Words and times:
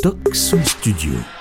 Stock 0.00 0.34
Studio. 0.34 1.39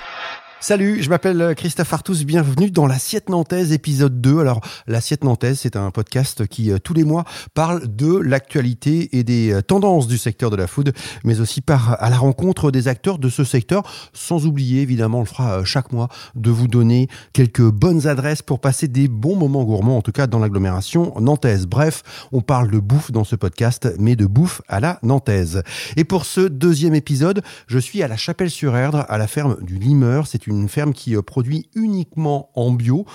Salut, 0.61 1.01
je 1.01 1.09
m'appelle 1.09 1.53
Christophe 1.55 1.93
Artus, 1.93 2.25
bienvenue 2.25 2.69
dans 2.69 2.85
l'Assiette 2.85 3.29
Nantaise 3.29 3.71
épisode 3.71 4.19
2. 4.19 4.39
Alors, 4.39 4.59
l'Assiette 4.87 5.23
Nantaise, 5.23 5.57
c'est 5.61 5.77
un 5.77 5.89
podcast 5.89 6.47
qui, 6.47 6.69
euh, 6.69 6.79
tous 6.79 6.93
les 6.93 7.05
mois, 7.05 7.23
parle 7.53 7.87
de 7.87 8.17
l'actualité 8.17 9.17
et 9.17 9.23
des 9.23 9.53
euh, 9.53 9.61
tendances 9.61 10.05
du 10.05 10.17
secteur 10.17 10.49
de 10.49 10.57
la 10.57 10.67
food, 10.67 10.91
mais 11.23 11.39
aussi 11.39 11.61
part 11.61 11.95
à 11.99 12.09
la 12.09 12.17
rencontre 12.17 12.71
des 12.71 12.89
acteurs 12.89 13.19
de 13.19 13.29
ce 13.29 13.45
secteur, 13.45 13.83
sans 14.11 14.45
oublier, 14.45 14.81
évidemment, 14.81 15.19
on 15.19 15.21
le 15.21 15.27
fera 15.27 15.59
euh, 15.59 15.63
chaque 15.63 15.93
mois, 15.93 16.09
de 16.35 16.51
vous 16.51 16.67
donner 16.67 17.07
quelques 17.31 17.61
bonnes 17.61 18.05
adresses 18.05 18.41
pour 18.41 18.59
passer 18.59 18.89
des 18.89 19.07
bons 19.07 19.37
moments 19.37 19.63
gourmands, 19.63 19.97
en 19.97 20.01
tout 20.01 20.11
cas 20.11 20.27
dans 20.27 20.39
l'agglomération 20.39 21.13
nantaise. 21.21 21.67
Bref, 21.67 22.03
on 22.33 22.41
parle 22.41 22.69
de 22.69 22.79
bouffe 22.79 23.11
dans 23.11 23.23
ce 23.23 23.37
podcast, 23.37 23.93
mais 23.97 24.17
de 24.17 24.25
bouffe 24.25 24.61
à 24.67 24.81
la 24.81 24.99
nantaise. 25.03 25.63
Et 25.95 26.03
pour 26.03 26.25
ce 26.25 26.41
deuxième 26.41 26.95
épisode, 26.95 27.43
je 27.67 27.79
suis 27.79 28.03
à 28.03 28.09
la 28.09 28.17
Chapelle-sur-Erdre, 28.17 29.05
à 29.07 29.17
la 29.17 29.27
ferme 29.27 29.55
du 29.61 29.75
Limeur. 29.75 30.27
Une 30.49 30.69
ferme 30.69 30.93
qui 30.93 31.15
euh, 31.15 31.21
produit 31.21 31.69
uniquement 31.75 32.49
en 32.55 32.71
bio, 32.71 33.05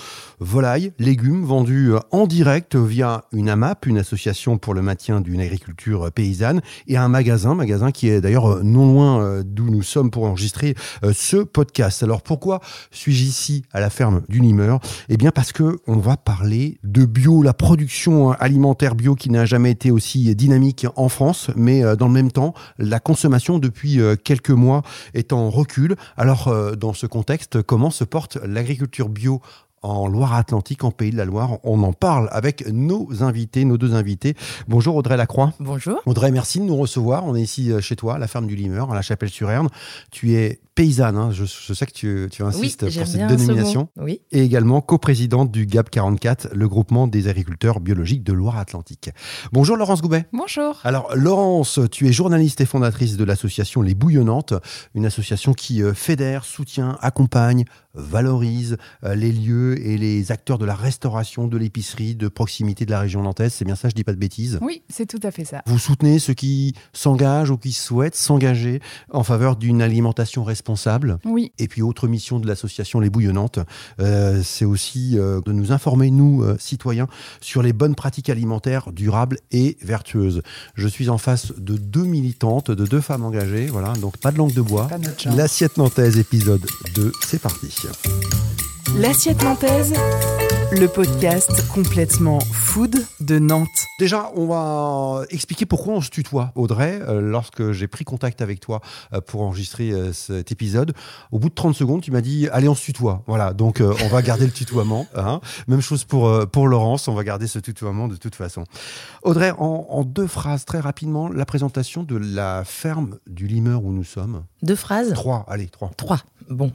volailles, 0.41 0.93
légumes 0.99 1.45
vendus 1.45 1.93
euh, 1.93 1.99
en 2.11 2.27
direct 2.27 2.77
via 2.77 3.25
une 3.33 3.49
AMAP, 3.49 3.87
une 3.87 3.99
association 3.99 4.59
pour 4.59 4.75
le 4.75 4.83
maintien 4.83 5.21
d'une 5.21 5.41
agriculture 5.41 6.11
paysanne, 6.13 6.61
et 6.87 6.97
un 6.97 7.09
magasin, 7.09 7.55
magasin 7.55 7.91
qui 7.91 8.09
est 8.09 8.21
d'ailleurs 8.21 8.47
euh, 8.47 8.63
non 8.63 8.93
loin 8.93 9.43
d'où 9.45 9.71
nous 9.71 9.83
sommes 9.83 10.11
pour 10.11 10.25
enregistrer 10.25 10.75
ce 11.13 11.39
podcast. 11.39 12.03
Alors 12.03 12.23
pourquoi 12.23 12.61
suis-je 12.91 13.25
ici 13.25 13.63
à 13.73 13.81
la 13.81 13.91
ferme 13.91 14.23
du 14.29 14.41
Limeur? 14.41 14.81
Eh 15.09 15.17
bien 15.17 15.31
parce 15.31 15.53
que 15.53 15.79
on 15.87 15.97
va 15.97 16.17
parler 16.17 16.79
de 16.85 17.05
bio, 17.05 17.43
la 17.43 17.55
production 17.55 18.33
alimentaire 18.33 18.95
bio 18.95 19.15
qui 19.15 19.31
n'a 19.31 19.45
jamais 19.45 19.71
été 19.71 19.91
aussi 19.91 20.35
dynamique 20.35 20.87
en 20.97 21.09
France, 21.09 21.51
mais 21.57 21.83
dans 21.97 22.07
le 22.07 22.13
même 22.13 22.31
temps, 22.31 22.55
la 22.79 23.01
consommation 23.01 23.59
depuis 23.59 24.01
quelques 24.25 24.51
mois 24.51 24.83
est 25.15 25.33
en 25.33 25.51
recul. 25.51 25.97
Alors 26.17 26.55
dans 26.77 26.93
ce 26.93 27.07
contexte, 27.07 27.24
comment 27.67 27.91
se 27.91 28.05
porte 28.05 28.37
l'agriculture 28.37 29.09
bio 29.09 29.41
en 29.85 30.09
Loire-Atlantique, 30.09 30.83
en 30.83 30.91
Pays 30.91 31.11
de 31.11 31.17
la 31.17 31.27
Loire. 31.27 31.59
On 31.63 31.83
en 31.83 31.93
parle 31.93 32.29
avec 32.33 32.67
nos 32.69 33.23
invités, 33.23 33.65
nos 33.65 33.77
deux 33.77 33.95
invités. 33.95 34.35
Bonjour 34.67 34.97
Audrey 34.97 35.17
Lacroix. 35.17 35.53
Bonjour. 35.61 36.01
Audrey, 36.07 36.31
merci 36.31 36.59
de 36.59 36.65
nous 36.65 36.77
recevoir. 36.77 37.25
On 37.27 37.37
est 37.37 37.43
ici 37.43 37.71
euh, 37.71 37.81
chez 37.81 37.95
toi, 37.95 38.19
la 38.19 38.27
ferme 38.27 38.47
du 38.47 38.57
Limeur, 38.57 38.91
à 38.91 38.95
la 38.95 39.03
Chapelle-sur-Erne. 39.03 39.69
Tu 40.11 40.35
es 40.35 40.61
paysanne, 40.75 41.17
hein. 41.17 41.31
je, 41.31 41.45
sais 41.45 41.87
que 41.87 41.93
tu, 41.93 42.29
tu 42.33 42.43
insistes 42.43 42.81
pour 42.81 43.07
cette 43.07 43.27
dénomination. 43.27 43.89
Oui. 43.97 44.21
Et 44.33 44.43
également 44.43 44.81
coprésidente 44.81 45.53
du 45.53 45.67
GAP 45.67 45.91
44, 45.91 46.49
le 46.53 46.69
groupement 46.69 47.07
des 47.07 47.29
agriculteurs 47.29 47.81
biologiques 47.81 48.25
de 48.25 48.33
Loire-Atlantique. 48.33 49.11
Bonjour 49.53 49.77
Laurence 49.77 50.03
Goubet. 50.03 50.27
Bonjour. 50.33 50.81
Alors 50.83 51.15
Laurence, 51.15 51.79
tu 51.93 52.09
es 52.09 52.13
journaliste 52.13 52.61
et 52.61 52.67
fondatrice 52.67 53.17
de 53.17 53.25
l'association 53.25 53.83
Les 53.83 53.95
Bouillonnantes, 53.95 54.55
une 54.95 55.07
association 55.07 55.53
qui 55.53 55.83
euh, 55.83 55.95
fédère, 55.95 56.45
soutient, 56.45 56.99
accompagne, 57.01 57.65
valorise 57.95 58.77
euh, 59.05 59.15
les 59.15 59.31
lieux 59.31 59.74
et 59.75 59.99
les 59.99 60.33
acteurs 60.33 60.59
de 60.59 60.65
la 60.65 60.75
restauration, 60.75 61.47
de 61.47 61.57
l'épicerie, 61.57 62.15
de 62.15 62.29
proximité 62.29 62.87
de 62.87 62.91
la 62.91 63.01
région 63.01 63.23
nantaise. 63.23 63.53
C'est 63.53 63.65
bien 63.65 63.77
ça, 63.77 63.89
je 63.89 63.95
dis 63.95 64.05
pas 64.05 64.13
de 64.13 64.19
bêtises? 64.19 64.59
Oui, 64.63 64.83
c'est 64.89 65.07
tout 65.07 65.21
à 65.23 65.31
fait 65.31 65.45
ça. 65.45 65.63
Vous 65.67 65.79
soutenez 65.79 66.19
ceux 66.19 66.35
qui 66.35 66.75
s'engagent 66.93 67.51
ou 67.51 67.59
qui 67.59 67.73
souhaitent 67.73 68.17
s'engager 68.17 68.81
en 69.11 69.23
faveur 69.23 69.57
d'une 69.57 69.83
alimentation 69.83 70.43
responsable? 70.43 70.55
Responsable. 70.55 71.19
Oui. 71.25 71.53
Et 71.59 71.67
puis 71.67 71.83
autre 71.83 72.07
mission 72.07 72.39
de 72.39 72.47
l'association 72.47 73.01
Les 73.01 73.11
Bouillonnantes, 73.11 73.59
euh, 74.01 74.41
c'est 74.45 74.65
aussi 74.65 75.19
euh, 75.19 75.41
de 75.45 75.53
nous 75.53 75.73
informer, 75.73 76.11
nous, 76.11 76.43
euh, 76.43 76.57
citoyens, 76.61 77.09
sur 77.41 77.61
les 77.61 77.73
bonnes 77.73 77.97
pratiques 77.97 78.31
alimentaires 78.31 78.93
durables 78.93 79.39
et 79.51 79.77
vertueuses. 79.83 80.43
Je 80.75 80.87
suis 80.87 81.09
en 81.09 81.19
face 81.19 81.53
de 81.59 81.77
deux 81.77 82.05
militantes, 82.05 82.71
de 82.71 82.87
deux 82.87 83.01
femmes 83.01 83.25
engagées, 83.25 83.67
voilà, 83.67 83.95
donc 83.95 84.17
pas 84.19 84.31
de 84.31 84.39
langue 84.39 84.55
de 84.55 84.63
bois. 84.63 84.89
L'assiette 85.37 85.77
nantaise 85.77 86.19
épisode 86.19 86.65
2, 86.95 87.11
c'est 87.21 87.43
parti. 87.43 87.69
L'assiette 88.93 89.43
nantaise, 89.43 89.93
le 90.73 90.87
podcast 90.87 91.69
complètement 91.69 92.39
food 92.41 93.05
de 93.21 93.39
Nantes. 93.39 93.69
Déjà, 93.99 94.31
on 94.35 94.47
va 94.47 95.25
expliquer 95.31 95.67
pourquoi 95.67 95.95
on 95.95 96.01
se 96.01 96.11
tutoie, 96.11 96.53
Audrey. 96.55 97.01
Euh, 97.09 97.21
lorsque 97.21 97.73
j'ai 97.73 97.87
pris 97.87 98.05
contact 98.05 98.41
avec 98.41 98.61
toi 98.61 98.81
euh, 99.13 99.21
pour 99.21 99.43
enregistrer 99.43 99.91
euh, 99.91 100.13
cet 100.13 100.53
épisode, 100.53 100.93
au 101.33 101.39
bout 101.39 101.49
de 101.49 101.55
30 101.55 101.75
secondes, 101.75 102.03
tu 102.03 102.11
m'as 102.11 102.21
dit 102.21 102.49
Allez, 102.53 102.69
on 102.69 102.75
se 102.75 102.85
tutoie. 102.85 103.23
Voilà, 103.27 103.53
donc 103.53 103.81
on 103.81 104.09
va 104.09 104.23
garder 104.23 104.47
le 104.47 104.53
tutoiement. 104.53 105.07
Hein. 105.17 105.41
Même 105.69 105.81
chose 105.81 106.05
pour, 106.05 106.31
pour 106.49 106.69
Laurence, 106.69 107.09
on 107.09 107.15
va 107.15 107.25
garder 107.25 107.47
ce 107.47 107.59
tutoiement 107.59 108.09
de 108.09 108.17
toute 108.17 108.35
façon. 108.35 108.65
Audrey, 109.23 109.53
en, 109.53 109.87
en 109.89 110.05
deux 110.05 110.27
phrases, 110.27 110.65
très 110.65 110.81
rapidement, 110.81 111.29
la 111.29 111.47
présentation 111.47 112.03
de 112.03 112.17
la 112.17 112.63
ferme 112.65 113.17
du 113.27 113.47
Limeur 113.47 113.85
où 113.85 113.93
nous 113.93 114.05
sommes. 114.05 114.45
Deux 114.63 114.77
phrases 114.77 115.13
Trois, 115.15 115.47
allez, 115.49 115.69
trois. 115.69 115.93
Trois. 115.97 116.19
Bon, 116.51 116.73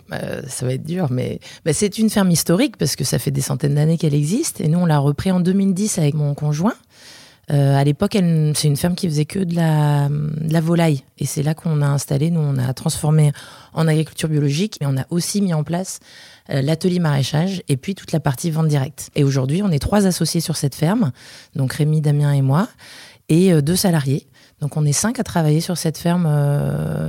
ça 0.47 0.66
va 0.66 0.73
être 0.73 0.83
dur, 0.83 1.11
mais 1.11 1.39
bah, 1.63 1.73
c'est 1.73 2.00
une 2.00 2.09
ferme 2.09 2.31
historique 2.31 2.77
parce 2.77 2.95
que 2.95 3.03
ça 3.03 3.19
fait 3.19 3.29
des 3.29 3.41
centaines 3.41 3.75
d'années 3.75 3.88
qu'elle 3.97 4.13
existe. 4.13 4.61
Et 4.61 4.67
nous, 4.67 4.79
on 4.79 4.85
l'a 4.85 5.00
repris 5.00 5.31
en 5.31 5.39
2010 5.39 5.97
avec 5.97 6.13
mon 6.13 6.33
conjoint. 6.33 6.75
Euh, 7.51 7.75
à 7.75 7.83
l'époque, 7.83 8.13
c'est 8.13 8.67
une 8.67 8.77
ferme 8.77 8.94
qui 8.95 9.07
faisait 9.07 9.25
que 9.25 9.39
de 9.39 9.55
la, 9.55 10.07
la 10.47 10.61
volaille. 10.61 11.03
Et 11.17 11.25
c'est 11.25 11.41
là 11.41 11.55
qu'on 11.55 11.81
a 11.81 11.88
installé, 11.88 12.29
nous, 12.29 12.41
on 12.41 12.57
a 12.57 12.73
transformé 12.73 13.31
en 13.73 13.88
agriculture 13.88 14.29
biologique, 14.29 14.77
mais 14.81 14.88
on 14.88 14.97
a 14.97 15.05
aussi 15.09 15.41
mis 15.41 15.53
en 15.53 15.63
place 15.63 16.00
euh, 16.51 16.61
l'atelier 16.61 17.00
maraîchage 17.00 17.63
et 17.67 17.75
puis 17.75 17.95
toute 17.95 18.11
la 18.11 18.19
partie 18.19 18.51
vente 18.51 18.67
directe. 18.67 19.09
Et 19.16 19.23
aujourd'hui, 19.23 19.63
on 19.63 19.72
est 19.72 19.79
trois 19.79 20.06
associés 20.06 20.41
sur 20.41 20.57
cette 20.57 20.75
ferme, 20.75 21.11
donc 21.56 21.73
Rémi, 21.73 22.01
Damien 22.01 22.33
et 22.33 22.44
moi, 22.44 22.67
et 23.29 23.51
euh, 23.51 23.61
deux 23.61 23.75
salariés. 23.75 24.27
Donc 24.61 24.77
on 24.77 24.85
est 24.85 24.94
cinq 24.94 25.19
à 25.19 25.23
travailler 25.23 25.61
sur 25.61 25.77
cette 25.77 25.97
ferme, 25.97 26.25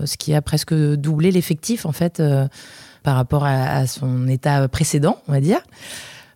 ce 0.06 0.16
qui 0.16 0.34
a 0.34 0.40
presque 0.40 0.72
doublé 0.72 1.32
l'effectif, 1.32 1.84
en 1.84 1.90
fait 1.90 2.22
par 3.02 3.16
rapport 3.16 3.44
à, 3.44 3.86
son 3.86 4.28
état 4.28 4.68
précédent, 4.68 5.18
on 5.28 5.32
va 5.32 5.40
dire. 5.40 5.60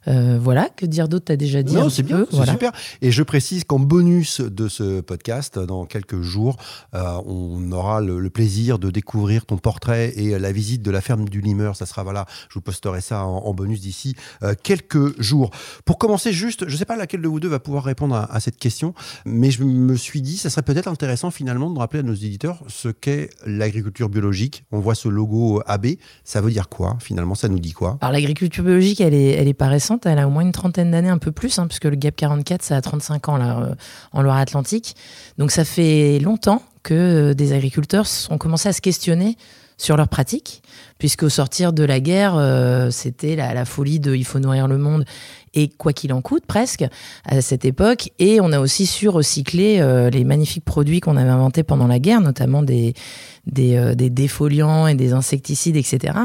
Euh, 0.09 0.38
voilà, 0.41 0.69
que 0.69 0.87
dire 0.87 1.09
d'autre 1.09 1.26
T'as 1.26 1.37
déjà 1.37 1.62
dit 1.62 1.75
Non, 1.75 1.88
c'est 1.88 2.03
bien, 2.03 2.26
c'est 2.31 2.50
super. 2.50 2.72
Et 3.00 3.10
je 3.10 3.22
précise 3.22 3.65
qu'en 3.65 3.78
bonus 3.78 4.41
de 4.41 4.69
ce 4.69 5.00
podcast, 5.00 5.59
dans 5.59 5.87
quelques 5.87 6.20
jours, 6.20 6.56
euh, 6.94 7.20
on 7.26 7.72
aura 7.72 8.00
le, 8.00 8.28
plaisir 8.31 8.78
de 8.78 8.91
découvrir 8.91 9.47
ton 9.47 9.59
portrait 9.59 10.12
et 10.16 10.37
la 10.38 10.50
visite 10.50 10.82
de 10.82 10.91
la 10.91 11.00
ferme 11.00 11.28
du 11.28 11.41
Limeur. 11.41 11.76
Ça 11.76 11.87
sera 11.87 12.03
voilà, 12.03 12.26
je 12.48 12.54
vous 12.54 12.60
posterai 12.60 13.00
ça 13.00 13.25
en, 13.25 13.54
bonus 13.54 13.81
d'ici 13.81 14.16
euh, 14.43 14.54
quelques 14.60 15.20
jours. 15.20 15.50
Pour 15.84 15.98
commencer, 15.98 16.32
juste, 16.32 16.66
je 16.66 16.72
ne 16.72 16.78
sais 16.78 16.84
pas 16.84 16.97
laquelle 16.97 17.22
de 17.22 17.28
vous 17.28 17.38
deux 17.38 17.48
va 17.48 17.60
pouvoir 17.60 17.84
répondre 17.84 18.14
à, 18.16 18.41
cette 18.41 18.56
question, 18.56 18.93
mais 19.25 19.50
je 19.50 19.62
me 19.62 19.97
suis 19.97 20.20
dit, 20.20 20.37
ça 20.37 20.50
serait 20.50 20.62
peut-être 20.62 20.88
intéressant 20.88 21.31
finalement 21.31 21.70
de 21.70 21.78
rappeler 21.78 22.00
à 22.00 22.03
nos 22.03 22.14
éditeurs 22.14 22.62
ce 22.66 22.88
qu'est 22.88 23.31
l'agriculture 23.47 24.09
biologique. 24.09 24.64
On 24.72 24.81
voit 24.81 24.94
ce 24.94 25.09
logo 25.09 25.62
AB, 25.66 25.87
ça 26.25 26.41
veut 26.41 26.50
dire 26.50 26.69
quoi 26.69 26.97
finalement? 27.00 27.34
Ça 27.34 27.48
nous 27.48 27.59
dit 27.60 27.72
quoi? 27.72 27.98
Alors 28.00 28.12
l'agriculture 28.12 28.64
biologique, 28.64 29.00
elle 29.00 29.14
est, 29.14 29.31
elle 29.31 29.48
est 29.48 29.54
pas 29.54 29.69
récente 29.69 29.94
elle 30.05 30.19
a 30.19 30.27
au 30.27 30.31
moins 30.31 30.43
une 30.43 30.53
trentaine 30.53 30.91
d'années, 30.91 31.09
un 31.09 31.19
peu 31.19 31.32
plus, 31.32 31.59
hein, 31.59 31.66
puisque 31.66 31.84
le 31.84 31.97
GAP 31.97 32.16
44, 32.16 32.62
ça 32.62 32.77
a 32.77 32.81
35 32.81 33.28
ans 33.28 33.37
là, 33.37 33.60
euh, 33.60 33.75
en 34.12 34.22
Loire-Atlantique. 34.22 34.97
Donc 35.38 35.50
ça 35.50 35.65
fait 35.65 36.19
longtemps 36.19 36.62
que 36.82 36.94
euh, 36.94 37.34
des 37.34 37.53
agriculteurs 37.53 38.06
ont 38.31 38.38
commencé 38.38 38.69
à 38.69 38.72
se 38.72 38.81
questionner 38.81 39.37
sur 39.77 39.97
leurs 39.97 40.09
pratiques, 40.09 40.62
puisqu'au 40.99 41.29
sortir 41.29 41.73
de 41.73 41.85
la 41.85 42.01
guerre, 42.01 42.35
euh, 42.37 42.91
c'était 42.91 43.37
la, 43.37 43.65
folie 43.65 44.01
de 44.01 44.15
il 44.15 44.25
faut 44.25 44.39
nourrir 44.39 44.69
le 44.69 44.79
monde 44.79 45.05
et 45.55 45.69
quoi 45.69 45.93
qu'il 45.93 46.12
en 46.12 46.21
coûte 46.21 46.45
presque 46.47 46.85
à 47.25 47.41
cette 47.41 47.65
époque. 47.65 48.11
Et 48.19 48.41
on 48.41 48.53
a 48.53 48.59
aussi 48.59 48.87
su 48.87 49.09
recycler 49.09 49.79
euh, 49.81 50.11
les 50.11 50.25
magnifiques 50.25 50.65
produits 50.65 51.01
qu'on 51.01 51.17
avait 51.17 51.31
inventés 51.31 51.62
pendant 51.62 51.87
la 51.87 51.99
guerre, 51.99 52.21
notamment 52.21 52.62
des, 52.62 52.95
des, 53.47 53.77
euh, 53.77 53.95
des, 53.95 54.11
défoliants 54.11 54.87
et 54.87 54.95
des 54.95 55.12
insecticides, 55.12 55.77
etc. 55.77 56.19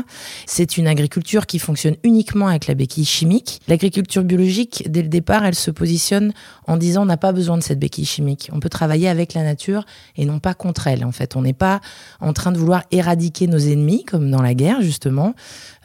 C'est 0.46 0.78
une 0.78 0.88
agriculture 0.88 1.46
qui 1.46 1.60
fonctionne 1.60 1.96
uniquement 2.04 2.48
avec 2.48 2.68
la 2.68 2.74
béquille 2.74 3.06
chimique. 3.06 3.62
L'agriculture 3.68 4.24
biologique, 4.24 4.84
dès 4.90 5.02
le 5.02 5.10
départ, 5.10 5.46
elle 5.46 5.56
se 5.56 5.72
positionne 5.72 6.34
en 6.68 6.78
disant 6.78 7.04
on 7.04 7.06
n'a 7.06 7.18
pas 7.18 7.32
besoin 7.32 7.58
de 7.58 7.64
cette 7.64 7.80
béquille 7.80 8.06
chimique. 8.06 8.50
On 8.52 8.60
peut 8.60 8.70
travailler 8.70 9.10
avec 9.10 9.34
la 9.34 9.44
nature 9.44 9.86
et 10.16 10.26
non 10.26 10.40
pas 10.40 10.54
contre 10.54 10.88
elle. 10.88 11.06
En 11.06 11.12
fait, 11.12 11.36
on 11.36 11.42
n'est 11.42 11.54
pas 11.54 11.82
en 12.20 12.34
train 12.34 12.52
de 12.52 12.58
vouloir 12.58 12.84
éradiquer 12.92 13.48
nos 13.48 13.60
ennemis, 13.60 14.04
comme 14.06 14.32
dans 14.32 14.39
la 14.42 14.54
guerre, 14.54 14.82
justement. 14.82 15.34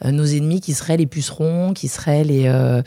Euh, 0.03 0.11
nos 0.11 0.25
ennemis 0.25 0.61
qui 0.61 0.73
seraient 0.73 0.97
les 0.97 1.05
pucerons, 1.05 1.73
qui 1.73 1.87
seraient 1.87 2.23
les 2.23 2.47
euh, 2.47 2.81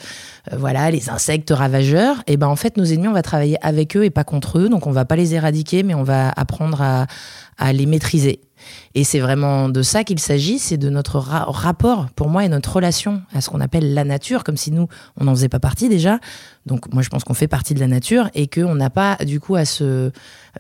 voilà, 0.53 0.91
les 0.91 1.11
insectes 1.11 1.51
ravageurs, 1.51 2.23
et 2.27 2.37
ben 2.37 2.49
en 2.49 2.57
fait 2.57 2.77
nos 2.77 2.85
ennemis 2.85 3.09
on 3.09 3.13
va 3.13 3.23
travailler 3.23 3.57
avec 3.63 3.97
eux 3.97 4.05
et 4.05 4.11
pas 4.11 4.25
contre 4.25 4.59
eux, 4.59 4.69
donc 4.69 4.87
on 4.87 4.93
va 4.93 5.05
pas 5.05 5.17
les 5.17 5.35
éradiquer, 5.35 5.83
mais 5.83 5.95
on 5.95 6.03
va 6.03 6.31
apprendre 6.31 6.81
à 6.81 7.73
les 7.73 7.87
maîtriser. 7.87 8.41
Et 8.95 9.05
c'est 9.05 9.21
vraiment 9.21 9.69
de 9.69 9.83
ça 9.83 10.05
qu'il 10.05 10.19
s'agit, 10.19 10.59
c'est 10.59 10.77
de 10.77 10.91
notre 10.91 11.19
rapport, 11.19 12.09
pour 12.17 12.29
moi, 12.29 12.45
et 12.45 12.49
notre 12.49 12.75
relation 12.75 13.23
à 13.33 13.41
ce 13.41 13.51
qu'on 13.51 13.61
appelle 13.61 13.95
la 13.95 14.05
nature, 14.05 14.45
comme 14.45 14.57
si 14.57 14.71
nous, 14.71 14.89
on 15.19 15.25
n'en 15.25 15.35
faisait 15.35 15.49
pas 15.49 15.61
partie 15.61 15.89
déjà. 15.89 16.19
Donc 16.67 16.93
moi, 16.93 17.03
je 17.03 17.09
pense 17.09 17.25
qu'on 17.25 17.35
fait 17.35 17.49
partie 17.49 17.75
de 17.75 17.81
la 17.81 17.87
nature 17.87 18.29
et 18.35 18.47
qu'on 18.47 18.75
n'a 18.75 18.91
pas, 18.91 19.17
du 19.17 19.41
coup, 19.41 19.57
à 19.57 19.65
se 19.65 19.85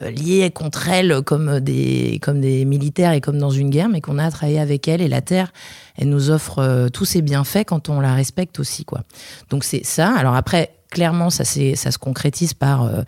euh, 0.02 0.10
lier 0.10 0.50
contre 0.50 0.88
elle 0.88 1.22
comme 1.22 1.60
des, 1.60 2.18
comme 2.22 2.40
des 2.40 2.64
militaires 2.64 3.12
et 3.12 3.20
comme 3.20 3.38
dans 3.38 3.50
une 3.50 3.70
guerre, 3.70 3.88
mais 3.88 4.00
qu'on 4.00 4.18
a 4.18 4.24
à 4.24 4.30
travailler 4.30 4.60
avec 4.60 4.88
elle. 4.88 5.02
Et 5.02 5.08
la 5.08 5.20
Terre, 5.20 5.52
elle 5.96 6.08
nous 6.08 6.30
offre 6.30 6.60
euh, 6.60 6.88
tous 6.88 7.04
ses 7.04 7.22
bienfaits 7.22 7.64
quand 7.66 7.88
on 7.88 8.00
la 8.00 8.14
respecte 8.14 8.58
aussi. 8.58 8.84
quoi. 8.84 9.02
Donc 9.50 9.64
c'est 9.64 9.84
ça. 9.84 10.14
Alors 10.16 10.34
après, 10.34 10.77
clairement, 10.90 11.30
ça, 11.30 11.44
ça 11.44 11.90
se 11.90 11.98
concrétise 11.98 12.54
par 12.54 12.84
euh, 12.84 13.02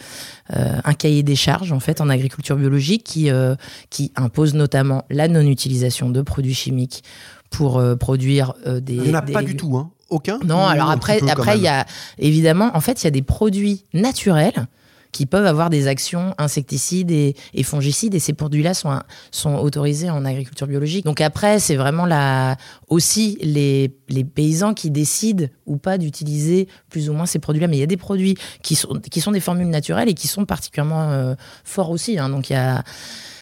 euh, 0.55 0.79
un 0.85 0.94
cahier 0.94 1.23
des 1.23 1.37
charges 1.37 1.73
en 1.73 1.81
fait 1.81 2.00
en 2.00 2.09
agriculture 2.09 2.56
biologique 2.56 3.05
qui, 3.05 3.31
euh, 3.31 3.55
qui 3.91 4.12
impose 4.17 4.55
notamment 4.55 5.05
la 5.11 5.29
non-utilisation 5.29 6.11
de 6.11 6.23
produits 6.23 6.55
chimiques 6.55 7.03
pour 7.50 7.82
produire 7.99 8.55
des. 8.65 8.94
Il 8.94 9.03
n'y 9.03 9.11
en 9.11 9.15
a 9.15 9.23
pas 9.23 9.43
du 9.43 9.56
tout, 9.56 9.77
hein 9.77 9.91
Aucun 10.09 10.38
Non, 10.44 10.67
alors 10.67 10.91
après, 10.91 11.21
après 11.29 11.56
il 11.56 11.62
y 11.62 11.69
a 11.69 11.85
évidemment, 12.19 12.71
en 12.75 12.81
fait, 12.81 13.03
il 13.03 13.06
y 13.06 13.09
a 13.09 13.12
des 13.12 13.23
produits 13.23 13.85
naturels 13.93 14.67
qui 15.12 15.27
peuvent 15.27 15.47
avoir 15.47 15.71
des 15.71 15.87
actions 15.87 16.35
insecticides 16.39 17.11
et, 17.11 17.35
fongicides. 17.62 18.15
Et 18.15 18.19
ces 18.19 18.33
produits-là 18.33 18.75
sont, 18.75 19.01
sont 19.31 19.57
autorisés 19.57 20.11
en 20.11 20.25
agriculture 20.25 20.67
biologique. 20.67 21.05
Donc 21.05 21.21
après, 21.21 21.59
c'est 21.59 21.77
vraiment 21.77 22.07
la, 22.07 22.57
aussi 22.89 23.39
les, 23.43 23.95
les 24.09 24.25
paysans 24.25 24.75
qui 24.75 24.91
décident 24.91 25.47
ou 25.67 25.77
pas 25.77 25.99
d'utiliser 25.99 26.69
plus 26.89 27.11
ou 27.11 27.12
moins 27.12 27.27
ces 27.27 27.39
produits-là. 27.39 27.69
Mais 27.69 27.77
il 27.77 27.81
y 27.81 27.85
a 27.85 27.87
des 27.87 27.97
produits 27.97 28.37
qui 28.62 28.75
sont, 28.75 29.01
qui 29.11 29.21
sont 29.21 29.33
des 29.33 29.41
formules 29.41 29.69
naturelles 29.69 30.09
et 30.09 30.15
qui 30.15 30.29
sont 30.29 30.45
particulièrement 30.45 31.11
euh, 31.11 31.35
forts 31.65 31.91
aussi. 31.91 32.19
Hein. 32.19 32.29
Donc 32.29 32.51
il 32.51 32.55
y 32.55 32.56
a... 32.56 32.83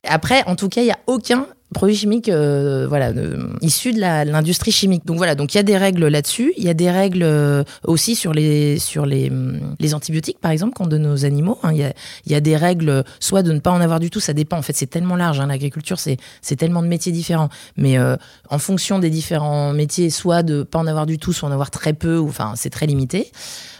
Après, 0.05 0.44
en 0.47 0.56
tout 0.56 0.69
cas, 0.69 0.81
il 0.81 0.87
n'y 0.87 0.93
a 0.93 0.99
aucun 1.06 1.47
produits 1.75 1.97
chimiques 1.97 2.29
euh, 2.29 2.87
voilà, 2.88 3.12
issus 3.61 3.93
de 3.93 4.00
l'industrie 4.00 4.73
chimique. 4.73 5.05
Donc 5.06 5.19
voilà, 5.19 5.35
donc 5.35 5.55
il 5.55 5.59
y 5.59 5.61
a 5.61 5.65
des 5.65 5.76
règles 5.76 6.06
là-dessus. 6.06 6.53
Il 6.56 6.65
y 6.65 6.69
a 6.69 6.75
des 6.75 6.91
règles 6.91 7.23
euh, 7.23 7.65
aussi 7.85 8.15
sur 8.15 8.32
les, 8.32 8.79
sur 8.79 9.06
les, 9.06 9.31
les 9.79 9.94
antibiotiques, 9.94 10.38
par 10.41 10.50
exemple, 10.50 10.75
qu'on 10.75 10.87
donne 10.87 11.06
aux 11.06 11.25
animaux. 11.25 11.59
Hein. 11.62 11.73
Il, 11.73 11.79
y 11.79 11.85
a, 11.85 11.93
y 12.26 12.35
a 12.35 12.41
des 12.41 12.56
règles, 12.56 13.05
soit 13.20 13.43
de 13.43 13.53
ne 13.53 13.59
pas 13.61 13.70
en 13.70 13.81
avoir 13.81 14.00
du 14.00 14.11
tout, 14.11 14.20
ça 14.20 14.32
dépend. 14.32 14.59
En 14.59 14.62
fait, 14.62 14.76
c'est 14.76 14.87
tellement 14.87 15.17
large. 15.17 15.41
Hein, 15.41 15.47
L'agriculture, 15.47 15.99
c'est 15.99 16.56
tellement 16.56 16.82
de 16.82 16.88
métiers 16.88 17.12
différents. 17.12 17.49
Mais 17.76 17.99
euh, 17.99 18.17
en 18.49 18.59
fonction 18.59 18.99
des 18.99 19.11
différents 19.11 19.73
métiers, 19.73 20.11
soit 20.11 20.43
de 20.43 20.62
pas 20.62 20.79
en 20.79 20.87
avoir 20.87 21.06
du 21.06 21.19
tout, 21.19 21.32
soit 21.32 21.49
en 21.49 21.53
avoir 21.53 21.71
très 21.71 21.93
peu, 21.93 22.19
enfin, 22.19 22.55
c'est 22.56 22.71
très 22.71 22.87
limité. 22.87 23.31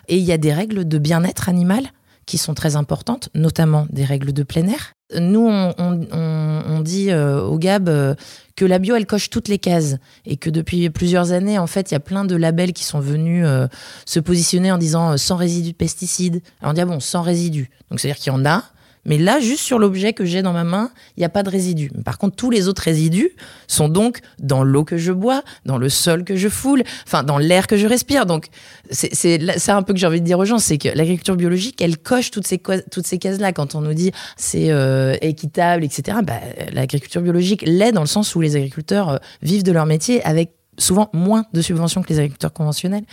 Et 0.08 0.17
il 0.17 0.25
y 0.25 0.32
a 0.32 0.38
des 0.38 0.52
règles 0.52 0.87
de 0.87 0.99
bien-être 0.99 1.49
animal 1.49 1.84
qui 2.26 2.38
sont 2.38 2.55
très 2.55 2.76
importantes, 2.76 3.31
notamment 3.34 3.87
des 3.91 4.05
règles 4.05 4.32
de 4.32 4.43
plein 4.43 4.67
air. 4.67 4.93
Nous, 5.14 5.49
on, 5.49 6.81
dit 6.81 7.10
euh, 7.10 7.40
au 7.40 7.58
GAB 7.58 7.88
euh, 7.88 8.14
que 8.56 8.66
la 8.66 8.78
bio, 8.78 8.94
elle 8.94 9.06
coche 9.06 9.31
toutes 9.31 9.49
les 9.49 9.58
cases 9.58 9.96
et 10.26 10.37
que 10.37 10.50
depuis 10.50 10.90
plusieurs 10.90 11.32
années, 11.32 11.58
en 11.58 11.66
fait, 11.66 11.90
il 11.90 11.94
y 11.94 11.96
a 11.96 12.00
plein 12.00 12.26
de 12.26 12.37
labels 12.37 12.75
qui 12.75 12.84
sont 12.84 13.00
venus 13.00 13.44
euh, 13.46 13.69
se 14.05 14.20
positionner 14.20 14.70
en 14.70 14.76
disant 14.76 15.16
sans 15.16 15.37
résidus 15.37 15.72
de 15.72 15.76
pesticides. 15.76 16.43
Alors 16.60 16.72
on 16.72 16.75
dit, 16.75 16.82
ah 16.82 16.87
bon, 16.87 17.00
sans 17.00 17.22
résidus. 17.22 17.70
Donc, 17.90 18.00
c'est-à-dire 18.00 18.20
qu'il 18.20 18.32
y 18.32 18.37
en 18.37 18.44
a, 18.44 18.64
mais 19.08 19.19
là, 19.19 19.40
juste 19.40 19.62
sur 19.62 19.78
l'objet 19.78 20.12
que 20.12 20.25
j'ai 20.25 20.43
dans 20.43 20.52
ma 20.52 20.64
main, 20.64 20.90
il 21.16 21.20
n'y 21.20 21.25
a 21.25 21.31
pas 21.31 21.43
de 21.43 21.50
résidus. 21.50 21.90
Par 22.05 22.19
contre, 22.19 22.37
tous 22.37 22.50
les 22.50 22.69
autres 22.69 22.82
résidus 22.82 23.31
sont 23.66 23.88
donc 23.88 24.20
dans 24.38 24.62
l'eau 24.62 24.84
que 24.84 24.99
je 24.99 25.12
bois, 25.12 25.43
dans 25.64 25.78
le 25.78 25.88
sol 25.88 26.25
que 26.25 26.37
je 26.37 26.49
foule, 26.49 26.84
enfin 27.06 27.22
dans 27.22 27.38
l'air 27.38 27.66
que 27.66 27.76
je 27.76 27.87
respire. 27.87 28.26
Donc 28.26 28.46
c'est 28.90 29.58
ça 29.58 29.76
un 29.76 29.82
peu 29.82 29.94
que 29.94 29.99
j'ai 29.99 30.06
envie 30.06 30.20
de 30.20 30.26
dire 30.26 30.38
aux 30.38 30.44
gens, 30.44 30.58
c'est 30.58 30.78
que 30.78 30.88
l'agriculture 30.88 31.37
biologique, 31.37 31.81
elle 31.81 31.99
coche 31.99 32.31
toutes 32.31 32.46
ces, 32.46 32.58
toutes 32.58 33.06
ces 33.06 33.19
cases-là. 33.19 33.52
Quand 33.52 33.75
on 33.75 33.81
nous 33.81 33.94
dit 33.94 34.12
c'est 34.37 34.70
euh, 34.70 35.16
équitable, 35.22 35.84
etc., 35.84 36.19
bah, 36.22 36.34
l'agriculture 36.72 37.22
biologique 37.22 37.62
l'est 37.66 37.93
dans 37.93 38.02
le 38.02 38.06
sens 38.06 38.34
où 38.34 38.40
les 38.40 38.56
agriculteurs 38.56 39.08
euh, 39.08 39.16
vivent 39.43 39.62
de 39.62 39.72
leur 39.72 39.87
métier 39.87 40.22
avec 40.25 40.52
souvent 40.76 41.08
moins 41.12 41.44
de 41.52 41.60
subventions 41.60 42.02
que 42.02 42.08
les 42.10 42.19
agriculteurs 42.19 42.52
conventionnels. 42.52 43.05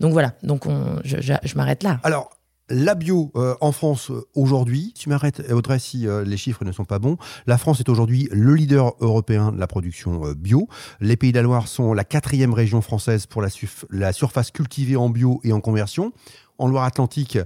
Donc 0.00 0.12
voilà, 0.12 0.32
donc 0.42 0.66
on, 0.66 1.00
je, 1.04 1.20
je, 1.20 1.34
je 1.42 1.54
m'arrête 1.54 1.82
là. 1.82 2.00
Alors, 2.02 2.30
la 2.70 2.94
bio 2.94 3.30
euh, 3.36 3.54
en 3.60 3.72
France 3.72 4.10
euh, 4.10 4.26
aujourd'hui, 4.34 4.94
tu 4.96 5.08
m'arrêtes 5.08 5.42
Audrey 5.50 5.78
si 5.78 6.06
euh, 6.06 6.24
les 6.24 6.36
chiffres 6.36 6.64
ne 6.64 6.72
sont 6.72 6.84
pas 6.84 6.98
bons, 6.98 7.18
la 7.46 7.58
France 7.58 7.80
est 7.80 7.88
aujourd'hui 7.88 8.28
le 8.32 8.54
leader 8.54 8.94
européen 9.00 9.52
de 9.52 9.58
la 9.58 9.66
production 9.66 10.32
bio. 10.32 10.68
Les 11.00 11.16
Pays 11.16 11.32
de 11.32 11.36
la 11.36 11.42
Loire 11.42 11.68
sont 11.68 11.92
la 11.92 12.04
quatrième 12.04 12.54
région 12.54 12.80
française 12.80 13.26
pour 13.26 13.42
la 13.42 14.12
surface 14.12 14.50
cultivée 14.50 14.96
en 14.96 15.10
bio 15.10 15.40
et 15.44 15.52
en 15.52 15.60
conversion. 15.60 16.12
En 16.58 16.68
Loire-Atlantique, 16.68 17.38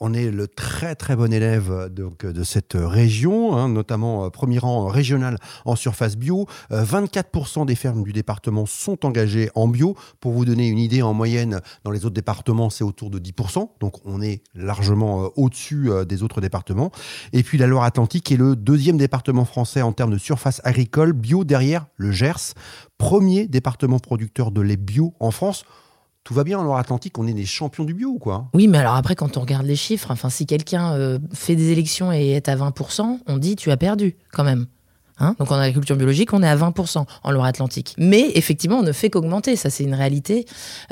on 0.00 0.12
est 0.12 0.30
le 0.30 0.48
très 0.48 0.94
très 0.94 1.16
bon 1.16 1.32
élève 1.32 1.88
donc, 1.90 2.26
de 2.26 2.42
cette 2.42 2.74
région, 2.74 3.56
hein, 3.56 3.68
notamment 3.68 4.24
euh, 4.24 4.30
premier 4.30 4.58
rang 4.58 4.86
régional 4.86 5.38
en 5.64 5.76
surface 5.76 6.16
bio. 6.16 6.46
24% 6.70 7.62
euh, 7.62 7.64
des 7.64 7.74
fermes 7.74 8.02
du 8.02 8.12
département 8.12 8.66
sont 8.66 9.06
engagées 9.06 9.50
en 9.54 9.68
bio. 9.68 9.96
Pour 10.20 10.32
vous 10.32 10.44
donner 10.44 10.68
une 10.68 10.78
idée, 10.78 11.02
en 11.02 11.14
moyenne, 11.14 11.60
dans 11.84 11.90
les 11.90 12.04
autres 12.04 12.14
départements, 12.14 12.70
c'est 12.70 12.84
autour 12.84 13.10
de 13.10 13.18
10%. 13.18 13.70
Donc 13.80 14.04
on 14.04 14.20
est 14.20 14.42
largement 14.54 15.24
euh, 15.24 15.28
au-dessus 15.36 15.90
des 16.06 16.22
autres 16.22 16.40
départements. 16.40 16.90
Et 17.32 17.42
puis 17.42 17.58
la 17.58 17.66
Loire-Atlantique 17.66 18.30
est 18.32 18.36
le 18.36 18.56
deuxième 18.56 18.98
département 18.98 19.44
français 19.44 19.82
en 19.82 19.92
termes 19.92 20.12
de 20.12 20.18
surface 20.18 20.60
agricole 20.64 21.12
bio 21.12 21.44
derrière 21.44 21.86
le 21.96 22.10
Gers, 22.10 22.54
premier 22.98 23.46
département 23.46 23.98
producteur 23.98 24.50
de 24.50 24.60
lait 24.60 24.76
bio 24.76 25.14
en 25.20 25.30
France 25.30 25.64
tout 26.26 26.34
va 26.34 26.42
bien 26.42 26.58
en 26.58 26.64
Loire-Atlantique, 26.64 27.16
on 27.18 27.26
est 27.28 27.32
des 27.32 27.46
champions 27.46 27.84
du 27.84 27.94
bio, 27.94 28.18
quoi? 28.18 28.48
Oui, 28.52 28.66
mais 28.66 28.78
alors 28.78 28.96
après, 28.96 29.14
quand 29.14 29.36
on 29.36 29.42
regarde 29.42 29.64
les 29.64 29.76
chiffres, 29.76 30.10
enfin, 30.10 30.28
si 30.28 30.44
quelqu'un 30.44 30.92
euh, 30.94 31.20
fait 31.32 31.54
des 31.54 31.70
élections 31.70 32.12
et 32.12 32.30
est 32.30 32.48
à 32.48 32.56
20%, 32.56 33.20
on 33.28 33.38
dit 33.38 33.54
tu 33.54 33.70
as 33.70 33.76
perdu, 33.76 34.16
quand 34.32 34.42
même. 34.42 34.66
Hein 35.18 35.34
Donc 35.38 35.50
en 35.50 35.56
agriculture 35.56 35.96
biologique, 35.96 36.34
on 36.34 36.42
est 36.42 36.48
à 36.48 36.56
20% 36.56 37.04
en 37.22 37.30
Loire-Atlantique. 37.30 37.94
Mais 37.96 38.32
effectivement, 38.34 38.78
on 38.78 38.82
ne 38.82 38.92
fait 38.92 39.08
qu'augmenter, 39.08 39.56
ça 39.56 39.70
c'est 39.70 39.84
une 39.84 39.94
réalité. 39.94 40.44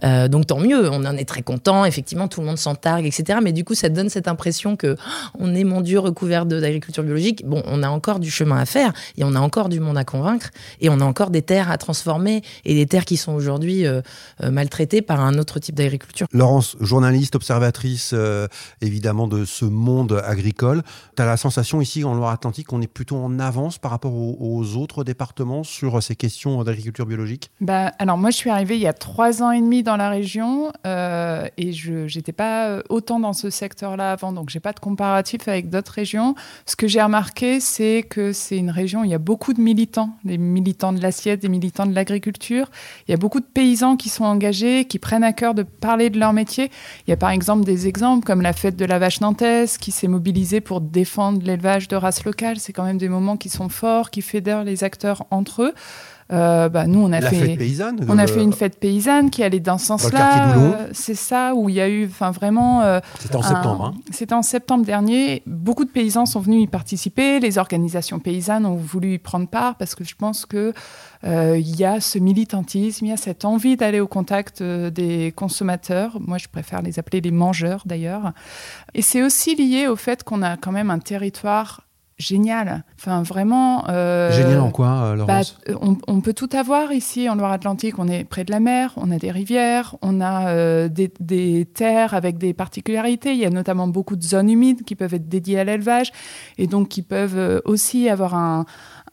Euh, 0.03 0.29
donc 0.29 0.47
tant 0.47 0.59
mieux, 0.59 0.91
on 0.91 1.05
en 1.05 1.17
est 1.17 1.27
très 1.27 1.43
content, 1.43 1.85
effectivement, 1.85 2.27
tout 2.27 2.41
le 2.41 2.47
monde 2.47 2.57
s'en 2.57 2.75
targue, 2.75 3.05
etc. 3.05 3.41
Mais 3.43 3.53
du 3.53 3.65
coup, 3.65 3.75
ça 3.75 3.91
donne 3.91 4.09
cette 4.09 4.27
impression 4.27 4.77
que 4.77 4.97
oh, 4.99 5.39
on 5.39 5.55
est, 5.55 5.65
mon 5.65 5.83
Dieu, 5.83 5.99
recouvert 5.99 6.47
d'agriculture 6.47 7.03
biologique. 7.03 7.47
Bon, 7.47 7.63
on 7.67 7.83
a 7.83 7.89
encore 7.89 8.19
du 8.19 8.31
chemin 8.31 8.57
à 8.57 8.65
faire 8.65 8.95
et 9.19 9.25
on 9.25 9.35
a 9.35 9.41
encore 9.41 9.69
du 9.69 9.79
monde 9.79 9.99
à 9.99 10.05
convaincre 10.05 10.51
et 10.81 10.89
on 10.89 11.01
a 11.01 11.05
encore 11.05 11.29
des 11.29 11.43
terres 11.43 11.71
à 11.71 11.77
transformer 11.77 12.43
et 12.65 12.75
des 12.75 12.87
terres 12.87 13.05
qui 13.05 13.19
sont 13.19 13.33
aujourd'hui 13.33 13.87
euh, 13.87 14.01
euh, 14.43 14.51
maltraitées 14.51 15.03
par 15.03 15.21
un 15.21 15.39
autre 15.39 15.59
type 15.59 15.75
d'agriculture. 15.75 16.29
Laurence, 16.33 16.77
journaliste, 16.81 17.37
observatrice 17.37 18.15
évidemment 18.81 19.29
de 19.29 19.45
ce 19.45 19.65
monde 19.65 20.23
agricole, 20.25 20.83
tu 21.17 21.23
as 21.23 21.27
la 21.27 21.37
sensation 21.37 21.81
ici 21.81 22.05
en 22.05 22.15
Loire-Atlantique 22.15 22.69
qu'on 22.69 22.81
est 22.81 22.87
plutôt 22.87 23.17
en 23.17 23.39
avance 23.39 23.79
par 23.79 23.91
rapport 23.91 24.14
aux, 24.15 24.77
autres 24.77 25.05
départements 25.05 25.65
sur 25.65 26.03
ces 26.03 26.17
questions 26.17 26.63
d'agriculture 26.65 27.07
biologique? 27.07 27.51
Bah, 27.61 27.93
Alors 27.99 28.19
moi, 28.19 28.31
je 28.31 28.37
suis 28.37 28.51
arrivée 28.51 28.77
il 28.77 28.83
y 28.83 28.87
a 28.87 28.93
trois 28.93 29.43
ans 29.43 29.51
et 29.51 29.61
demi 29.61 29.83
dans 29.83 29.97
la 29.97 30.09
région 30.09 30.73
euh, 30.87 31.47
et 31.57 31.73
je 31.73 32.15
n'étais 32.17 32.33
pas 32.33 32.81
autant 32.89 33.21
dans 33.21 33.33
ce 33.33 33.51
secteur-là 33.51 34.13
avant, 34.13 34.33
donc 34.33 34.51
j'ai 34.51 34.61
pas 34.61 34.73
de 34.73 34.81
comparatif 34.81 35.49
avec 35.49 35.71
d'autres 35.71 35.93
régions. 35.93 36.35
Ce 36.67 36.77
que 36.77 36.87
j'ai 36.87 37.03
remarqué, 37.03 37.61
c'est 37.61 38.05
que 38.09 38.33
c'est 38.33 38.57
une 38.57 38.71
région 38.71 39.01
où 39.01 39.05
il 39.05 39.11
y 39.11 39.15
a 39.15 39.19
beaucoup 39.19 39.53
de 39.53 39.61
militants, 39.61 40.11
des 40.25 40.39
militants 40.39 40.93
de 40.93 41.01
l'assiette, 41.01 41.41
des 41.41 41.49
militants 41.49 41.87
de 41.87 41.95
l'agriculture. 41.95 42.71
Il 43.07 43.11
y 43.11 43.15
a 43.15 43.17
beaucoup 43.17 43.41
de 43.41 43.47
paysans 43.47 43.97
qui 43.97 44.09
sont 44.09 44.25
engagés, 44.25 44.85
qui 44.85 44.99
prennent 44.99 45.25
à 45.25 45.33
cœur 45.33 45.55
de 45.55 45.63
parler 45.63 46.11
de 46.11 46.19
leur 46.19 46.33
métier. 46.33 46.71
Il 47.07 47.11
y 47.11 47.13
a 47.13 47.17
par 47.17 47.31
exemple 47.31 47.65
des 47.65 47.87
exemples 47.87 48.25
comme 48.25 48.43
la 48.43 48.53
fête 48.53 48.77
de 48.77 48.85
la 48.85 48.99
vache 48.99 49.21
nantaise 49.21 49.79
qui 49.79 49.91
s'est 49.91 50.09
mobilisée 50.09 50.61
pour 50.61 50.81
défendre 50.81 51.41
l'élevage 51.45 51.89
de 51.89 51.97
races 51.97 52.25
locales. 52.25 52.59
C'est 52.59 52.73
quand 52.73 52.85
même 52.85 52.99
des 52.99 53.09
moments 53.09 53.37
qui 53.37 53.49
sont 53.49 53.69
forts 53.69 54.04
qui 54.11 54.23
fédère 54.23 54.65
les 54.65 54.85
acteurs 54.85 55.27
entre 55.31 55.63
eux. 55.63 55.75
Euh, 56.33 56.71
bah, 56.71 56.87
nous, 56.87 57.01
on 57.01 57.13
a 57.13 57.21
fait, 57.21 57.57
paysanne, 57.57 58.01
on 58.09 58.17
a 58.17 58.27
fait 58.27 58.43
une 58.43 58.55
fête 58.55 58.81
paysanne 58.81 59.29
qui 59.29 59.43
allait 59.43 59.61
dans 59.61 59.77
ce 59.77 59.87
sens-là. 59.87 60.57
Euh, 60.57 60.89
c'est 60.93 61.15
ça 61.15 61.55
où 61.55 61.69
il 61.69 61.75
y 61.75 61.81
a 61.81 61.89
eu, 61.89 62.07
enfin 62.07 62.31
vraiment. 62.31 62.81
Euh, 62.83 63.01
c'était 63.19 63.37
en 63.37 63.43
septembre. 63.43 63.93
Hein. 63.95 64.01
C'était 64.11 64.35
en 64.35 64.43
septembre 64.43 64.87
dernier. 64.87 65.43
Beaucoup 65.47 65.85
de 65.85 65.91
paysans 65.91 66.25
sont 66.25 66.41
venus 66.41 66.63
y 66.63 66.67
participer. 66.67 67.41
Les 67.41 67.59
organisations 67.59 68.21
paysannes 68.21 68.65
ont 68.65 68.77
voulu 68.77 69.15
y 69.15 69.19
prendre 69.19 69.49
part 69.49 69.77
parce 69.77 69.95
que 69.95 70.05
je 70.05 70.15
pense 70.15 70.47
que 70.47 70.73
il 71.27 71.77
y 71.77 71.85
a 71.85 72.01
ce 72.01 72.19
militantisme, 72.19 73.07
il 73.07 73.09
y 73.09 73.13
a 73.13 73.17
cette 73.17 73.47
envie 73.47 73.77
d'aller 73.77 74.01
au 74.01 74.07
contact 74.07 74.63
des 74.63 75.33
consommateurs. 75.35 76.19
Moi, 76.21 76.39
je 76.39 76.49
préfère 76.49 76.83
les 76.83 76.99
appeler 76.99 77.21
les 77.21 77.31
mangeurs 77.31 77.83
d'ailleurs. 77.87 78.33
Et 78.95 79.03
c'est 79.03 79.23
aussi 79.23 79.55
lié 79.55 79.89
au 79.89 79.97
fait 79.97 80.23
qu'on 80.23 80.43
a 80.43 80.57
quand 80.57 80.73
même 80.73 80.91
un 80.91 80.99
territoire 80.99 81.84
génial. 82.19 82.85
Enfin, 82.99 83.23
vraiment. 83.23 83.89
Euh, 83.89 84.31
génial 84.33 84.61
en 84.61 84.71
quoi, 84.71 84.89
euh, 84.89 85.15
Laurence 85.17 85.59
bah, 85.67 85.75
on, 86.07 86.21
peut 86.21 86.33
tout 86.33 86.49
avoir 86.53 86.93
ici 86.93 87.29
en 87.29 87.35
Loire-Atlantique. 87.35 87.99
On 87.99 88.09
est 88.09 88.25
près 88.25 88.45
de 88.45 88.51
la 88.51 88.61
mer, 88.61 88.93
on 88.97 89.11
a 89.11 89.19
des 89.19 89.31
rivières, 89.31 89.97
on 90.03 90.21
a 90.21 90.49
euh, 90.49 90.89
des, 90.89 91.67
terres 91.67 92.15
avec 92.15 92.39
des 92.39 92.55
particularités. 92.55 93.33
Il 93.33 93.39
y 93.39 93.47
a 93.47 93.51
notamment 93.51 93.89
beaucoup 93.89 94.17
de 94.17 94.23
zones 94.23 94.51
humides 94.51 94.85
qui 94.85 94.95
peuvent 94.95 95.15
être 95.15 95.29
dédiées 95.29 95.59
à 95.59 95.65
l'élevage 95.65 96.13
et 96.59 96.67
donc 96.67 96.89
qui 96.89 97.03
peuvent 97.03 97.63
aussi 97.65 98.09
avoir 98.09 98.35
un, 98.35 98.65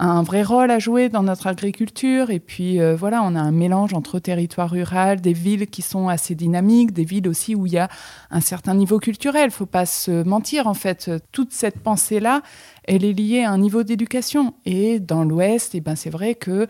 un, 0.01 0.23
vrai 0.23 0.43
rôle 0.43 0.71
à 0.71 0.79
jouer 0.79 1.09
dans 1.09 1.23
notre 1.23 1.47
agriculture. 1.47 2.29
Et 2.29 2.39
puis 2.39 2.79
voilà, 2.95 3.23
on 3.23 3.35
a 3.35 3.39
un 3.39 3.51
mélange 3.51 3.93
entre 3.93 4.19
territoire 4.19 4.69
rural, 4.69 5.21
des 5.21 5.33
villes 5.33 5.67
qui 5.67 5.81
sont 5.81 6.07
assez 6.09 6.35
dynamiques, 6.35 6.91
des 6.91 7.05
villes 7.05 7.27
aussi 7.27 7.55
où 7.55 7.65
il 7.65 7.73
y 7.73 7.77
a 7.77 7.87
un 8.31 8.41
certain 8.41 8.73
niveau 8.73 8.99
culturel. 8.99 9.45
Il 9.45 9.51
faut 9.51 9.65
pas 9.65 9.85
se 9.85 10.23
mentir, 10.23 10.67
en 10.67 10.73
fait. 10.73 11.09
Toute 11.31 11.53
cette 11.53 11.79
pensée-là, 11.79 12.41
elle 12.83 13.05
est 13.05 13.13
liée 13.13 13.43
à 13.43 13.51
un 13.51 13.57
niveau 13.57 13.83
d'éducation. 13.83 14.53
Et 14.65 14.99
dans 14.99 15.23
l'Ouest, 15.23 15.75
eh 15.75 15.81
ben, 15.81 15.95
c'est 15.95 16.09
vrai 16.09 16.35
que 16.35 16.67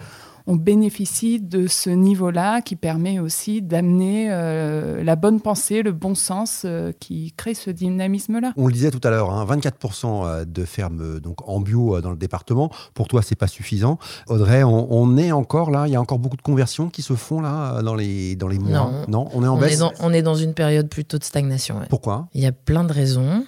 on 0.47 0.55
bénéficie 0.55 1.39
de 1.39 1.67
ce 1.67 1.89
niveau-là 1.89 2.61
qui 2.61 2.75
permet 2.75 3.19
aussi 3.19 3.61
d'amener 3.61 4.27
euh, 4.29 5.03
la 5.03 5.15
bonne 5.15 5.41
pensée, 5.41 5.81
le 5.81 5.91
bon 5.91 6.15
sens 6.15 6.63
euh, 6.65 6.91
qui 6.99 7.33
crée 7.35 7.53
ce 7.53 7.69
dynamisme-là. 7.69 8.53
On 8.57 8.67
le 8.67 8.73
disait 8.73 8.91
tout 8.91 9.01
à 9.03 9.09
l'heure, 9.09 9.29
24% 9.45 10.25
hein, 10.25 10.45
de 10.45 10.65
fermes 10.65 11.19
donc 11.19 11.47
en 11.47 11.59
bio 11.59 12.01
dans 12.01 12.11
le 12.11 12.17
département. 12.17 12.71
Pour 12.93 13.07
toi, 13.07 13.21
c'est 13.21 13.35
pas 13.35 13.47
suffisant. 13.47 13.97
Audrey, 14.27 14.63
on, 14.63 15.17
est 15.17 15.31
encore 15.31 15.71
là, 15.71 15.87
il 15.87 15.93
y 15.93 15.95
a 15.95 16.01
encore 16.01 16.19
beaucoup 16.19 16.37
de 16.37 16.41
conversions 16.41 16.89
qui 16.89 17.01
se 17.01 17.13
font 17.13 17.41
là 17.41 17.81
dans 17.81 17.95
les, 17.95 18.35
dans 18.35 18.47
les 18.47 18.59
mois? 18.59 18.91
Non, 19.07 19.27
on 19.33 19.43
est 19.43 19.47
en 19.47 19.57
baisse? 19.57 19.81
on 19.99 20.13
est 20.13 20.21
dans 20.21 20.35
une 20.35 20.53
période 20.53 20.89
plutôt 20.89 21.17
de 21.17 21.23
stagnation. 21.23 21.79
Pourquoi? 21.89 22.27
Il 22.33 22.41
y 22.41 22.45
a 22.45 22.51
plein 22.51 22.83
de 22.83 22.93
raisons. 22.93 23.45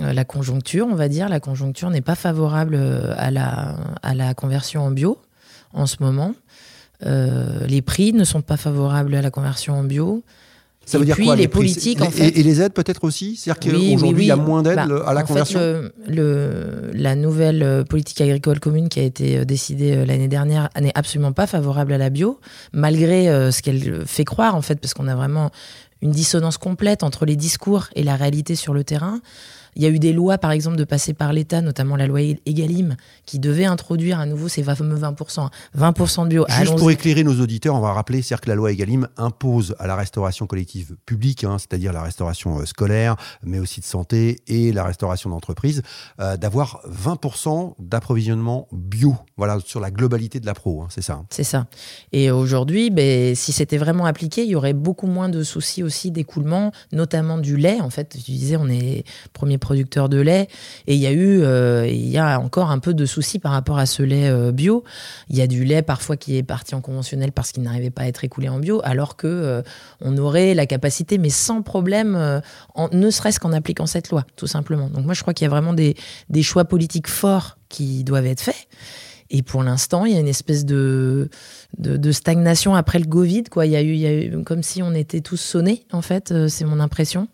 Euh, 0.00 0.12
la 0.12 0.24
conjoncture, 0.24 0.86
on 0.90 0.94
va 0.94 1.08
dire, 1.08 1.28
la 1.28 1.40
conjoncture 1.40 1.90
n'est 1.90 2.02
pas 2.02 2.14
favorable 2.14 2.76
à 3.16 3.30
la, 3.30 3.76
à 4.02 4.14
la 4.14 4.34
conversion 4.34 4.82
en 4.82 4.90
bio 4.90 5.18
en 5.76 5.86
ce 5.86 5.96
moment. 6.00 6.34
Euh, 7.04 7.66
les 7.66 7.82
prix 7.82 8.12
ne 8.12 8.24
sont 8.24 8.40
pas 8.40 8.56
favorables 8.56 9.14
à 9.14 9.22
la 9.22 9.30
conversion 9.30 9.74
en 9.74 9.84
bio. 9.84 10.24
Ça 10.86 10.98
veut 10.98 11.02
et 11.02 11.06
dire 11.06 11.16
puis 11.16 11.26
quoi, 11.26 11.36
les, 11.36 11.48
politiques, 11.48 12.00
en 12.00 12.10
fait. 12.10 12.28
Et, 12.38 12.42
les 12.44 12.62
aides 12.62 12.72
peut-être 12.72 13.02
aussi 13.02 13.36
C'est-à-dire 13.36 13.72
qu'aujourd'hui, 13.90 14.24
il 14.24 14.28
y 14.28 14.30
a 14.30 14.36
moins 14.36 14.62
d'aides 14.62 14.76
bah, 14.76 15.02
à 15.04 15.14
la 15.14 15.24
conversion 15.24 15.58
fait, 15.58 15.92
le, 16.06 16.92
La 16.94 17.16
nouvelle 17.16 17.62
euh, 17.64 17.82
politique 17.82 18.20
agricole 18.20 18.60
commune 18.60 18.88
qui 18.88 19.00
a 19.00 19.02
été 19.02 19.38
euh, 19.38 19.44
décidée 19.44 20.06
l'année 20.06 20.28
dernière 20.28 20.68
n'est 20.80 20.92
absolument 20.94 21.32
pas 21.32 21.48
favorable 21.48 21.92
à 21.92 21.98
la 21.98 22.08
bio, 22.08 22.40
malgré 22.72 23.26
ce 23.50 23.62
qu'elle 23.62 24.06
fait 24.06 24.24
croire, 24.24 24.54
en 24.54 24.62
fait, 24.62 24.76
parce 24.76 24.94
qu'on 24.94 25.08
a 25.08 25.16
vraiment 25.16 25.50
une 26.02 26.12
dissonance 26.12 26.56
complète 26.56 27.02
entre 27.02 27.26
les 27.26 27.36
discours 27.36 27.88
et 27.96 28.04
la 28.04 28.14
réalité 28.14 28.54
sur 28.54 28.72
le 28.72 28.84
terrain. 28.84 29.20
Il 29.76 29.82
y 29.82 29.86
a 29.86 29.90
eu 29.90 29.98
des 29.98 30.12
lois, 30.12 30.38
par 30.38 30.50
exemple, 30.50 30.76
de 30.76 30.84
passer 30.84 31.14
par 31.14 31.32
l'État, 31.32 31.60
notamment 31.60 31.96
la 31.96 32.06
loi 32.06 32.20
Egalim, 32.46 32.96
qui 33.26 33.38
devait 33.38 33.66
introduire 33.66 34.18
à 34.18 34.26
nouveau 34.26 34.48
ces 34.48 34.62
fameux 34.62 34.96
20%. 34.96 35.48
20% 35.78 36.24
de 36.24 36.28
bio. 36.28 36.46
Juste 36.48 36.76
pour 36.76 36.90
éclairer 36.90 37.22
nos 37.24 37.40
auditeurs, 37.40 37.74
on 37.74 37.80
va 37.80 37.92
rappeler 37.92 38.22
cest 38.22 38.40
que 38.40 38.48
la 38.48 38.54
loi 38.54 38.72
Egalim 38.72 39.08
impose 39.16 39.74
à 39.78 39.86
la 39.86 39.94
restauration 39.94 40.46
collective 40.46 40.96
publique, 41.04 41.44
hein, 41.44 41.58
c'est-à-dire 41.58 41.92
la 41.92 42.02
restauration 42.02 42.58
euh, 42.58 42.64
scolaire, 42.64 43.16
mais 43.42 43.58
aussi 43.58 43.80
de 43.80 43.84
santé 43.84 44.38
et 44.46 44.72
la 44.72 44.84
restauration 44.84 45.30
d'entreprise, 45.30 45.82
euh, 46.20 46.36
d'avoir 46.36 46.80
20% 46.88 47.74
d'approvisionnement 47.78 48.68
bio, 48.72 49.14
voilà, 49.36 49.58
sur 49.64 49.80
la 49.80 49.90
globalité 49.90 50.40
de 50.40 50.46
la 50.46 50.54
pro, 50.54 50.82
hein, 50.82 50.88
c'est 50.90 51.02
ça. 51.02 51.22
C'est 51.30 51.44
ça. 51.44 51.66
Et 52.12 52.30
aujourd'hui, 52.30 52.90
ben, 52.90 53.34
si 53.34 53.52
c'était 53.52 53.78
vraiment 53.78 54.06
appliqué, 54.06 54.42
il 54.44 54.50
y 54.50 54.54
aurait 54.54 54.72
beaucoup 54.72 55.06
moins 55.06 55.28
de 55.28 55.42
soucis 55.42 55.82
aussi 55.82 56.10
d'écoulement, 56.10 56.72
notamment 56.92 57.38
du 57.38 57.56
lait. 57.56 57.80
En 57.80 57.90
fait, 57.90 58.16
tu 58.24 58.30
disais, 58.30 58.56
on 58.56 58.68
est 58.68 59.04
premier 59.32 59.58
producteurs 59.66 60.08
de 60.08 60.20
lait. 60.20 60.46
Et 60.86 60.94
il 60.94 61.00
y 61.00 61.08
a 61.08 61.12
eu, 61.12 61.42
euh, 61.42 61.88
il 61.88 62.08
y 62.08 62.18
a 62.18 62.38
encore 62.38 62.70
un 62.70 62.78
peu 62.78 62.94
de 62.94 63.04
soucis 63.04 63.40
par 63.40 63.50
rapport 63.50 63.78
à 63.78 63.86
ce 63.86 64.04
lait 64.04 64.28
euh, 64.28 64.52
bio. 64.52 64.84
Il 65.28 65.36
y 65.36 65.42
a 65.42 65.48
du 65.48 65.64
lait 65.64 65.82
parfois 65.82 66.16
qui 66.16 66.36
est 66.36 66.44
parti 66.44 66.76
en 66.76 66.80
conventionnel 66.80 67.32
parce 67.32 67.50
qu'il 67.50 67.64
n'arrivait 67.64 67.90
pas 67.90 68.02
à 68.02 68.06
être 68.06 68.22
écoulé 68.22 68.48
en 68.48 68.60
bio, 68.60 68.80
alors 68.84 69.16
que 69.16 69.26
euh, 69.26 69.62
on 70.00 70.16
aurait 70.18 70.54
la 70.54 70.66
capacité, 70.66 71.18
mais 71.18 71.30
sans 71.30 71.62
problème, 71.62 72.40
ne 72.92 73.10
serait-ce 73.10 73.40
qu'en 73.40 73.52
appliquant 73.52 73.86
cette 73.86 74.10
loi, 74.10 74.24
tout 74.36 74.46
simplement. 74.46 74.88
Donc 74.88 75.04
moi, 75.04 75.14
je 75.14 75.22
crois 75.22 75.34
qu'il 75.34 75.44
y 75.44 75.48
a 75.48 75.50
vraiment 75.50 75.74
des, 75.74 75.96
des 76.30 76.44
choix 76.44 76.64
politiques 76.64 77.08
forts 77.08 77.58
qui 77.68 78.04
doivent 78.04 78.26
être 78.26 78.40
faits. 78.40 78.68
Et 79.30 79.42
pour 79.42 79.62
l'instant, 79.62 80.04
il 80.04 80.12
y 80.12 80.16
a 80.16 80.20
une 80.20 80.28
espèce 80.28 80.64
de, 80.64 81.28
de, 81.78 82.12
stagnation 82.12 82.74
après 82.74 82.98
le 82.98 83.06
Covid. 83.06 83.44
Quoi. 83.44 83.66
Il, 83.66 83.72
y 83.72 83.76
a 83.76 83.82
eu, 83.82 83.92
il 83.92 83.98
y 83.98 84.06
a 84.06 84.12
eu 84.12 84.42
comme 84.44 84.62
si 84.62 84.82
on 84.82 84.92
était 84.94 85.20
tous 85.20 85.36
sonnés, 85.36 85.84
en 85.92 86.02
fait, 86.02 86.30
euh, 86.30 86.48
c'est 86.48 86.64
mon 86.64 86.80
impression. 86.80 87.28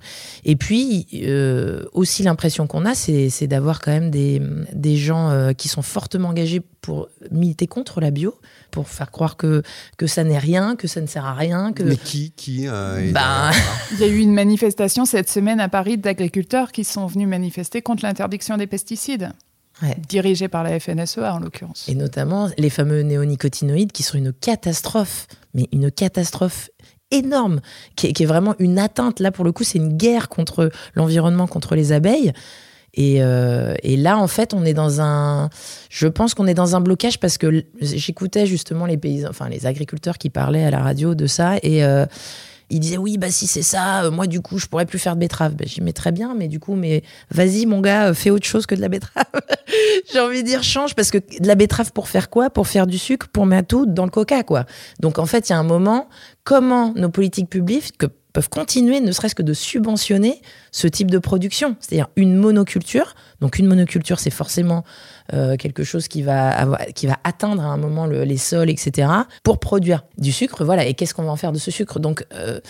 Et 0.45 0.57
puis, 0.57 1.07
euh, 1.25 1.85
aussi 1.93 2.23
l'impression 2.23 2.67
qu'on 2.67 2.87
a, 2.87 2.95
c'est, 2.95 3.47
d'avoir 3.47 3.81
quand 3.81 3.93
même 3.93 4.11
des, 4.11 4.41
des 4.73 4.97
gens 4.97 5.31
euh, 5.31 5.53
qui 5.53 5.69
sont 5.69 5.83
fortement 5.83 6.31
engagés 6.31 6.61
pour 6.81 7.09
militer 7.31 7.67
contre 7.67 8.01
la 8.01 8.11
bio, 8.11 8.35
pour 8.71 8.89
faire 8.89 9.11
croire 9.11 9.37
que, 9.37 9.63
que 9.99 10.07
ça 10.07 10.25
n'est 10.25 10.39
rien, 10.39 10.75
que 10.77 10.89
ça 10.89 11.01
ne 11.01 11.07
sert 11.07 11.27
à 11.27 11.35
rien. 11.35 11.73
Que... 11.73 11.83
Mais 11.83 11.97
qui, 11.97 12.33
qui 12.33 12.67
ben... 12.67 13.51
Il 13.93 13.99
y 14.01 14.05
a 14.05 14.09
eu 14.09 14.19
une 14.19 14.35
manifestation 14.35 15.05
cette 15.05 15.29
semaine 15.29 15.61
à 15.61 15.69
Paris 15.69 15.99
d'agriculteurs 15.99 16.73
qui 16.73 16.85
sont 16.85 17.07
venus 17.07 17.29
manifester 17.29 17.83
contre 17.83 18.05
l'interdiction 18.05 18.57
des 18.57 18.67
pesticides 18.67 19.33
dirigé 20.09 20.49
par 20.49 20.63
la 20.63 20.79
FNSEA 20.79 21.35
en 21.35 21.39
l'occurrence. 21.39 21.87
Et 21.89 21.95
notamment 21.95 22.49
les 22.59 22.71
fameux 22.71 23.03
néonicotinoïdes 23.03 23.93
qui 23.93 24.03
sont 24.03 24.19
une 24.19 24.33
catastrophe, 24.33 25.27
mais 25.55 25.69
une 25.73 25.91
catastrophe 25.91 26.71
énorme, 27.11 27.61
qui 27.95 28.09
est, 28.09 28.25
vraiment 28.25 28.55
une 28.59 28.79
atteinte. 28.79 29.21
Là, 29.21 29.31
pour 29.31 29.45
le 29.45 29.53
coup, 29.53 29.65
c'est 29.65 29.79
une 29.79 29.97
guerre 29.97 30.29
contre 30.29 30.71
l'environnement, 30.95 31.47
contre 31.47 31.75
les 31.75 31.93
abeilles. 31.93 32.33
Et, 32.95 33.23
euh, 33.23 33.75
et, 33.83 33.97
là, 33.97 34.19
en 34.19 34.27
fait, 34.27 34.53
on 34.55 34.65
est 34.65 34.75
dans 34.75 35.01
un. 35.01 35.49
Je 35.89 36.07
pense 36.09 36.35
qu'on 36.35 36.47
est 36.47 36.55
dans 36.55 36.77
un 36.77 36.81
blocage 36.81 37.19
parce 37.21 37.39
que 37.39 37.65
j'écoutais 37.81 38.47
justement 38.47 38.87
les 38.87 38.99
paysans, 38.99 39.29
enfin 39.31 39.49
les 39.49 39.67
agriculteurs 39.67 40.19
qui 40.19 40.31
parlaient 40.31 40.65
à 40.65 40.71
la 40.71 40.81
radio 40.81 41.15
de 41.15 41.27
ça 41.27 41.57
et. 41.63 41.85
Euh, 41.85 42.07
il 42.73 42.81
disait 42.81 42.97
oui 42.97 43.19
bah 43.19 43.31
si 43.31 43.47
c'est 43.47 43.63
ça 43.63 44.05
euh, 44.05 44.11
moi 44.11 44.27
du 44.27 44.41
coup 44.41 44.59
je 44.59 44.67
pourrais 44.67 44.87
plus 44.87 44.99
faire 44.99 45.15
de 45.15 45.21
betterave. 45.21 45.55
Ben, 45.55 45.69
j'ai 45.69 45.83
mais 45.83 45.93
très 45.93 46.11
bien 46.11 46.35
mais 46.35 46.49
du 46.49 46.59
coup 46.59 46.75
mais 46.75 47.03
vas-y 47.31 47.67
mon 47.67 47.81
gars 47.81 48.09
euh, 48.09 48.15
fais 48.15 48.31
autre 48.31 48.47
chose 48.47 48.67
que 48.67 48.75
de 48.75 48.81
la 48.81 48.89
betterave. 48.89 49.27
J'ai 50.13 50.21
envie 50.21 50.43
de 50.43 50.49
dire 50.49 50.63
change 50.63 50.95
parce 50.95 51.11
que 51.11 51.19
de 51.19 51.47
la 51.47 51.55
betterave 51.55 51.93
pour 51.93 52.09
faire 52.09 52.31
quoi? 52.31 52.51
Pour 52.51 52.67
faire 52.67 52.87
du 52.87 52.99
sucre 52.99 53.29
pour 53.29 53.47
mettre 53.47 53.69
tout 53.69 53.87
dans 53.87 54.05
le 54.05 54.11
coca 54.11 54.43
quoi. 54.43 54.65
Donc 55.01 55.19
en 55.19 55.27
fait 55.27 55.49
il 55.49 55.53
y 55.53 55.55
a 55.55 55.59
un 55.59 55.65
moment 55.65 56.09
comment 56.45 56.93
nos 56.95 57.11
politiques 57.11 57.51
publiques 57.51 57.97
que 57.99 58.07
peuvent 58.33 58.49
continuer, 58.49 59.01
ne 59.01 59.13
serait-ce 59.13 59.35
que 59.35 59.43
de 59.43 59.53
subventionner 59.53 60.41
ce 60.71 60.87
type 60.87 61.11
de 61.11 61.19
production, 61.19 61.77
c'est-à-dire 61.81 62.09
une 62.17 62.37
monoculture. 62.37 63.15
Donc 63.41 63.59
une 63.59 63.67
monoculture, 63.67 64.19
c'est 64.19 64.31
forcément 64.31 64.85
euh, 65.33 65.57
quelque 65.57 65.85
chose 65.85 66.09
qui 66.09 66.23
va, 66.23 66.51
avoir, 66.51 66.81
qui 66.95 67.07
va 67.07 67.19
atteindre 67.25 67.63
à 67.63 67.67
un 67.67 67.77
moment 67.77 68.07
les 68.07 68.37
sols, 68.37 68.71
etc., 68.71 69.09
pour 69.43 69.59
produire 69.59 70.05
du 70.19 70.33
sucre. 70.33 70.65
Voilà. 70.65 70.87
Et 70.87 70.95
qu'est-ce 70.95 71.15
qu'on 71.15 71.25
va 71.25 71.31
en 71.31 71.37
faire 71.37 71.53
de 71.53 71.59
ce 71.59 71.71
sucre? 71.71 71.99
Donc 71.99 72.27
euh, 72.35 72.61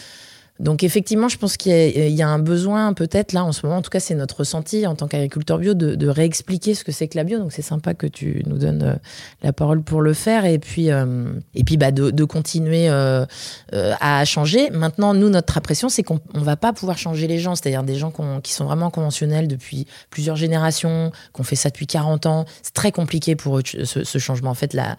donc 0.62 0.84
effectivement, 0.84 1.28
je 1.28 1.38
pense 1.38 1.56
qu'il 1.56 1.72
y, 1.72 2.22
a 2.22 2.28
un 2.28 2.38
besoin 2.38 2.94
peut-être 2.94 3.32
là 3.32 3.44
en 3.44 3.50
ce 3.50 3.66
moment, 3.66 3.78
en 3.78 3.82
tout 3.82 3.90
cas 3.90 3.98
c'est 3.98 4.14
notre 4.14 4.38
ressenti 4.38 4.86
en 4.86 4.94
tant 4.94 5.08
qu'agriculteur 5.08 5.58
bio, 5.58 5.74
de, 5.74 6.08
réexpliquer 6.08 6.76
ce 6.76 6.84
que 6.84 6.92
c'est 6.92 7.08
que 7.08 7.18
la 7.18 7.24
bio. 7.24 7.40
Donc 7.40 7.50
c'est 7.52 7.62
sympa 7.62 7.94
que 7.94 8.06
tu 8.06 8.44
nous 8.46 8.58
donnes 8.58 8.82
euh, 8.82 8.94
la 9.42 9.52
parole 9.52 9.82
pour 9.82 10.02
le 10.02 10.12
faire 10.12 10.44
et 10.44 10.60
puis, 10.60 10.92
euh, 10.92 11.32
et 11.56 11.64
puis 11.64 11.76
bah, 11.76 11.90
de, 11.90 12.24
continuer 12.24 12.88
euh, 12.88 13.26
à 13.72 14.24
changer. 14.24 14.70
Maintenant, 14.70 15.14
nous, 15.14 15.30
notre 15.30 15.58
impression, 15.58 15.88
c'est 15.88 16.04
qu'on 16.04 16.20
ne 16.34 16.44
va 16.44 16.54
pas 16.54 16.72
pouvoir 16.72 16.96
changer 16.96 17.26
les 17.26 17.40
gens, 17.40 17.56
c'est-à-dire 17.56 17.82
des 17.82 17.96
gens 17.96 18.12
qui 18.40 18.52
sont 18.52 18.66
vraiment 18.66 18.90
conventionnels 18.90 19.48
depuis 19.48 19.88
plusieurs 20.10 20.36
générations, 20.36 21.10
qu'on 21.32 21.42
fait 21.42 21.56
ça 21.56 21.70
depuis 21.70 21.88
40 21.88 22.26
ans. 22.26 22.44
C'est 22.62 22.74
très 22.74 22.92
compliqué 22.92 23.34
pour 23.34 23.58
eux 23.58 23.62
ce, 23.64 24.18
changement. 24.18 24.50
En 24.50 24.54
fait, 24.54 24.74
la 24.74 24.96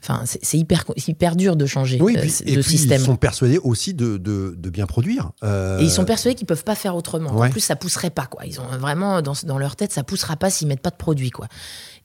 Enfin, 0.00 0.22
c'est 0.24 0.56
hyper, 0.56 0.84
hyper 1.08 1.34
dur 1.34 1.56
de 1.56 1.66
changer 1.66 2.00
oui, 2.00 2.16
euh, 2.16 2.22
de 2.22 2.62
système. 2.62 3.00
Ils 3.00 3.04
sont 3.04 3.16
persuadés 3.16 3.58
aussi 3.58 3.94
de, 3.94 4.16
de, 4.16 4.54
de 4.56 4.70
bien 4.70 4.86
produire. 4.86 5.32
Euh, 5.42 5.80
et 5.80 5.84
ils 5.84 5.90
sont 5.90 6.04
persuadés 6.04 6.36
qu'ils 6.36 6.46
peuvent 6.46 6.62
pas 6.62 6.76
faire 6.76 6.94
autrement. 6.94 7.30
En 7.30 7.50
plus, 7.50 7.60
ça 7.60 7.74
pousserait 7.74 8.10
pas. 8.10 8.26
Quoi. 8.26 8.46
Ils 8.46 8.60
ont 8.60 8.78
vraiment 8.78 9.22
dans, 9.22 9.32
dans 9.44 9.58
leur 9.58 9.74
tête, 9.74 9.92
ça 9.92 10.04
poussera 10.04 10.36
pas 10.36 10.50
s'ils 10.50 10.68
mettent 10.68 10.82
pas 10.82 10.90
de 10.90 10.96
produits. 10.96 11.30
Quoi. 11.30 11.48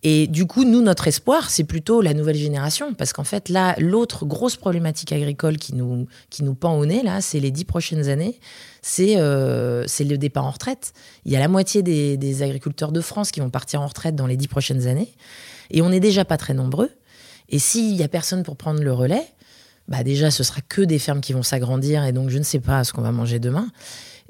Et 0.01 0.25
du 0.25 0.47
coup, 0.47 0.63
nous, 0.63 0.81
notre 0.81 1.07
espoir, 1.07 1.51
c'est 1.51 1.63
plutôt 1.63 2.01
la 2.01 2.15
nouvelle 2.15 2.35
génération. 2.35 2.95
Parce 2.95 3.13
qu'en 3.13 3.23
fait, 3.23 3.47
là, 3.47 3.75
l'autre 3.77 4.25
grosse 4.25 4.55
problématique 4.55 5.11
agricole 5.11 5.57
qui 5.57 5.75
nous, 5.75 6.07
qui 6.31 6.43
nous 6.43 6.55
pend 6.55 6.75
au 6.75 6.87
nez, 6.87 7.03
là, 7.03 7.21
c'est 7.21 7.39
les 7.39 7.51
dix 7.51 7.63
prochaines 7.63 8.09
années, 8.09 8.39
c'est 8.81 9.17
euh, 9.17 9.85
le 9.99 10.15
départ 10.17 10.45
en 10.45 10.51
retraite. 10.51 10.93
Il 11.25 11.31
y 11.31 11.35
a 11.35 11.39
la 11.39 11.47
moitié 11.47 11.83
des, 11.83 12.17
des 12.17 12.41
agriculteurs 12.41 12.91
de 12.91 13.01
France 13.01 13.29
qui 13.31 13.39
vont 13.39 13.51
partir 13.51 13.81
en 13.81 13.87
retraite 13.87 14.15
dans 14.15 14.27
les 14.27 14.35
dix 14.35 14.47
prochaines 14.47 14.87
années. 14.87 15.13
Et 15.69 15.83
on 15.83 15.89
n'est 15.89 16.01
déjà 16.01 16.25
pas 16.25 16.37
très 16.37 16.55
nombreux. 16.55 16.89
Et 17.49 17.59
s'il 17.59 17.95
n'y 17.95 18.03
a 18.03 18.07
personne 18.07 18.43
pour 18.43 18.57
prendre 18.57 18.81
le 18.81 18.93
relais, 18.93 19.25
bah 19.87 20.03
déjà, 20.03 20.31
ce 20.31 20.43
sera 20.43 20.61
que 20.61 20.81
des 20.81 20.99
fermes 20.99 21.21
qui 21.21 21.33
vont 21.33 21.43
s'agrandir 21.43 22.05
et 22.05 22.11
donc 22.11 22.29
je 22.29 22.37
ne 22.37 22.43
sais 22.43 22.59
pas 22.59 22.83
ce 22.83 22.93
qu'on 22.93 23.01
va 23.01 23.11
manger 23.11 23.39
demain. 23.39 23.67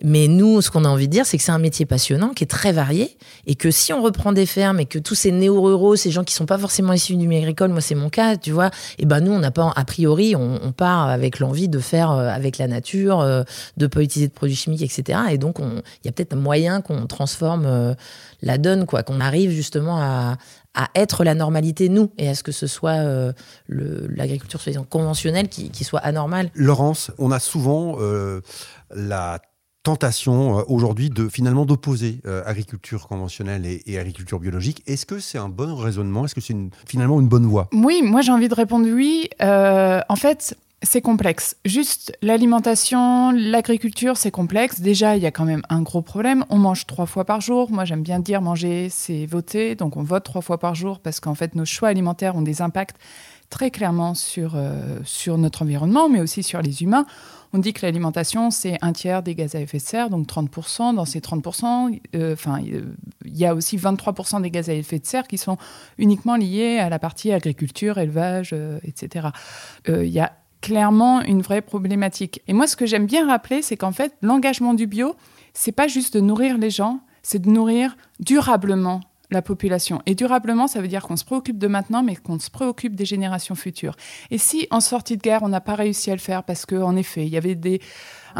Mais 0.01 0.27
nous, 0.27 0.61
ce 0.61 0.71
qu'on 0.71 0.85
a 0.85 0.89
envie 0.89 1.07
de 1.07 1.13
dire, 1.13 1.25
c'est 1.25 1.37
que 1.37 1.43
c'est 1.43 1.51
un 1.51 1.59
métier 1.59 1.85
passionnant, 1.85 2.29
qui 2.29 2.43
est 2.43 2.47
très 2.47 2.71
varié, 2.71 3.15
et 3.45 3.55
que 3.55 3.69
si 3.69 3.93
on 3.93 4.01
reprend 4.01 4.33
des 4.33 4.45
fermes 4.45 4.79
et 4.79 4.85
que 4.85 4.97
tous 4.97 5.15
ces 5.15 5.31
néo-ruraux, 5.31 5.95
ces 5.95 6.09
gens 6.09 6.23
qui 6.23 6.33
sont 6.33 6.47
pas 6.47 6.57
forcément 6.57 6.93
issus 6.93 7.15
du 7.15 7.27
milieu 7.27 7.41
agricole, 7.41 7.69
moi 7.69 7.79
c'est 7.79 7.95
mon 7.95 8.09
cas, 8.09 8.35
tu 8.35 8.51
vois, 8.51 8.71
et 8.97 9.05
ben 9.05 9.21
nous, 9.21 9.31
on 9.31 9.39
n'a 9.39 9.51
pas, 9.51 9.71
a 9.75 9.85
priori, 9.85 10.35
on, 10.35 10.71
part 10.71 11.07
avec 11.07 11.39
l'envie 11.39 11.69
de 11.69 11.79
faire 11.79 12.11
euh, 12.11 12.27
avec 12.27 12.57
la 12.57 12.67
nature, 12.67 13.19
euh, 13.19 13.43
de 13.77 13.85
pas 13.85 14.01
utiliser 14.01 14.27
de 14.27 14.33
produits 14.33 14.55
chimiques, 14.55 14.81
etc. 14.81 15.19
Et 15.29 15.37
donc, 15.37 15.59
il 15.59 16.05
y 16.05 16.09
a 16.09 16.11
peut-être 16.11 16.33
un 16.33 16.37
moyen 16.37 16.81
qu'on 16.81 17.05
transforme 17.05 17.65
euh, 17.65 17.93
la 18.41 18.57
donne, 18.57 18.85
quoi, 18.87 19.03
qu'on 19.03 19.21
arrive 19.21 19.51
justement 19.51 20.01
à, 20.01 20.37
à 20.73 20.89
être 20.95 21.23
la 21.23 21.35
normalité, 21.35 21.89
nous, 21.89 22.11
et 22.17 22.29
à 22.29 22.35
ce 22.35 22.43
que 22.43 22.51
ce 22.51 22.67
soit 22.67 22.97
euh, 22.97 23.31
l'agriculture 23.67 24.61
conventionnelle 24.89 25.47
qui, 25.47 25.69
qui, 25.69 25.83
soit 25.83 25.99
anormale. 25.99 26.49
Laurence, 26.55 27.11
on 27.17 27.31
a 27.31 27.39
souvent 27.39 27.97
euh, 27.99 28.41
la 28.93 29.39
tentation 29.83 30.59
euh, 30.59 30.63
aujourd'hui 30.67 31.09
de 31.09 31.27
finalement 31.27 31.65
d'opposer 31.65 32.21
agriculture 32.45 33.07
conventionnelle 33.07 33.65
et, 33.65 33.99
agriculture 33.99 34.39
biologique. 34.39 34.81
Est-ce 34.87 35.05
que 35.05 35.19
c'est 35.19 35.37
un 35.37 35.49
bon 35.49 35.75
raisonnement? 35.75 36.25
Est-ce 36.25 36.35
que 36.35 36.41
c'est 36.41 36.55
finalement 36.87 37.19
une 37.19 37.27
bonne 37.27 37.45
voie? 37.45 37.69
Oui, 37.73 38.01
moi 38.03 38.21
j'ai 38.21 38.31
envie 38.31 38.49
de 38.49 38.55
répondre 38.55 38.87
oui. 38.89 39.29
en 39.39 40.15
fait, 40.15 40.57
c'est 40.83 41.01
complexe. 41.01 41.55
Juste 41.65 42.15
l'alimentation, 42.21 43.31
l'agriculture, 43.31 44.17
c'est 44.17 44.31
complexe. 44.31 44.81
Déjà, 44.81 45.15
il 45.15 45.23
y 45.23 45.25
a 45.25 45.31
quand 45.31 45.45
même 45.45 45.63
un 45.69 45.81
gros 45.81 46.01
problème. 46.01 46.45
On 46.49 46.57
mange 46.57 46.85
trois 46.85 47.05
fois 47.05 47.23
par 47.23 47.41
jour. 47.41 47.71
Moi, 47.71 47.85
j'aime 47.85 48.03
bien 48.03 48.19
dire 48.19 48.41
manger, 48.41 48.89
c'est 48.89 49.25
voter. 49.25 49.75
Donc, 49.75 49.95
on 49.97 50.03
vote 50.03 50.23
trois 50.23 50.41
fois 50.41 50.59
par 50.59 50.75
jour 50.75 50.99
parce 50.99 51.19
qu'en 51.19 51.35
fait, 51.35 51.55
nos 51.55 51.65
choix 51.65 51.87
alimentaires 51.87 52.35
ont 52.35 52.41
des 52.41 52.61
impacts 52.61 52.97
très 53.49 53.71
clairement 53.71 54.13
sur, 54.13 54.53
euh, 54.55 54.99
sur 55.05 55.37
notre 55.37 55.61
environnement, 55.61 56.09
mais 56.09 56.19
aussi 56.19 56.43
sur 56.43 56.61
les 56.61 56.83
humains. 56.83 57.05
On 57.53 57.59
dit 57.59 57.71
que 57.71 57.85
l'alimentation, 57.85 58.49
c'est 58.49 58.79
un 58.81 58.93
tiers 58.93 59.21
des 59.21 59.35
gaz 59.35 59.53
à 59.53 59.61
effet 59.61 59.77
de 59.77 59.83
serre, 59.83 60.09
donc 60.09 60.27
30%. 60.27 60.95
Dans 60.95 61.05
ces 61.05 61.19
30%, 61.19 61.99
euh, 62.15 62.33
enfin, 62.33 62.59
il 62.61 63.37
y 63.37 63.45
a 63.45 63.53
aussi 63.53 63.77
23% 63.77 64.41
des 64.41 64.49
gaz 64.49 64.69
à 64.69 64.73
effet 64.73 64.97
de 64.97 65.05
serre 65.05 65.27
qui 65.27 65.37
sont 65.37 65.57
uniquement 65.99 66.35
liés 66.35 66.79
à 66.79 66.89
la 66.89 66.97
partie 66.97 67.31
agriculture, 67.31 67.99
élevage, 67.99 68.49
euh, 68.53 68.79
etc. 68.83 69.27
Il 69.87 70.05
y 70.05 70.19
a 70.19 70.33
clairement 70.63 71.21
une 71.21 71.41
vraie 71.41 71.61
problématique. 71.61 72.41
Et 72.47 72.53
moi, 72.53 72.67
ce 72.67 72.77
que 72.77 72.85
j'aime 72.85 73.05
bien 73.05 73.27
rappeler, 73.27 73.61
c'est 73.61 73.75
qu'en 73.75 73.91
fait, 73.91 74.13
l'engagement 74.21 74.73
du 74.73 74.87
bio, 74.87 75.15
c'est 75.53 75.73
pas 75.73 75.87
juste 75.87 76.15
de 76.15 76.21
nourrir 76.21 76.57
les 76.57 76.69
gens, 76.69 77.01
c'est 77.21 77.39
de 77.39 77.49
nourrir 77.49 77.97
durablement 78.21 79.01
la 79.29 79.41
population. 79.41 80.01
Et 80.05 80.15
durablement, 80.15 80.67
ça 80.67 80.79
veut 80.79 80.87
dire 80.87 81.03
qu'on 81.05 81.17
se 81.17 81.25
préoccupe 81.25 81.57
de 81.57 81.67
maintenant, 81.67 82.01
mais 82.01 82.15
qu'on 82.15 82.39
se 82.39 82.49
préoccupe 82.49 82.95
des 82.95 83.03
générations 83.03 83.55
futures. 83.55 83.97
Et 84.31 84.37
si, 84.37 84.67
en 84.71 84.79
sortie 84.79 85.17
de 85.17 85.21
guerre, 85.21 85.43
on 85.43 85.49
n'a 85.49 85.59
pas 85.59 85.75
réussi 85.75 86.11
à 86.11 86.15
le 86.15 86.21
faire 86.21 86.43
parce 86.43 86.65
qu'en 86.65 86.95
effet, 86.95 87.25
il 87.25 87.33
y 87.33 87.37
avait 87.37 87.55
des 87.55 87.81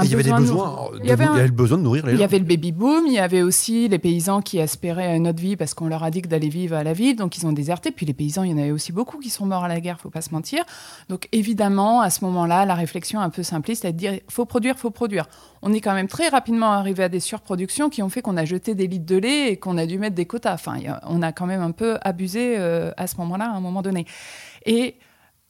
il 0.02 0.10
y 0.10 0.14
avait 0.14 0.24
des 0.24 0.32
besoins, 0.32 0.90
il 1.02 1.06
y 1.08 1.12
avait, 1.12 1.26
le 1.26 1.52
besoin 1.52 1.78
de 1.78 1.84
nourrir 1.84 2.06
les 2.06 2.12
gens. 2.12 2.18
Il 2.18 2.22
y 2.22 2.24
avait 2.24 2.40
le 2.40 2.46
baby 2.46 2.72
boom, 2.72 3.06
il 3.06 3.14
y 3.14 3.20
avait 3.20 3.42
aussi 3.42 3.88
les 3.88 4.00
paysans 4.00 4.42
qui 4.42 4.60
aspiraient 4.60 5.08
à 5.08 5.16
une 5.16 5.28
autre 5.28 5.40
vie 5.40 5.56
parce 5.56 5.74
qu'on 5.74 5.88
leur 5.88 6.04
a 6.04 6.12
dit 6.12 6.22
que 6.22 6.28
d'aller 6.28 6.50
vivre 6.50 6.76
à 6.76 6.84
la 6.84 6.94
ville, 6.94 7.16
donc 7.16 7.38
ils 7.38 7.46
ont 7.46 7.52
déserté. 7.52 7.92
Puis 7.92 8.06
les 8.06 8.14
paysans, 8.14 8.44
il 8.44 8.52
y 8.52 8.54
en 8.54 8.58
avait 8.58 8.72
aussi 8.72 8.92
beaucoup 8.92 9.20
qui 9.20 9.30
sont 9.30 9.46
morts 9.46 9.64
à 9.64 9.68
la 9.68 9.80
guerre, 9.80 10.00
faut 10.00 10.10
pas 10.10 10.22
se 10.22 10.32
mentir. 10.32 10.64
Donc 11.10 11.28
évidemment, 11.32 12.02
à 12.02 12.10
ce 12.10 12.24
moment-là, 12.26 12.66
la 12.66 12.76
réflexion 12.76 13.20
un 13.20 13.30
peu 13.30 13.44
simpliste, 13.44 13.84
c'est 13.84 13.92
de 13.92 13.98
dire 13.98 14.20
faut 14.30 14.46
produire, 14.46 14.78
faut 14.78 14.92
produire. 14.92 15.26
On 15.62 15.72
est 15.74 15.82
quand 15.82 15.94
même 15.94 16.08
très 16.08 16.30
rapidement 16.30 16.72
arrivé 16.72 17.04
à 17.04 17.10
des 17.10 17.20
surproductions 17.20 17.90
qui 17.90 18.02
ont 18.02 18.10
fait 18.10 18.22
qu'on 18.22 18.38
a 18.38 18.46
jeté 18.46 18.76
des 18.76 18.88
litres 18.88 19.06
de 19.06 19.18
lait 19.18 19.52
et 19.52 19.58
qu'on 19.58 19.78
a 19.78 19.86
dû 19.86 20.00
mettre 20.00 20.16
des 20.16 20.26
quotas. 20.26 20.54
Enfin, 20.54 20.78
on 21.04 21.22
a 21.22 21.32
quand 21.32 21.46
même 21.46 21.62
un 21.62 21.72
peu 21.72 21.98
abusé 22.02 22.56
euh, 22.58 22.92
à 22.98 23.08
ce 23.08 23.18
moment-là, 23.18 23.46
à 23.46 23.56
un 23.56 23.62
moment 23.62 23.82
donné. 23.82 24.06
Et 24.66 24.96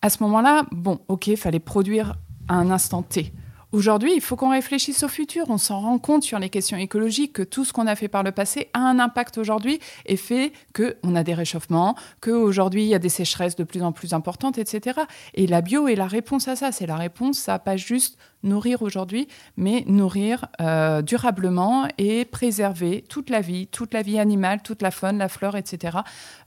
à 0.01 0.09
ce 0.09 0.21
moment-là, 0.23 0.65
bon, 0.71 0.99
ok, 1.07 1.27
il 1.27 1.37
fallait 1.37 1.59
produire 1.59 2.15
à 2.47 2.55
un 2.55 2.69
instant 2.69 3.03
T. 3.03 3.33
Aujourd'hui, 3.73 4.13
il 4.13 4.21
faut 4.21 4.35
qu'on 4.35 4.51
réfléchisse 4.51 5.01
au 5.01 5.07
futur. 5.07 5.45
On 5.49 5.57
s'en 5.57 5.79
rend 5.79 5.97
compte 5.97 6.21
sur 6.21 6.37
les 6.37 6.49
questions 6.49 6.77
écologiques 6.77 7.33
que 7.33 7.41
tout 7.41 7.65
ce 7.65 7.73
qu'on 7.73 7.87
a 7.87 7.95
fait 7.95 8.07
par 8.07 8.21
le 8.21 8.31
passé 8.31 8.69
a 8.75 8.79
un 8.79 8.99
impact 8.99 9.39
aujourd'hui 9.39 9.79
et 10.05 10.15
fait 10.15 10.53
qu'on 10.75 11.15
a 11.15 11.23
des 11.23 11.33
réchauffements, 11.33 11.95
qu'aujourd'hui 12.21 12.83
il 12.83 12.89
y 12.89 12.93
a 12.93 12.99
des 12.99 13.09
sécheresses 13.09 13.55
de 13.55 13.63
plus 13.63 13.81
en 13.81 13.91
plus 13.91 14.13
importantes, 14.13 14.59
etc. 14.59 14.99
Et 15.33 15.47
la 15.47 15.61
bio 15.61 15.87
est 15.87 15.95
la 15.95 16.05
réponse 16.05 16.47
à 16.47 16.55
ça. 16.55 16.71
C'est 16.71 16.85
la 16.85 16.97
réponse 16.97 17.49
à 17.49 17.57
pas 17.57 17.75
juste 17.75 18.19
nourrir 18.43 18.81
aujourd'hui, 18.81 19.27
mais 19.57 19.83
nourrir 19.87 20.45
euh, 20.61 21.01
durablement 21.01 21.87
et 21.97 22.25
préserver 22.25 23.03
toute 23.07 23.29
la 23.29 23.41
vie, 23.41 23.67
toute 23.67 23.93
la 23.93 24.01
vie 24.01 24.19
animale, 24.19 24.61
toute 24.61 24.81
la 24.81 24.91
faune, 24.91 25.17
la 25.17 25.29
flore, 25.29 25.55
etc. 25.55 25.99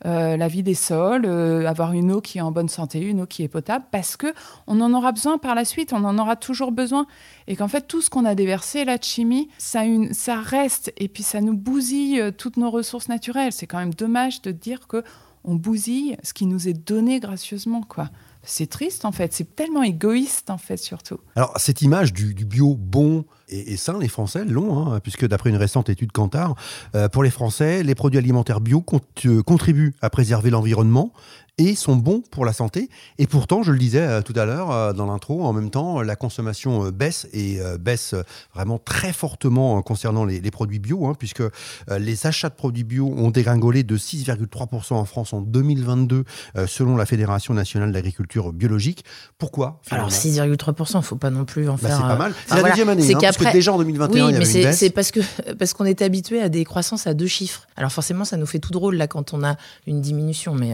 Euh, 0.04 0.36
la 0.36 0.48
vie 0.48 0.62
des 0.62 0.74
sols, 0.74 1.24
euh, 1.26 1.66
avoir 1.66 1.92
une 1.92 2.12
eau 2.12 2.20
qui 2.20 2.38
est 2.38 2.42
en 2.42 2.52
bonne 2.52 2.68
santé, 2.68 3.00
une 3.00 3.22
eau 3.22 3.26
qui 3.26 3.42
est 3.42 3.48
potable, 3.48 3.86
parce 3.90 4.16
que 4.16 4.32
on 4.66 4.80
en 4.80 4.92
aura 4.94 5.12
besoin 5.12 5.38
par 5.38 5.54
la 5.54 5.64
suite, 5.64 5.92
on 5.92 6.04
en 6.04 6.18
aura 6.18 6.36
toujours 6.36 6.72
besoin, 6.72 7.06
et 7.46 7.56
qu'en 7.56 7.68
fait 7.68 7.86
tout 7.86 8.02
ce 8.02 8.10
qu'on 8.10 8.24
a 8.24 8.34
déversé, 8.34 8.84
la 8.84 8.98
chimie, 9.00 9.48
ça, 9.58 9.84
une, 9.84 10.12
ça 10.12 10.36
reste, 10.36 10.92
et 10.96 11.08
puis 11.08 11.22
ça 11.22 11.40
nous 11.40 11.56
bousille 11.56 12.32
toutes 12.36 12.56
nos 12.56 12.70
ressources 12.70 13.08
naturelles. 13.08 13.52
C'est 13.52 13.66
quand 13.66 13.78
même 13.78 13.94
dommage 13.94 14.42
de 14.42 14.50
dire 14.50 14.86
que 14.86 15.02
on 15.44 15.54
bousille 15.54 16.16
ce 16.24 16.34
qui 16.34 16.44
nous 16.44 16.68
est 16.68 16.72
donné 16.72 17.20
gracieusement, 17.20 17.82
quoi 17.82 18.10
c'est 18.46 18.68
triste 18.68 19.04
en 19.04 19.12
fait, 19.12 19.32
c'est 19.32 19.56
tellement 19.56 19.82
égoïste 19.82 20.50
en 20.50 20.58
fait 20.58 20.76
surtout. 20.76 21.18
Alors 21.34 21.52
cette 21.56 21.82
image 21.82 22.12
du, 22.12 22.34
bio 22.34 22.74
bon 22.74 23.24
et, 23.48 23.76
sain, 23.76 23.98
les 23.98 24.08
Français 24.08 24.44
l'ont, 24.44 24.92
hein, 24.92 25.00
puisque 25.00 25.26
d'après 25.26 25.50
une 25.50 25.56
récente 25.56 25.88
étude 25.88 26.12
Kantar, 26.12 26.54
euh, 26.94 27.08
pour 27.08 27.22
les 27.22 27.30
Français, 27.30 27.82
les 27.82 27.94
produits 27.94 28.18
alimentaires 28.18 28.60
bio 28.60 28.84
euh, 29.24 29.42
contribuent 29.42 29.94
à 30.00 30.10
préserver 30.10 30.50
l'environnement 30.50 31.12
et 31.58 31.74
sont 31.74 31.96
bons 31.96 32.22
pour 32.30 32.44
la 32.44 32.52
santé. 32.52 32.90
Et 33.16 33.26
pourtant, 33.26 33.62
je 33.62 33.72
le 33.72 33.78
disais 33.78 34.02
euh, 34.02 34.20
tout 34.20 34.34
à 34.36 34.44
l'heure 34.44 34.92
dans 34.92 35.06
l'intro, 35.06 35.44
en 35.44 35.54
même 35.54 35.70
temps, 35.70 36.02
la 36.02 36.14
consommation 36.14 36.90
baisse 36.90 37.26
et 37.32 37.58
baisse 37.80 38.14
vraiment 38.54 38.78
très 38.78 39.12
fortement 39.12 39.80
concernant 39.80 40.24
les, 40.24 40.50
produits 40.50 40.78
bio, 40.78 41.06
hein, 41.06 41.14
puisque 41.18 41.42
les 41.98 42.26
achats 42.26 42.50
de 42.50 42.54
produits 42.54 42.84
bio 42.84 43.06
ont 43.16 43.30
dégringolé 43.30 43.84
de 43.84 43.96
6,3% 43.96 44.94
en 44.94 45.04
France 45.06 45.32
en 45.32 45.40
2022, 45.40 46.24
selon 46.66 46.96
la 46.96 47.06
Fédération 47.06 47.54
nationale 47.54 47.92
d'agriculture 47.92 48.52
biologique. 48.52 49.04
Pourquoi 49.38 49.80
Alors 49.90 50.10
6,3%, 50.10 50.90
il 50.92 50.96
ne 50.96 51.02
faut 51.02 51.16
pas 51.16 51.30
non 51.30 51.46
plus 51.46 51.68
en 51.70 51.74
bah, 51.74 51.88
faire. 51.88 51.96
C'est 51.96 52.02
pas 52.02 52.16
mal. 52.16 52.34
C'est 52.46 52.62
la 52.62 52.68
deuxième 52.68 52.88
année, 52.90 53.14
hein, 53.14 53.18
parce 53.38 53.50
que 53.50 53.56
déjà 53.56 53.72
en 53.72 53.78
2021, 53.78 54.26
oui, 54.26 54.32
il 54.32 54.36
y 54.36 54.38
mais 54.38 54.72
c'est 54.72 54.90
parce 54.90 55.10
que 55.10 55.20
parce 55.58 55.72
qu'on 55.72 55.84
est 55.84 56.02
habitué 56.02 56.40
à 56.40 56.48
des 56.48 56.64
croissances 56.64 57.06
à 57.06 57.14
deux 57.14 57.26
chiffres. 57.26 57.66
Alors 57.76 57.92
forcément, 57.92 58.24
ça 58.24 58.36
nous 58.36 58.46
fait 58.46 58.58
tout 58.58 58.72
drôle 58.72 58.96
là 58.96 59.06
quand 59.06 59.34
on 59.34 59.44
a 59.44 59.56
une 59.86 60.00
diminution, 60.00 60.54
mais 60.54 60.72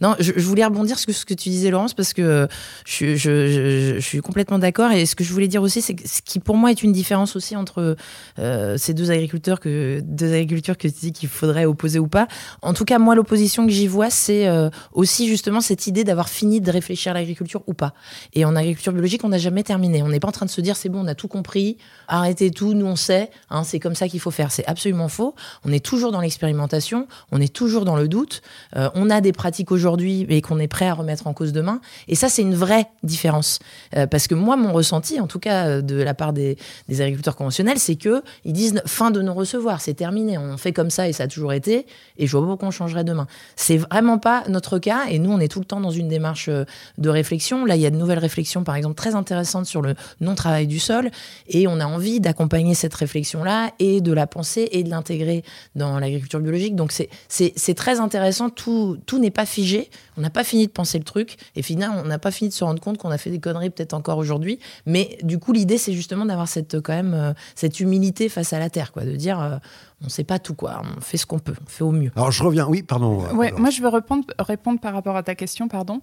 non, 0.00 0.14
je, 0.18 0.32
voulais 0.32 0.64
rebondir 0.64 0.98
sur 0.98 1.12
ce 1.14 1.24
que 1.24 1.34
tu 1.34 1.48
disais, 1.48 1.70
Laurence, 1.70 1.94
parce 1.94 2.12
que 2.12 2.48
je, 2.84 3.98
suis 4.00 4.20
complètement 4.20 4.58
d'accord. 4.58 4.90
Et 4.92 5.06
ce 5.06 5.14
que 5.14 5.24
je 5.24 5.32
voulais 5.32 5.48
dire 5.48 5.62
aussi, 5.62 5.82
c'est 5.82 5.94
que 5.94 6.08
ce 6.08 6.22
qui 6.22 6.38
pour 6.40 6.56
moi 6.56 6.70
est 6.70 6.82
une 6.82 6.92
différence 6.92 7.36
aussi 7.36 7.56
entre 7.56 7.96
euh, 8.38 8.76
ces 8.78 8.94
deux 8.94 9.10
agriculteurs 9.10 9.60
que 9.60 10.00
deux 10.02 10.32
agricultures 10.32 10.76
que 10.76 10.88
tu 10.88 10.94
dis 11.00 11.12
qu'il 11.12 11.28
faudrait 11.28 11.64
opposer 11.64 11.98
ou 11.98 12.08
pas. 12.08 12.28
En 12.62 12.74
tout 12.74 12.84
cas, 12.84 12.98
moi, 12.98 13.14
l'opposition 13.14 13.66
que 13.66 13.72
j'y 13.72 13.86
vois, 13.86 14.10
c'est 14.10 14.46
euh, 14.46 14.70
aussi 14.92 15.28
justement 15.28 15.60
cette 15.60 15.86
idée 15.86 16.04
d'avoir 16.04 16.28
fini 16.28 16.60
de 16.60 16.70
réfléchir 16.70 17.12
à 17.12 17.14
l'agriculture 17.14 17.62
ou 17.66 17.74
pas. 17.74 17.94
Et 18.34 18.44
en 18.44 18.56
agriculture 18.56 18.92
biologique, 18.92 19.24
on 19.24 19.28
n'a 19.28 19.38
jamais 19.38 19.62
terminé. 19.62 20.02
On 20.02 20.08
n'est 20.08 20.20
pas 20.20 20.28
en 20.28 20.32
train 20.32 20.46
de 20.46 20.50
se 20.50 20.60
dire 20.60 20.76
c'est 20.76 20.88
bon, 20.88 21.00
on 21.04 21.06
a 21.06 21.14
tout 21.14 21.28
compris, 21.28 21.78
arrêtez 22.08 22.50
tout, 22.50 22.74
nous 22.74 22.86
on 22.86 22.96
sait, 22.96 23.30
hein, 23.50 23.64
c'est 23.64 23.78
comme 23.78 23.94
ça 23.94 24.08
qu'il 24.08 24.20
faut 24.20 24.30
faire. 24.30 24.52
C'est 24.52 24.66
absolument 24.66 25.08
faux. 25.08 25.34
On 25.64 25.72
est 25.72 25.84
toujours 25.84 26.12
dans 26.12 26.20
l'expérimentation, 26.20 27.06
on 27.32 27.40
est 27.40 27.52
toujours 27.52 27.84
dans 27.84 27.96
le 27.96 28.08
doute. 28.08 28.42
Euh, 28.76 28.90
on 28.94 29.10
a 29.10 29.20
des 29.20 29.32
pratiques 29.32 29.72
aujourd'hui 29.72 30.26
et 30.28 30.42
qu'on 30.42 30.58
est 30.58 30.68
prêt 30.68 30.86
à 30.86 30.94
remettre 30.94 31.26
en 31.26 31.32
cause 31.32 31.52
demain. 31.52 31.80
Et 32.08 32.14
ça, 32.14 32.28
c'est 32.28 32.42
une 32.42 32.54
vraie 32.54 32.88
différence. 33.02 33.58
Euh, 33.96 34.06
parce 34.06 34.26
que 34.26 34.34
moi, 34.34 34.56
mon 34.56 34.72
ressenti, 34.72 35.20
en 35.20 35.26
tout 35.26 35.38
cas 35.38 35.66
euh, 35.66 35.82
de 35.82 35.96
la 35.96 36.14
part 36.14 36.32
des, 36.32 36.56
agriculteurs 36.88 37.36
conventionnels, 37.36 37.78
c'est 37.78 37.96
que 37.96 38.22
ils 38.44 38.52
disent 38.52 38.80
fin 38.86 39.10
de 39.10 39.20
nous 39.20 39.34
recevoir, 39.34 39.80
c'est 39.80 39.94
terminé, 39.94 40.38
on 40.38 40.56
fait 40.56 40.72
comme 40.72 40.90
ça 40.90 41.08
et 41.08 41.12
ça 41.12 41.24
a 41.24 41.28
toujours 41.28 41.52
été, 41.52 41.86
et 42.16 42.26
je 42.26 42.32
vois 42.32 42.40
pas 42.40 42.46
pourquoi 42.48 42.68
on 42.68 42.70
changerait 42.70 43.04
demain. 43.04 43.26
C'est 43.54 43.76
vraiment 43.76 44.18
pas 44.18 44.44
notre 44.48 44.78
cas, 44.78 45.06
et 45.10 45.18
nous, 45.18 45.30
on 45.30 45.40
est 45.40 45.48
tout 45.48 45.58
le 45.58 45.64
temps 45.64 45.80
dans 45.80 45.90
une 45.90 46.08
démarche 46.08 46.48
de 46.48 47.08
réflexion. 47.08 47.64
Là, 47.64 47.76
il 47.76 47.82
y 47.82 47.86
a 47.86 47.90
de 47.90 47.96
nouvelles 47.96 48.18
réflexions, 48.18 48.64
par 48.64 48.76
exemple, 48.76 48.94
très 48.94 49.14
intéressantes 49.14 49.66
sur 49.66 49.82
le 49.82 49.94
non-travail 50.20 50.66
du 50.66 50.78
sol, 50.78 51.10
et 51.48 51.66
on 51.66 51.80
a 51.80 51.86
envie 51.96 52.20
d'accompagner 52.20 52.74
cette 52.74 52.94
réflexion-là 52.94 53.72
et 53.78 54.00
de 54.00 54.12
la 54.12 54.26
penser 54.26 54.68
et 54.72 54.82
de 54.82 54.90
l'intégrer 54.90 55.42
dans 55.74 55.98
l'agriculture 55.98 56.40
biologique. 56.40 56.76
Donc, 56.76 56.92
c'est 56.92 57.74
très 57.74 58.00
intéressant, 58.00 58.50
tout, 58.50 58.98
tout 59.06 59.18
n'est 59.18 59.30
pas 59.30 59.46
figé. 59.46 59.90
On 60.18 60.20
n'a 60.20 60.30
pas 60.30 60.44
fini 60.44 60.66
de 60.66 60.72
penser 60.72 60.98
le 60.98 61.04
truc 61.04 61.36
et 61.56 61.62
finalement, 61.62 62.00
on 62.02 62.06
n'a 62.06 62.18
pas 62.18 62.30
fini 62.30 62.48
de 62.50 62.54
se 62.54 62.64
rendre 62.64 62.80
compte 62.80 62.98
qu'on 62.98 63.10
a 63.10 63.18
fait 63.18 63.30
des 63.30 63.40
conneries 63.40 63.70
peut-être 63.70 63.94
encore 63.94 64.18
aujourd'hui. 64.18 64.58
Mais 64.86 65.18
du 65.22 65.38
coup, 65.38 65.52
l'idée, 65.52 65.78
c'est 65.78 65.92
justement 65.92 66.24
d'avoir 66.24 66.48
cette 66.48 66.80
quand 66.80 66.94
même 66.94 67.14
euh, 67.14 67.32
cette 67.54 67.80
humilité 67.80 68.28
face 68.28 68.52
à 68.52 68.58
la 68.58 68.70
terre, 68.70 68.92
quoi, 68.92 69.04
de 69.04 69.16
dire 69.16 69.40
euh, 69.40 69.56
on 70.02 70.06
ne 70.06 70.10
sait 70.10 70.24
pas 70.24 70.38
tout, 70.38 70.54
quoi. 70.54 70.82
On 70.96 71.00
fait 71.00 71.16
ce 71.16 71.26
qu'on 71.26 71.38
peut, 71.38 71.54
on 71.60 71.68
fait 71.68 71.84
au 71.84 71.92
mieux. 71.92 72.10
Alors 72.16 72.30
je 72.30 72.42
reviens, 72.42 72.66
oui, 72.66 72.82
pardon. 72.82 73.24
Euh, 73.24 73.34
ouais, 73.34 73.52
moi 73.52 73.70
je 73.70 73.80
veux 73.80 73.88
répondre, 73.88 74.24
répondre 74.38 74.80
par 74.80 74.92
rapport 74.94 75.16
à 75.16 75.22
ta 75.22 75.34
question, 75.34 75.68
pardon. 75.68 76.00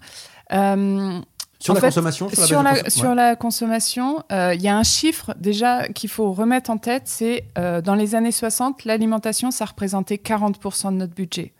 Sur, 1.63 1.73
la 1.73 1.81
consommation, 1.81 2.29
sur, 2.29 2.63
la, 2.63 2.89
sur 2.89 3.15
la 3.15 3.35
consommation, 3.35 4.23
il 4.29 4.61
y 4.61 4.67
a 4.67 4.77
un 4.77 4.83
chiffre 4.83 5.33
déjà 5.39 5.87
qu'il 5.87 6.09
faut 6.09 6.33
remettre 6.33 6.69
en 6.69 6.77
tête, 6.77 7.03
c'est 7.05 7.45
dans 7.55 7.95
les 7.95 8.15
années 8.15 8.31
60, 8.31 8.85
l'alimentation, 8.85 9.51
ça 9.51 9.65
représentait 9.65 10.15
40% 10.15 10.91
de 10.91 10.97
notre 10.97 11.13
budget. 11.13 11.53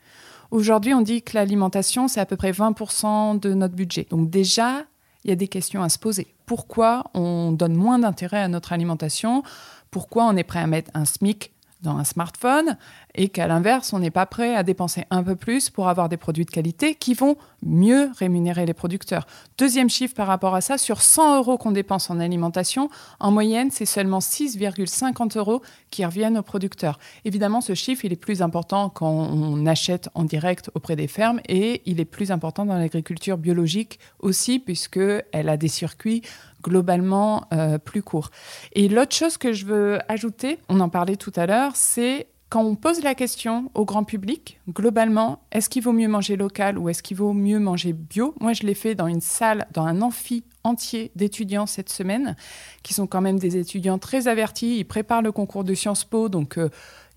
Aujourd'hui, 0.52 0.94
on 0.94 1.02
dit 1.02 1.24
que 1.24 1.36
l'alimentation, 1.36 2.08
c'est 2.08 2.20
à 2.20 2.28
peu 2.28 2.36
près 2.36 2.52
20% 2.52 3.40
de 3.40 3.54
notre 3.56 3.74
budget. 3.74 4.06
Donc 4.12 4.30
déjà, 4.30 4.84
il 5.24 5.30
y 5.30 5.34
a 5.34 5.36
des 5.36 5.48
questions 5.48 5.82
à 5.82 5.90
se 5.90 5.98
poser. 5.98 6.28
Pourquoi 6.46 7.06
on 7.16 7.52
donne 7.52 7.74
moins 7.74 7.98
d'intérêt 7.98 8.42
à 8.42 8.48
notre 8.48 8.72
alimentation? 8.72 9.42
Pourquoi 9.90 10.26
on 10.26 10.38
est 10.38 10.44
prêt 10.44 10.60
à 10.60 10.68
mettre 10.68 10.92
un 10.94 11.06
SMIC 11.06 11.52
dans 11.82 11.98
un 11.98 12.04
smartphone? 12.04 12.78
Et 13.16 13.30
qu'à 13.30 13.48
l'inverse, 13.48 13.94
on 13.94 14.00
n'est 14.00 14.12
pas 14.12 14.26
prêt 14.26 14.56
à 14.56 14.64
dépenser 14.64 15.06
un 15.10 15.24
peu 15.24 15.36
plus 15.36 15.70
pour 15.70 15.88
avoir 15.88 16.10
des 16.10 16.18
produits 16.18 16.46
de 16.46 16.52
qualité 16.52 16.96
qui 16.96 17.14
vont 17.14 17.36
mieux 17.62 18.10
rémunérer 18.18 18.66
les 18.66 18.74
producteurs. 18.74 19.26
Deuxième 19.58 19.90
chiffre 19.90 20.16
par 20.16 20.28
rapport 20.28 20.56
à 20.56 20.62
ça, 20.62 20.78
sur 20.78 21.02
100 21.02 21.38
euros 21.38 21.58
qu'on 21.58 21.72
dépense 21.72 22.10
en 22.10 22.20
alimentation, 22.20 22.90
en 23.20 23.32
moyenne, 23.32 23.70
c'est 23.72 23.86
seulement 23.86 24.20
6,50 24.20 25.38
euros 25.38 25.62
qui 25.90 26.04
reviennent 26.06 26.38
aux 26.38 26.44
producteurs. 26.44 27.00
Évidemment, 27.26 27.62
ce 27.62 27.76
chiffre, 27.76 28.06
il 28.06 28.14
est 28.14 28.18
plus 28.18 28.42
important 28.42 28.90
quand 28.90 29.12
on 29.12 29.66
achète 29.66 30.10
en 30.16 30.24
direct 30.24 30.72
auprès 30.74 30.96
des 30.96 31.08
fermes 31.08 31.40
et 31.48 31.82
il 31.86 32.00
est 32.00 32.06
plus 32.06 32.32
important 32.32 32.66
dans 32.66 32.78
l'agriculture 32.78 33.38
biologique 33.38 34.00
aussi, 34.20 34.60
puisqu'elle 34.60 35.50
a 35.50 35.58
des 35.58 35.68
circuits 35.68 36.22
globalement 36.64 37.46
euh, 37.54 37.78
plus 37.78 38.02
courts. 38.02 38.32
Et 38.72 38.88
l'autre 38.88 39.16
chose 39.16 39.38
que 39.38 39.54
je 39.54 39.66
veux 39.66 40.00
ajouter, 40.08 40.60
on 40.70 40.80
en 40.80 40.90
parlait 40.90 41.18
tout 41.18 41.34
à 41.36 41.46
l'heure, 41.46 41.74
c'est 41.76 42.28
quand 42.54 42.62
on 42.62 42.76
pose 42.76 43.02
la 43.02 43.16
question 43.16 43.72
au 43.74 43.84
grand 43.84 44.04
public, 44.04 44.60
globalement, 44.70 45.40
est-ce 45.52 45.70
qu'il 45.70 45.82
vaut 45.82 45.92
mieux 45.92 46.08
manger 46.08 46.36
local 46.36 46.78
ou 46.78 46.88
est-ce 46.88 47.02
qu'il 47.02 47.18
vaut 47.18 47.34
mieux 47.34 47.58
manger 47.58 47.94
bio? 47.94 48.36
Moi, 48.40 48.54
je 48.54 48.62
l'ai 48.62 48.76
fait 48.76 48.94
dans 48.94 49.08
une 49.08 49.22
salle, 49.22 49.66
dans 49.74 49.86
un 49.88 50.04
amphi 50.04 50.44
entier 50.64 51.12
d'étudiants 51.16 51.66
cette 51.66 51.90
semaine, 51.90 52.36
qui 52.84 52.94
sont 52.94 53.08
quand 53.08 53.22
même 53.22 53.40
des 53.40 53.58
étudiants 53.58 53.98
très 53.98 54.28
avertis. 54.28 54.78
Ils 54.78 54.84
préparent 54.84 55.24
le 55.24 55.32
concours 55.32 55.64
de 55.64 55.74
Sciences 55.74 56.04
Po, 56.04 56.30
donc 56.30 56.60
euh, 56.60 56.70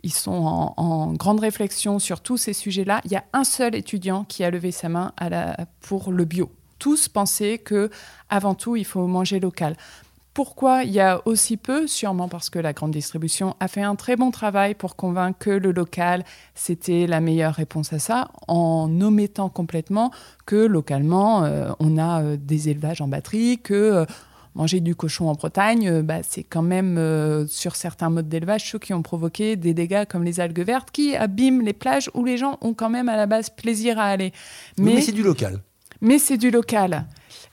ils 0.03 0.15
sont 0.15 0.73
en, 0.75 1.13
grande 1.13 1.41
réflexion 1.41 1.99
sur 1.99 2.23
tous 2.23 2.39
ces 2.39 2.55
sujets-là. 2.55 3.03
Il 3.05 3.13
y 3.13 3.17
a 3.17 3.25
un 3.35 3.45
seul 3.45 3.75
étudiant 3.75 4.25
qui 4.25 4.43
a 4.43 4.51
levé 4.51 4.71
sa 4.71 4.89
main 4.89 5.13
pour 5.83 6.13
le 6.13 6.25
bio. 6.25 6.51
Tous 6.79 7.09
pensaient 7.09 7.59
que, 7.59 7.91
avant 8.31 8.55
tout, 8.55 8.75
il 8.75 8.87
faut 8.87 9.07
manger 9.07 9.39
local. 9.39 9.77
Pourquoi 10.37 10.85
il 10.85 10.93
y 10.93 11.01
a 11.01 11.23
aussi 11.25 11.57
peu 11.57 11.87
Sûrement 11.87 12.29
parce 12.29 12.51
que 12.51 12.59
la 12.59 12.75
grande 12.75 12.91
distribution 12.91 13.57
a 13.59 13.69
fait 13.69 13.81
un 13.81 13.95
très 13.95 14.17
bon 14.17 14.31
travail 14.31 14.75
pour 14.75 14.95
convaincre 14.95 15.39
que 15.39 15.49
le 15.49 15.73
local, 15.73 16.27
c'était 16.55 17.07
la 17.07 17.23
meilleure 17.23 17.55
réponse 17.55 17.95
à 17.95 17.99
ça, 17.99 18.29
en 18.47 19.01
omettant 19.01 19.49
complètement 19.49 20.11
que 20.45 20.57
localement, 20.57 21.45
euh, 21.45 21.71
on 21.81 21.97
a 21.97 22.21
euh, 22.21 22.37
des 22.39 22.69
élevages 22.69 23.01
en 23.01 23.09
batterie, 23.09 23.61
que 23.63 23.73
euh, 23.73 24.05
manger 24.55 24.81
du 24.81 24.95
cochon 24.95 25.31
en 25.31 25.33
Bretagne, 25.33 26.03
bah, 26.03 26.19
c'est 26.23 26.45
quand 26.45 26.61
même, 26.61 26.99
euh, 26.99 27.47
sur 27.47 27.75
certains 27.75 28.11
modes 28.11 28.29
d'élevage, 28.29 28.71
ceux 28.71 28.79
qui 28.79 28.93
ont 28.93 29.01
provoqué 29.01 29.57
des 29.57 29.73
dégâts 29.73 30.05
comme 30.05 30.23
les 30.23 30.39
algues 30.41 30.61
vertes 30.61 30.91
qui 30.91 31.17
abîment 31.17 31.63
les 31.63 31.73
plages 31.73 32.11
où 32.13 32.27
les 32.27 32.37
gens 32.37 32.59
ont 32.61 32.75
quand 32.75 32.91
même 32.91 33.09
à 33.09 33.17
la 33.17 33.25
base 33.25 33.49
plaisir 33.49 33.99
à 33.99 34.05
aller. 34.05 34.35
Mais, 34.77 34.97
mais 34.97 35.01
c'est 35.01 35.13
du 35.13 35.23
local. 35.23 35.63
Mais 36.03 36.19
c'est 36.19 36.37
du 36.37 36.51
local. 36.51 37.07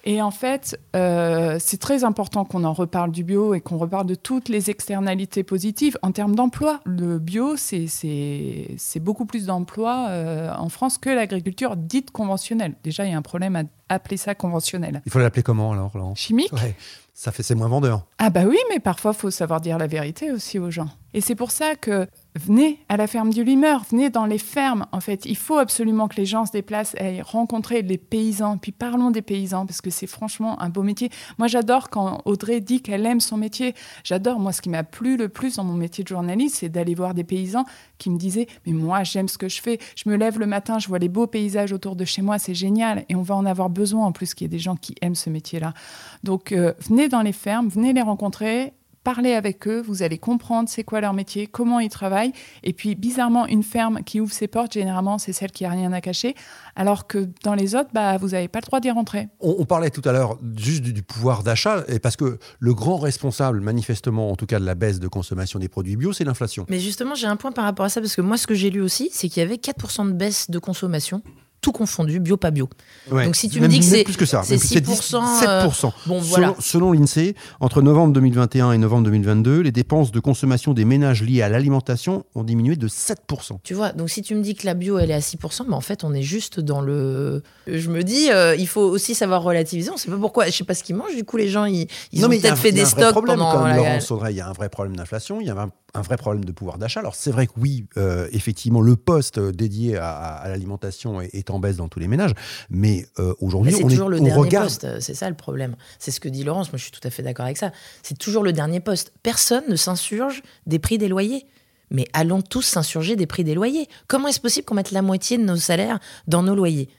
Et 0.05 0.21
en 0.21 0.31
fait, 0.31 0.77
euh, 0.95 1.57
c'est 1.59 1.79
très 1.79 2.03
important 2.03 2.43
qu'on 2.43 2.65
en 2.65 2.73
reparle 2.73 3.11
du 3.11 3.23
bio 3.23 3.53
et 3.53 3.61
qu'on 3.61 3.77
reparle 3.77 4.05
de 4.05 4.15
toutes 4.15 4.49
les 4.49 4.69
externalités 4.69 5.43
positives 5.43 5.97
en 6.01 6.11
termes 6.11 6.35
d'emploi. 6.35 6.81
Le 6.85 7.19
bio, 7.19 7.55
c'est 7.55 8.99
beaucoup 8.99 9.25
plus 9.25 9.45
d'emplois 9.45 10.07
euh, 10.09 10.53
en 10.57 10.67
France 10.67 10.97
que 10.97 11.09
l'agriculture 11.09 11.77
dite 11.77 12.11
conventionnelle. 12.11 12.75
Déjà, 12.83 13.05
il 13.05 13.11
y 13.11 13.13
a 13.13 13.17
un 13.17 13.21
problème 13.21 13.55
à 13.55 13.63
appeler 13.87 14.17
ça 14.17 14.35
conventionnel. 14.35 15.01
Il 15.05 15.11
faut 15.11 15.19
l'appeler 15.19 15.43
comment 15.43 15.71
alors 15.71 15.91
Laurent? 15.95 16.15
Chimique? 16.15 16.51
Ouais. 16.51 16.75
Ça 17.13 17.31
fait 17.31 17.43
c'est 17.43 17.55
moins 17.55 17.67
vendeur. 17.67 18.07
Ah 18.17 18.29
bah 18.29 18.43
oui, 18.47 18.57
mais 18.69 18.79
parfois 18.79 19.13
faut 19.13 19.29
savoir 19.29 19.61
dire 19.61 19.77
la 19.77 19.87
vérité 19.87 20.31
aussi 20.31 20.57
aux 20.57 20.71
gens. 20.71 20.89
Et 21.15 21.21
c'est 21.21 21.35
pour 21.35 21.51
ça 21.51 21.75
que 21.75 22.07
venez 22.35 22.79
à 22.89 22.97
la 22.97 23.05
ferme 23.05 23.29
du 23.29 23.43
Limeur, 23.43 23.83
venez 23.91 24.09
dans 24.09 24.25
les 24.25 24.39
fermes. 24.39 24.87
En 24.91 24.99
fait, 24.99 25.27
il 25.27 25.37
faut 25.37 25.59
absolument 25.59 26.07
que 26.07 26.15
les 26.15 26.25
gens 26.25 26.47
se 26.47 26.51
déplacent 26.51 26.95
et 26.95 27.21
rencontrer 27.21 27.83
les 27.83 27.99
paysans. 27.99 28.57
Puis 28.57 28.71
parlons 28.71 29.11
des 29.11 29.21
paysans 29.21 29.67
parce 29.67 29.79
que 29.79 29.91
c'est 29.91 30.07
franchement 30.07 30.59
un 30.59 30.69
beau 30.69 30.81
métier. 30.81 31.11
Moi, 31.37 31.47
j'adore 31.47 31.91
quand 31.91 32.21
Audrey 32.25 32.61
dit 32.61 32.81
qu'elle 32.81 33.05
aime 33.05 33.19
son 33.19 33.37
métier. 33.37 33.75
J'adore. 34.03 34.39
Moi, 34.39 34.51
ce 34.53 34.63
qui 34.63 34.69
m'a 34.69 34.83
plu 34.83 35.15
le 35.15 35.29
plus 35.29 35.57
dans 35.57 35.63
mon 35.63 35.75
métier 35.75 36.03
de 36.03 36.07
journaliste, 36.07 36.55
c'est 36.61 36.69
d'aller 36.69 36.95
voir 36.95 37.13
des 37.13 37.23
paysans 37.23 37.65
qui 37.99 38.09
me 38.09 38.17
disaient 38.17 38.47
"Mais 38.65 38.73
moi, 38.73 39.03
j'aime 39.03 39.27
ce 39.27 39.37
que 39.37 39.47
je 39.49 39.61
fais. 39.61 39.77
Je 39.95 40.09
me 40.09 40.15
lève 40.15 40.39
le 40.39 40.47
matin, 40.47 40.79
je 40.79 40.87
vois 40.87 40.97
les 40.97 41.09
beaux 41.09 41.27
paysages 41.27 41.73
autour 41.73 41.95
de 41.95 42.05
chez 42.05 42.23
moi, 42.23 42.39
c'est 42.39 42.55
génial." 42.55 43.05
Et 43.09 43.15
on 43.15 43.21
va 43.21 43.35
en 43.35 43.45
avoir 43.45 43.69
besoin 43.69 44.03
en 44.07 44.11
plus 44.11 44.33
qu'il 44.33 44.45
y 44.45 44.47
ait 44.47 44.49
des 44.49 44.57
gens 44.57 44.77
qui 44.77 44.95
aiment 45.03 45.13
ce 45.13 45.29
métier-là. 45.29 45.75
Donc, 46.23 46.53
euh, 46.53 46.73
venez 46.89 47.02
dans 47.09 47.21
les 47.21 47.33
fermes, 47.33 47.67
venez 47.67 47.93
les 47.93 48.01
rencontrer 48.01 48.73
parlez 49.03 49.33
avec 49.33 49.67
eux, 49.67 49.81
vous 49.81 50.01
allez 50.01 50.17
comprendre 50.17 50.69
c'est 50.69 50.83
quoi 50.83 51.01
leur 51.01 51.13
métier, 51.13 51.47
comment 51.47 51.79
ils 51.79 51.89
travaillent. 51.89 52.31
Et 52.63 52.73
puis, 52.73 52.95
bizarrement, 52.95 53.45
une 53.47 53.63
ferme 53.63 54.01
qui 54.03 54.21
ouvre 54.21 54.31
ses 54.31 54.47
portes, 54.47 54.73
généralement, 54.73 55.17
c'est 55.17 55.33
celle 55.33 55.51
qui 55.51 55.65
a 55.65 55.69
rien 55.69 55.91
à 55.91 56.01
cacher, 56.01 56.35
alors 56.75 57.07
que 57.07 57.29
dans 57.43 57.53
les 57.53 57.75
autres, 57.75 57.89
bah, 57.93 58.17
vous 58.17 58.29
n'avez 58.29 58.47
pas 58.47 58.59
le 58.59 58.65
droit 58.65 58.79
d'y 58.79 58.91
rentrer. 58.91 59.27
On, 59.39 59.55
on, 59.59 59.65
parlait 59.65 59.89
tout 59.89 60.07
à 60.07 60.11
l'heure 60.11 60.37
juste 60.57 60.81
du, 60.81 60.93
du, 60.93 61.03
pouvoir 61.03 61.43
d'achat, 61.43 61.83
et 61.87 61.99
parce 61.99 62.15
que 62.15 62.37
le 62.59 62.73
grand 62.73 62.97
responsable, 62.97 63.59
manifestement, 63.59 64.31
en 64.31 64.35
tout 64.35 64.45
cas 64.45 64.59
de 64.59 64.65
la 64.65 64.75
baisse 64.75 64.99
de 64.99 65.07
consommation 65.07 65.59
des 65.59 65.69
produits 65.69 65.95
bio, 65.95 66.13
c'est 66.13 66.23
l'inflation. 66.23 66.65
Mais 66.69 66.79
justement, 66.79 67.15
j'ai 67.15 67.27
un 67.27 67.35
point 67.35 67.51
par 67.51 67.65
rapport 67.65 67.85
à 67.85 67.89
ça, 67.89 68.01
parce 68.01 68.15
que 68.15 68.21
moi, 68.21 68.37
ce 68.37 68.47
que 68.47 68.55
j'ai 68.55 68.69
lu 68.69 68.81
aussi, 68.81 69.09
c'est 69.11 69.27
qu'il 69.27 69.41
y 69.41 69.45
avait 69.45 69.55
4% 69.55 70.07
de 70.07 70.13
baisse 70.13 70.49
de 70.49 70.59
consommation 70.59 71.21
tout 71.63 71.71
confondu, 71.71 72.19
bio 72.19 72.37
pas 72.37 72.51
bio. 72.51 72.69
Ouais, 73.11 73.25
Donc 73.25 73.35
si 73.35 73.49
tu 73.49 73.59
même, 73.59 73.69
me 73.71 73.73
dis 73.73 73.79
que 73.79 73.85
c'est 73.85 74.03
plus 74.03 74.17
que 74.17 74.25
ça, 74.27 74.43
c'est 74.43 74.57
6%, 74.57 74.83
7%. 74.83 75.85
euh, 75.87 75.89
bon 76.05 76.19
voilà. 76.19 76.53
Selon, 76.59 76.91
l'INSEE, 76.91 77.33
entre 77.61 77.81
novembre 77.81 78.13
2021 78.13 78.73
et 78.73 78.77
novembre 78.77 79.05
2022, 79.05 79.61
les 79.61 79.71
dépenses 79.71 80.11
de 80.11 80.19
consommation 80.19 80.73
des 80.73 80.85
ménages 80.85 81.23
liées 81.23 81.41
à 81.41 81.49
l'alimentation 81.49 82.25
ont 82.35 82.43
diminué 82.43 82.75
de 82.75 82.87
7%. 82.87 83.59
Tu 83.63 83.73
vois, 83.73 83.93
donc 83.93 84.09
si 84.09 84.21
tu 84.21 84.35
me 84.35 84.41
dis 84.43 84.53
que 84.55 84.65
la 84.67 84.73
bio 84.75 84.99
elle 84.99 85.09
est 85.09 85.15
à 85.15 85.19
6%, 85.19 85.63
mais 85.67 85.73
en 85.73 85.81
fait 85.81 86.03
on 86.03 86.13
est 86.13 86.21
juste 86.21 86.59
dans 86.59 86.81
le. 86.81 87.41
Je 87.65 87.89
me 87.89 88.03
dis, 88.03 88.29
euh, 88.29 88.55
il 88.57 88.67
faut 88.67 88.81
aussi 88.81 89.15
savoir 89.15 89.41
relativiser. 89.41 89.89
On 89.89 89.97
sait 89.97 90.11
pas 90.11 90.17
pourquoi, 90.17 90.45
je 90.47 90.51
sais 90.51 90.63
pas 90.65 90.75
ce 90.75 90.83
qu'ils 90.83 90.95
mangent. 90.97 91.15
Du 91.15 91.23
coup 91.23 91.37
les 91.37 91.47
gens 91.47 91.65
ils, 91.65 91.87
ils 92.11 92.19
non, 92.21 92.27
ont 92.27 92.29
peut-être 92.29 92.57
fait 92.57 92.71
des 92.73 92.85
stocks 92.85 93.11
problème, 93.11 93.37
pendant. 93.37 93.53
Comme 93.53 93.67
la- 93.67 93.77
Laurence 93.77 94.11
Audrey, 94.11 94.33
il 94.33 94.37
y 94.37 94.41
a 94.41 94.49
un 94.49 94.53
vrai 94.53 94.67
problème 94.69 94.95
d'inflation, 94.97 95.39
il 95.39 95.47
y 95.47 95.49
a 95.49 95.53
un, 95.53 95.69
un 95.93 96.01
vrai 96.01 96.17
problème 96.17 96.45
de 96.45 96.51
pouvoir 96.51 96.77
d'achat. 96.77 96.99
Alors 96.99 97.15
c'est 97.15 97.31
vrai 97.31 97.47
que 97.47 97.53
oui, 97.57 97.85
euh, 97.97 98.27
effectivement, 98.31 98.81
le 98.81 98.95
poste 98.95 99.39
dédié 99.39 99.97
à, 99.97 100.11
à 100.11 100.49
l'alimentation 100.49 101.21
est, 101.21 101.33
est 101.33 101.49
en 101.49 101.59
baisse 101.59 101.77
dans 101.77 101.87
tous 101.87 101.99
les 101.99 102.07
ménages, 102.07 102.33
mais 102.69 103.05
euh, 103.19 103.33
aujourd'hui, 103.39 103.73
c'est 103.73 103.83
on, 103.83 103.87
est, 103.87 103.91
toujours 103.91 104.09
le 104.09 104.19
on 104.19 104.23
dernier 104.23 104.39
regarde. 104.39 104.65
poste, 104.65 104.83
euh, 104.85 104.97
c'est 104.99 105.13
ça 105.13 105.29
le 105.29 105.35
problème. 105.35 105.75
C'est 105.99 106.11
ce 106.11 106.19
que 106.19 106.29
dit 106.29 106.43
Laurence, 106.43 106.71
moi 106.71 106.77
je 106.77 106.83
suis 106.83 106.91
tout 106.91 107.05
à 107.07 107.09
fait 107.09 107.23
d'accord 107.23 107.45
avec 107.45 107.57
ça. 107.57 107.71
C'est 108.01 108.17
toujours 108.17 108.43
le 108.43 108.53
dernier 108.53 108.79
poste. 108.79 109.13
Personne 109.23 109.63
ne 109.69 109.75
s'insurge 109.75 110.41
des 110.65 110.79
prix 110.79 110.97
des 110.97 111.07
loyers. 111.07 111.45
Mais 111.91 112.07
allons 112.13 112.41
tous 112.41 112.63
s'insurger 112.63 113.15
des 113.15 113.27
prix 113.27 113.43
des 113.43 113.53
loyers. 113.53 113.87
Comment 114.07 114.29
est-ce 114.29 114.39
possible 114.39 114.65
qu'on 114.65 114.73
mette 114.73 114.89
la 114.89 115.03
moitié 115.03 115.37
de 115.37 115.43
nos 115.43 115.57
salaires 115.57 115.99
dans 116.27 116.41
nos 116.41 116.55
loyers? 116.55 116.89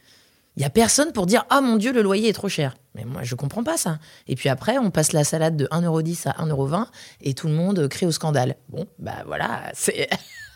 Il 0.56 0.62
y 0.62 0.66
a 0.66 0.70
personne 0.70 1.12
pour 1.12 1.26
dire 1.26 1.44
Ah 1.50 1.60
mon 1.60 1.76
Dieu, 1.76 1.92
le 1.92 2.02
loyer 2.02 2.28
est 2.28 2.32
trop 2.34 2.48
cher. 2.48 2.76
Mais 2.94 3.04
moi, 3.04 3.22
je 3.24 3.34
comprends 3.34 3.64
pas 3.64 3.76
ça. 3.76 3.98
Et 4.28 4.36
puis 4.36 4.48
après, 4.48 4.78
on 4.78 4.90
passe 4.90 5.12
la 5.12 5.24
salade 5.24 5.56
de 5.56 5.66
1,10€ 5.66 6.28
à 6.28 6.44
1,20€ 6.44 6.86
et 7.22 7.34
tout 7.34 7.48
le 7.48 7.54
monde 7.54 7.88
crie 7.88 8.06
au 8.06 8.12
scandale. 8.12 8.54
Bon, 8.68 8.86
bah 8.98 9.24
voilà, 9.26 9.62
c'est 9.74 10.08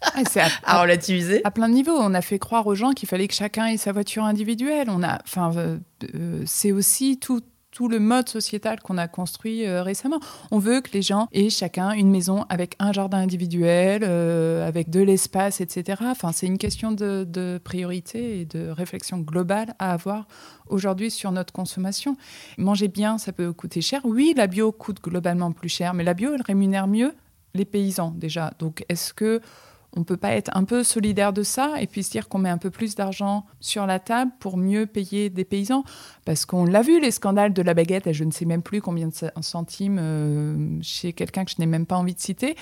Ah, 0.02 0.22
c'est 0.30 0.40
à, 0.40 0.48
à 0.62 0.80
relativiser. 0.82 1.40
à 1.44 1.50
plein 1.50 1.68
de 1.68 1.74
niveaux. 1.74 1.96
On 1.98 2.14
a 2.14 2.22
fait 2.22 2.38
croire 2.38 2.66
aux 2.68 2.76
gens 2.76 2.92
qu'il 2.92 3.08
fallait 3.08 3.26
que 3.26 3.34
chacun 3.34 3.66
ait 3.66 3.76
sa 3.76 3.90
voiture 3.90 4.22
individuelle. 4.22 4.88
On 4.88 5.02
a, 5.02 5.18
enfin, 5.24 5.52
euh, 5.56 5.78
euh, 6.14 6.42
c'est 6.46 6.70
aussi 6.70 7.18
tout 7.18 7.40
tout 7.78 7.86
le 7.86 8.00
mode 8.00 8.28
sociétal 8.28 8.80
qu'on 8.80 8.98
a 8.98 9.06
construit 9.06 9.64
euh, 9.64 9.84
récemment. 9.84 10.18
On 10.50 10.58
veut 10.58 10.80
que 10.80 10.90
les 10.94 11.00
gens 11.00 11.28
aient 11.30 11.48
chacun 11.48 11.92
une 11.92 12.10
maison 12.10 12.44
avec 12.48 12.74
un 12.80 12.92
jardin 12.92 13.18
individuel, 13.18 14.02
euh, 14.04 14.66
avec 14.66 14.90
de 14.90 14.98
l'espace, 14.98 15.60
etc. 15.60 16.02
Enfin, 16.06 16.32
c'est 16.32 16.48
une 16.48 16.58
question 16.58 16.90
de, 16.90 17.22
de 17.22 17.60
priorité 17.62 18.40
et 18.40 18.46
de 18.46 18.68
réflexion 18.70 19.18
globale 19.18 19.76
à 19.78 19.92
avoir 19.92 20.26
aujourd'hui 20.66 21.12
sur 21.12 21.30
notre 21.30 21.52
consommation. 21.52 22.16
Manger 22.56 22.88
bien, 22.88 23.16
ça 23.16 23.32
peut 23.32 23.52
coûter 23.52 23.80
cher. 23.80 24.00
Oui, 24.02 24.34
la 24.36 24.48
bio 24.48 24.72
coûte 24.72 25.00
globalement 25.00 25.52
plus 25.52 25.68
cher, 25.68 25.94
mais 25.94 26.02
la 26.02 26.14
bio, 26.14 26.34
elle 26.34 26.42
rémunère 26.42 26.88
mieux 26.88 27.14
les 27.54 27.64
paysans 27.64 28.10
déjà. 28.10 28.54
Donc, 28.58 28.84
est-ce 28.88 29.14
que 29.14 29.40
on 29.98 30.04
peut 30.04 30.16
pas 30.16 30.32
être 30.32 30.50
un 30.54 30.64
peu 30.64 30.84
solidaire 30.84 31.32
de 31.32 31.42
ça 31.42 31.80
et 31.80 31.86
puis 31.86 32.02
se 32.02 32.10
dire 32.10 32.28
qu'on 32.28 32.38
met 32.38 32.48
un 32.48 32.58
peu 32.58 32.70
plus 32.70 32.94
d'argent 32.94 33.44
sur 33.60 33.84
la 33.84 33.98
table 33.98 34.30
pour 34.38 34.56
mieux 34.56 34.86
payer 34.86 35.28
des 35.28 35.44
paysans 35.44 35.84
Parce 36.24 36.46
qu'on 36.46 36.64
l'a 36.64 36.82
vu, 36.82 37.00
les 37.00 37.10
scandales 37.10 37.52
de 37.52 37.62
la 37.62 37.74
baguette, 37.74 38.06
à 38.06 38.12
je 38.12 38.24
ne 38.24 38.30
sais 38.30 38.44
même 38.44 38.62
plus 38.62 38.80
combien 38.80 39.08
de 39.08 39.14
centimes 39.40 39.98
euh, 40.00 40.78
chez 40.82 41.12
quelqu'un 41.12 41.44
que 41.44 41.50
je 41.50 41.56
n'ai 41.58 41.66
même 41.66 41.86
pas 41.86 41.96
envie 41.96 42.14
de 42.14 42.20
citer. 42.20 42.56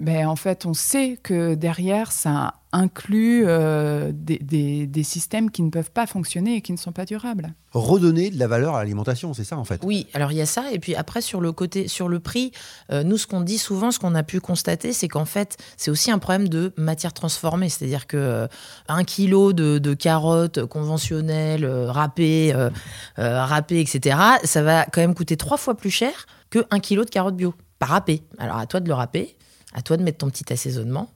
Ben, 0.00 0.26
en 0.26 0.36
fait, 0.36 0.66
on 0.66 0.74
sait 0.74 1.18
que 1.22 1.54
derrière, 1.54 2.10
ça 2.10 2.54
inclut 2.72 3.44
euh, 3.46 4.12
des, 4.14 4.38
des, 4.38 4.86
des, 4.86 5.02
systèmes 5.02 5.50
qui 5.50 5.62
ne 5.62 5.70
peuvent 5.70 5.90
pas 5.90 6.06
fonctionner 6.06 6.56
et 6.56 6.60
qui 6.62 6.72
ne 6.72 6.78
sont 6.78 6.92
pas 6.92 7.04
durables. 7.04 7.54
Redonner 7.72 8.30
de 8.30 8.38
la 8.38 8.46
valeur 8.46 8.74
à 8.74 8.80
l'alimentation, 8.80 9.34
c'est 9.34 9.44
ça 9.44 9.56
en 9.58 9.64
fait. 9.64 9.80
Oui, 9.84 10.06
alors 10.14 10.32
il 10.32 10.38
y 10.38 10.40
a 10.40 10.46
ça. 10.46 10.72
Et 10.72 10.78
puis 10.78 10.94
après, 10.94 11.20
sur 11.20 11.40
le 11.40 11.52
côté, 11.52 11.88
sur 11.88 12.08
le 12.08 12.20
prix, 12.20 12.52
euh, 12.90 13.02
nous, 13.02 13.18
ce 13.18 13.26
qu'on 13.26 13.42
dit 13.42 13.58
souvent, 13.58 13.90
ce 13.90 13.98
qu'on 13.98 14.14
a 14.14 14.22
pu 14.22 14.40
constater, 14.40 14.92
c'est 14.92 15.08
qu'en 15.08 15.24
fait, 15.24 15.56
c'est 15.76 15.90
aussi 15.90 16.10
un 16.10 16.18
problème 16.18 16.48
de 16.48 16.72
matière 16.76 17.12
transformée. 17.12 17.68
C'est-à-dire 17.68 18.06
que 18.06 18.16
euh, 18.16 18.46
un 18.88 19.04
kilo 19.04 19.52
de, 19.52 19.78
de 19.78 19.94
carottes 19.94 20.64
conventionnelles, 20.66 21.64
euh, 21.64 21.90
râpées, 21.90 22.54
euh, 22.54 22.70
râpées, 23.18 23.80
etc., 23.80 24.18
ça 24.44 24.62
va 24.62 24.84
quand 24.86 25.00
même 25.00 25.14
coûter 25.14 25.36
trois 25.36 25.56
fois 25.56 25.74
plus 25.74 25.90
cher 25.90 26.26
que 26.50 26.64
un 26.70 26.80
kilo 26.80 27.04
de 27.04 27.10
carottes 27.10 27.36
bio, 27.36 27.54
par 27.78 27.90
râpé. 27.90 28.22
Alors 28.38 28.56
à 28.56 28.66
toi 28.66 28.80
de 28.80 28.88
le 28.88 28.94
râper, 28.94 29.36
à 29.74 29.82
toi 29.82 29.96
de 29.96 30.02
mettre 30.02 30.18
ton 30.18 30.30
petit 30.30 30.52
assaisonnement. 30.52 31.10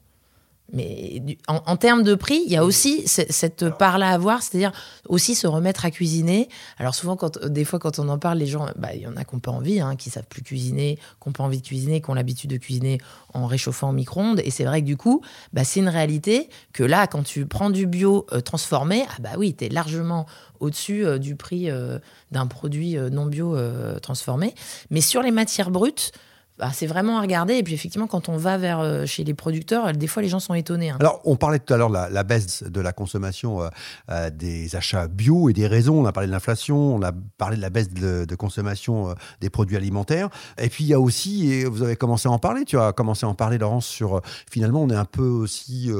Mais 0.72 1.20
du, 1.20 1.38
en, 1.46 1.62
en, 1.66 1.76
termes 1.76 2.02
de 2.02 2.14
prix, 2.14 2.42
il 2.44 2.50
y 2.50 2.56
a 2.56 2.64
aussi 2.64 3.06
cette, 3.06 3.70
part-là 3.70 4.10
à 4.10 4.18
voir, 4.18 4.42
c'est-à-dire 4.42 4.72
aussi 5.08 5.34
se 5.34 5.46
remettre 5.46 5.84
à 5.84 5.90
cuisiner. 5.90 6.48
Alors 6.78 6.94
souvent, 6.94 7.16
quand, 7.16 7.38
des 7.44 7.64
fois, 7.64 7.78
quand 7.78 7.98
on 7.98 8.08
en 8.08 8.18
parle, 8.18 8.38
les 8.38 8.46
gens, 8.46 8.66
bah, 8.76 8.88
il 8.94 9.02
y 9.02 9.06
en 9.06 9.16
a 9.16 9.24
qui 9.24 9.34
n'ont 9.34 9.40
pas 9.40 9.52
envie, 9.52 9.80
hein, 9.80 9.94
qui 9.96 10.10
savent 10.10 10.26
plus 10.28 10.42
cuisiner, 10.42 10.96
qui 10.96 11.28
n'ont 11.28 11.32
pas 11.32 11.44
envie 11.44 11.60
de 11.60 11.66
cuisiner, 11.66 12.00
qui 12.00 12.10
ont 12.10 12.14
l'habitude 12.14 12.50
de 12.50 12.56
cuisiner 12.56 12.98
en 13.32 13.46
réchauffant 13.46 13.90
au 13.90 13.92
micro-ondes. 13.92 14.40
Et 14.44 14.50
c'est 14.50 14.64
vrai 14.64 14.80
que 14.80 14.86
du 14.86 14.96
coup, 14.96 15.22
bah, 15.52 15.62
c'est 15.62 15.80
une 15.80 15.88
réalité 15.88 16.48
que 16.72 16.82
là, 16.82 17.06
quand 17.06 17.22
tu 17.22 17.46
prends 17.46 17.70
du 17.70 17.86
bio 17.86 18.26
euh, 18.32 18.40
transformé, 18.40 19.04
ah 19.08 19.16
bah 19.20 19.30
oui, 19.38 19.54
tu 19.54 19.66
es 19.66 19.68
largement 19.68 20.26
au-dessus 20.60 21.04
euh, 21.04 21.18
du 21.18 21.36
prix 21.36 21.70
euh, 21.70 21.98
d'un 22.30 22.46
produit 22.46 22.96
non 22.96 23.26
bio 23.26 23.56
euh, 23.56 23.98
transformé. 23.98 24.54
Mais 24.90 25.00
sur 25.00 25.22
les 25.22 25.30
matières 25.30 25.70
brutes, 25.70 26.12
bah, 26.58 26.70
c'est 26.72 26.86
vraiment 26.86 27.18
à 27.18 27.20
regarder. 27.20 27.54
Et 27.54 27.62
puis 27.62 27.74
effectivement, 27.74 28.06
quand 28.06 28.28
on 28.28 28.36
va 28.36 28.58
vers 28.58 28.80
euh, 28.80 29.06
chez 29.06 29.24
les 29.24 29.34
producteurs, 29.34 29.92
des 29.92 30.06
fois 30.06 30.22
les 30.22 30.28
gens 30.28 30.40
sont 30.40 30.54
étonnés. 30.54 30.90
hein. 30.90 30.96
Alors, 31.00 31.20
on 31.24 31.36
parlait 31.36 31.58
tout 31.58 31.72
à 31.74 31.76
l'heure 31.76 31.90
de 31.90 31.94
la, 31.94 32.22
baisse 32.22 32.62
de 32.62 32.80
la 32.80 32.92
consommation 32.92 33.62
euh, 33.62 33.68
euh, 34.10 34.30
des 34.30 34.74
achats 34.76 35.06
bio 35.08 35.48
et 35.48 35.52
des 35.52 35.66
raisons. 35.66 36.00
On 36.00 36.06
a 36.06 36.12
parlé 36.12 36.26
de 36.28 36.32
l'inflation, 36.32 36.76
on 36.96 37.02
a 37.02 37.12
parlé 37.38 37.56
de 37.56 37.62
la 37.62 37.70
baisse 37.70 37.90
de, 37.92 38.24
de 38.24 38.34
consommation 38.34 39.10
euh, 39.10 39.14
des 39.40 39.50
produits 39.50 39.76
alimentaires. 39.76 40.28
Et 40.58 40.68
puis, 40.68 40.84
il 40.84 40.88
y 40.88 40.94
a 40.94 41.00
aussi, 41.00 41.50
et 41.52 41.64
vous 41.64 41.82
avez 41.82 41.96
commencé 41.96 42.28
à 42.28 42.32
en 42.32 42.38
parler, 42.38 42.64
tu 42.64 42.78
as 42.78 42.92
commencé 42.92 43.26
à 43.26 43.28
en 43.28 43.34
parler, 43.34 43.58
Laurence, 43.58 43.86
sur 43.86 44.16
euh, 44.16 44.20
finalement, 44.50 44.82
on 44.82 44.90
est 44.90 44.94
un 44.94 45.04
peu 45.04 45.26
aussi. 45.26 45.90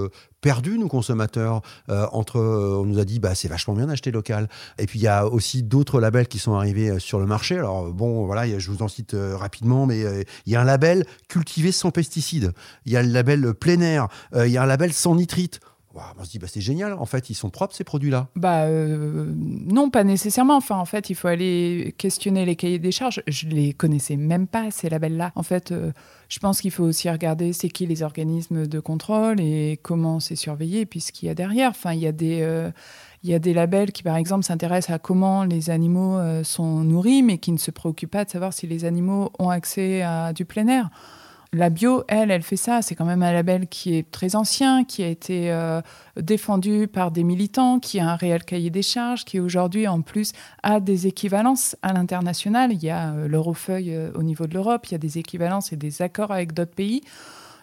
Euh, 0.46 0.56
perdu 0.56 0.78
nous 0.78 0.88
consommateurs 0.88 1.60
euh, 1.90 2.06
entre 2.12 2.38
euh, 2.38 2.80
on 2.80 2.84
nous 2.84 2.98
a 2.98 3.04
dit 3.04 3.18
bah 3.18 3.34
c'est 3.34 3.48
vachement 3.48 3.74
bien 3.74 3.86
d'acheter 3.86 4.10
local. 4.10 4.48
Et 4.78 4.86
puis 4.86 4.98
il 4.98 5.02
y 5.02 5.08
a 5.08 5.26
aussi 5.26 5.62
d'autres 5.62 6.00
labels 6.00 6.28
qui 6.28 6.38
sont 6.38 6.54
arrivés 6.54 6.90
euh, 6.90 6.98
sur 6.98 7.18
le 7.18 7.26
marché. 7.26 7.56
Alors 7.56 7.92
bon 7.92 8.26
voilà 8.26 8.58
je 8.58 8.70
vous 8.70 8.82
en 8.82 8.88
cite 8.88 9.14
rapidement 9.14 9.86
mais 9.86 10.00
il 10.46 10.52
y 10.52 10.56
a 10.56 10.60
un 10.60 10.64
label 10.64 11.04
cultivé 11.28 11.72
sans 11.72 11.90
pesticides. 11.90 12.52
Il 12.84 12.92
y 12.92 12.96
a 12.96 13.02
le 13.02 13.10
label 13.10 13.54
plein 13.54 13.80
air. 13.80 14.08
Il 14.34 14.48
y 14.48 14.56
a 14.56 14.62
un 14.62 14.66
label 14.66 14.92
sans 14.92 15.14
nitrite 15.14 15.60
On 16.18 16.24
se 16.24 16.30
dit 16.30 16.38
bah 16.38 16.46
c'est 16.48 16.60
génial 16.60 16.92
en 16.94 17.06
fait 17.06 17.30
ils 17.30 17.34
sont 17.34 17.50
propres 17.50 17.74
ces 17.74 17.84
produits 17.84 18.10
là 18.10 18.28
Bah 18.36 18.64
euh, 18.64 19.32
non, 19.36 19.90
pas 19.90 20.04
nécessairement. 20.04 20.56
Enfin, 20.56 20.76
en 20.76 20.84
fait, 20.84 21.10
il 21.10 21.14
faut 21.14 21.28
aller 21.28 21.94
questionner 21.98 22.44
les 22.44 22.56
cahiers 22.56 22.78
des 22.78 22.92
charges. 22.92 23.22
Je 23.26 23.46
les 23.46 23.72
connaissais 23.72 24.16
même 24.16 24.46
pas 24.46 24.70
ces 24.70 24.88
labels-là. 24.88 25.32
En 25.34 25.42
fait, 25.42 25.72
euh, 25.72 25.92
je 26.28 26.38
pense 26.38 26.60
qu'il 26.60 26.70
faut 26.70 26.84
aussi 26.84 27.10
regarder 27.10 27.52
c'est 27.52 27.68
qui 27.68 27.86
les 27.86 28.02
organismes 28.02 28.66
de 28.66 28.80
contrôle 28.80 29.40
et 29.40 29.78
comment 29.82 30.20
c'est 30.20 30.36
surveillé, 30.36 30.80
et 30.80 30.86
puis 30.86 31.00
ce 31.00 31.12
qu'il 31.12 31.28
y 31.28 31.30
a 31.30 31.34
derrière. 31.34 31.70
Enfin, 31.70 31.92
il 31.92 32.00
y 32.00 32.06
a 32.06 32.12
des 32.12 32.40
euh, 32.42 32.70
il 33.22 33.30
y 33.30 33.34
a 33.34 33.38
des 33.38 33.54
labels 33.54 33.90
qui, 33.90 34.02
par 34.02 34.16
exemple, 34.16 34.44
s'intéressent 34.44 34.94
à 34.94 34.98
comment 34.98 35.42
les 35.42 35.70
animaux 35.70 36.20
sont 36.44 36.84
nourris, 36.84 37.24
mais 37.24 37.38
qui 37.38 37.50
ne 37.50 37.58
se 37.58 37.72
préoccupent 37.72 38.12
pas 38.12 38.24
de 38.24 38.30
savoir 38.30 38.52
si 38.52 38.68
les 38.68 38.84
animaux 38.84 39.32
ont 39.40 39.50
accès 39.50 40.02
à 40.02 40.32
du 40.32 40.44
plein 40.44 40.68
air. 40.68 40.90
La 41.52 41.70
bio, 41.70 42.02
elle, 42.08 42.30
elle 42.30 42.42
fait 42.42 42.56
ça. 42.56 42.82
C'est 42.82 42.94
quand 42.94 43.04
même 43.04 43.22
un 43.22 43.32
label 43.32 43.68
qui 43.68 43.94
est 43.94 44.10
très 44.10 44.36
ancien, 44.36 44.84
qui 44.84 45.02
a 45.02 45.08
été 45.08 45.52
euh, 45.52 45.80
défendu 46.20 46.88
par 46.88 47.10
des 47.10 47.22
militants, 47.22 47.78
qui 47.78 48.00
a 48.00 48.08
un 48.08 48.16
réel 48.16 48.44
cahier 48.44 48.70
des 48.70 48.82
charges, 48.82 49.24
qui 49.24 49.40
aujourd'hui, 49.40 49.86
en 49.86 50.02
plus, 50.02 50.32
a 50.62 50.80
des 50.80 51.06
équivalences 51.06 51.76
à 51.82 51.92
l'international. 51.92 52.72
Il 52.72 52.82
y 52.82 52.90
a 52.90 53.12
euh, 53.12 53.28
l'Eurofeuille 53.28 53.94
euh, 53.94 54.10
au 54.14 54.22
niveau 54.22 54.46
de 54.46 54.54
l'Europe, 54.54 54.86
il 54.88 54.92
y 54.92 54.94
a 54.96 54.98
des 54.98 55.18
équivalences 55.18 55.72
et 55.72 55.76
des 55.76 56.02
accords 56.02 56.32
avec 56.32 56.52
d'autres 56.52 56.74
pays. 56.74 57.02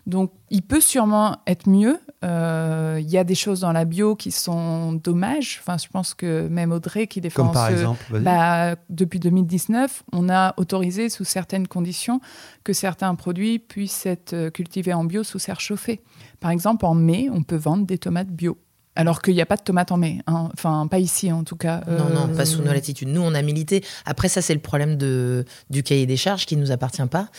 Donc, 0.05 0.31
il 0.49 0.61
peut 0.63 0.81
sûrement 0.81 1.37
être 1.47 1.69
mieux. 1.69 1.97
Euh, 2.25 2.97
Il 2.99 3.09
y 3.09 3.17
a 3.17 3.23
des 3.23 3.35
choses 3.35 3.61
dans 3.61 3.71
la 3.71 3.85
bio 3.85 4.15
qui 4.15 4.31
sont 4.31 4.91
dommages. 4.93 5.59
Enfin, 5.61 5.77
je 5.77 5.87
pense 5.87 6.13
que 6.13 6.47
même 6.49 6.71
Audrey 6.73 7.07
qui 7.07 7.21
défend 7.21 7.43
comme 7.45 7.53
par 7.53 7.67
ce- 7.67 7.73
exemple 7.73 8.03
bah, 8.19 8.75
depuis 8.89 9.19
2019, 9.19 10.03
on 10.11 10.29
a 10.29 10.53
autorisé 10.57 11.09
sous 11.09 11.23
certaines 11.23 11.67
conditions 11.67 12.19
que 12.63 12.73
certains 12.73 13.15
produits 13.15 13.59
puissent 13.59 14.05
être 14.05 14.49
cultivés 14.49 14.93
en 14.93 15.05
bio 15.05 15.23
sous 15.23 15.39
serre 15.39 15.61
chauffée. 15.61 16.01
Par 16.39 16.51
exemple, 16.51 16.85
en 16.85 16.95
mai, 16.95 17.29
on 17.31 17.41
peut 17.43 17.55
vendre 17.55 17.85
des 17.85 17.97
tomates 17.97 18.29
bio. 18.29 18.57
Alors 18.95 19.21
qu'il 19.23 19.33
n'y 19.33 19.41
a 19.41 19.45
pas 19.47 19.55
de 19.55 19.63
tomates 19.63 19.91
en 19.91 19.97
mai. 19.97 20.19
hein. 20.27 20.49
Enfin, 20.53 20.85
pas 20.87 20.99
ici 20.99 21.31
en 21.31 21.43
tout 21.43 21.55
cas. 21.55 21.81
Non, 21.87 22.09
non, 22.13 22.29
Euh, 22.31 22.37
pas 22.37 22.45
sous 22.45 22.61
nos 22.61 22.71
latitudes. 22.71 23.07
Nous, 23.07 23.21
on 23.21 23.33
a 23.33 23.41
milité. 23.41 23.83
Après, 24.05 24.29
ça, 24.29 24.41
c'est 24.43 24.53
le 24.53 24.59
problème 24.59 24.97
de, 24.97 25.45
du 25.71 25.81
cahier 25.81 26.05
des 26.05 26.15
charges 26.17 26.45
qui 26.45 26.55
ne 26.55 26.61
nous 26.61 26.71
appartient 26.71 27.05
pas. 27.07 27.29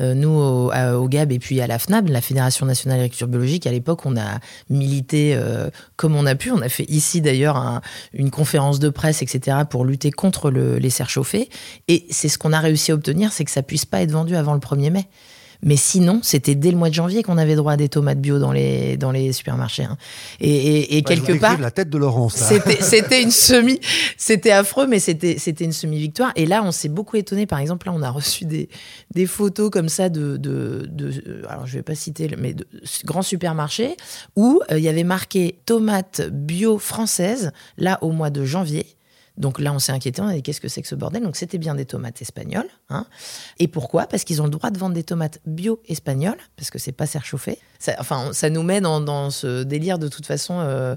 Euh, 0.00 0.14
nous, 0.14 0.30
au, 0.30 0.70
à- 0.72 0.94
au 0.96 1.08
GAB 1.08 1.32
et 1.32 1.38
puis 1.38 1.60
à 1.60 1.66
la 1.66 1.78
FNAB, 1.78 2.08
la 2.08 2.22
Fédération 2.22 2.64
nationale 2.64 2.96
d'agriculture 2.98 3.28
biologique, 3.28 3.66
à 3.66 3.70
l'époque, 3.72 4.06
on 4.06 4.16
a 4.16 4.38
milité 4.70 5.34
euh, 5.34 5.68
comme 5.96 6.16
on 6.16 6.24
a 6.24 6.34
pu. 6.34 6.50
On 6.50 6.62
a 6.62 6.68
fait 6.70 6.88
ici, 6.88 7.20
d'ailleurs, 7.20 7.56
un- 7.58 7.82
une 8.14 8.30
conférence 8.30 8.78
de 8.78 8.88
presse, 8.88 9.20
etc., 9.22 9.58
pour 9.68 9.84
lutter 9.84 10.10
contre 10.10 10.50
le- 10.50 10.78
les 10.78 10.90
serres 10.90 11.10
chauffées. 11.10 11.50
Et 11.88 12.06
c'est 12.10 12.28
ce 12.30 12.38
qu'on 12.38 12.52
a 12.54 12.60
réussi 12.60 12.90
à 12.90 12.94
obtenir, 12.94 13.32
c'est 13.32 13.44
que 13.44 13.50
ça 13.50 13.62
puisse 13.62 13.84
pas 13.84 14.00
être 14.00 14.12
vendu 14.12 14.34
avant 14.34 14.54
le 14.54 14.60
1er 14.60 14.90
mai. 14.90 15.08
Mais 15.64 15.76
sinon, 15.76 16.20
c'était 16.22 16.54
dès 16.56 16.70
le 16.72 16.76
mois 16.76 16.88
de 16.88 16.94
janvier 16.94 17.22
qu'on 17.22 17.38
avait 17.38 17.54
droit 17.54 17.72
à 17.74 17.76
des 17.76 17.88
tomates 17.88 18.20
bio 18.20 18.38
dans 18.40 18.50
les, 18.50 18.96
dans 18.96 19.12
les 19.12 19.32
supermarchés. 19.32 19.84
hein. 19.84 19.96
Et, 20.40 20.50
et- 20.50 20.98
et 20.98 21.02
Ouais, 21.06 21.14
je 21.14 21.20
vous 21.20 21.26
quelque 21.26 21.40
part, 21.40 21.60
la 21.60 21.70
tête 21.70 21.88
de 21.88 21.98
Laurence 21.98 22.34
c'était, 22.80 23.22
une 23.22 23.30
semi, 23.30 23.78
c'était 24.16 24.50
affreux, 24.50 24.86
mais 24.88 24.98
c'était, 24.98 25.36
une 25.64 25.72
semi-victoire. 25.72 26.32
Et 26.34 26.46
là, 26.46 26.62
on 26.64 26.72
s'est 26.72 26.88
beaucoup 26.88 27.16
étonné. 27.16 27.46
Par 27.46 27.60
exemple, 27.60 27.86
là, 27.86 27.92
on 27.94 28.02
a 28.02 28.10
reçu 28.10 28.44
des, 28.44 28.68
des 29.14 29.26
photos 29.26 29.70
comme 29.70 29.88
ça 29.88 30.08
de, 30.08 30.36
de, 30.36 30.86
de- 30.90 31.44
alors 31.48 31.66
je 31.66 31.74
vais 31.74 31.82
pas 31.82 31.94
citer, 31.94 32.28
mais 32.38 32.54
de 32.54 32.66
grands 33.04 33.22
supermarchés 33.22 33.96
où 34.36 34.60
euh, 34.70 34.78
il 34.78 34.84
y 34.84 34.88
avait 34.88 35.04
marqué 35.04 35.60
tomates 35.64 36.22
bio 36.32 36.78
françaises, 36.78 37.52
là, 37.78 37.98
au 38.02 38.10
mois 38.10 38.30
de 38.30 38.44
janvier. 38.44 38.86
Donc 39.38 39.58
là, 39.60 39.72
on 39.72 39.78
s'est 39.78 39.92
inquiété, 39.92 40.20
on 40.20 40.26
a 40.28 40.34
dit 40.34 40.42
qu'est-ce 40.42 40.60
que 40.60 40.68
c'est 40.68 40.82
que 40.82 40.88
ce 40.88 40.94
bordel? 40.94 41.22
Donc 41.22 41.36
c'était 41.36 41.56
bien 41.58 41.74
des 41.74 41.86
tomates 41.86 42.20
espagnoles. 42.20 42.68
hein. 42.90 43.06
Et 43.58 43.66
pourquoi? 43.66 44.06
Parce 44.06 44.24
qu'ils 44.24 44.42
ont 44.42 44.44
le 44.44 44.50
droit 44.50 44.70
de 44.70 44.78
vendre 44.78 44.94
des 44.94 45.04
tomates 45.04 45.38
bio 45.46 45.80
espagnoles, 45.88 46.36
parce 46.56 46.70
que 46.70 46.78
c'est 46.78 46.92
pas 46.92 47.06
serre 47.06 47.24
chauffée. 47.24 47.58
Ça, 47.78 47.94
enfin, 47.98 48.30
ça 48.32 48.50
nous 48.50 48.62
met 48.62 48.80
dans, 48.80 49.00
dans 49.00 49.30
ce 49.30 49.62
délire 49.62 49.98
de 49.98 50.08
toute 50.08 50.26
façon 50.26 50.58
euh, 50.60 50.96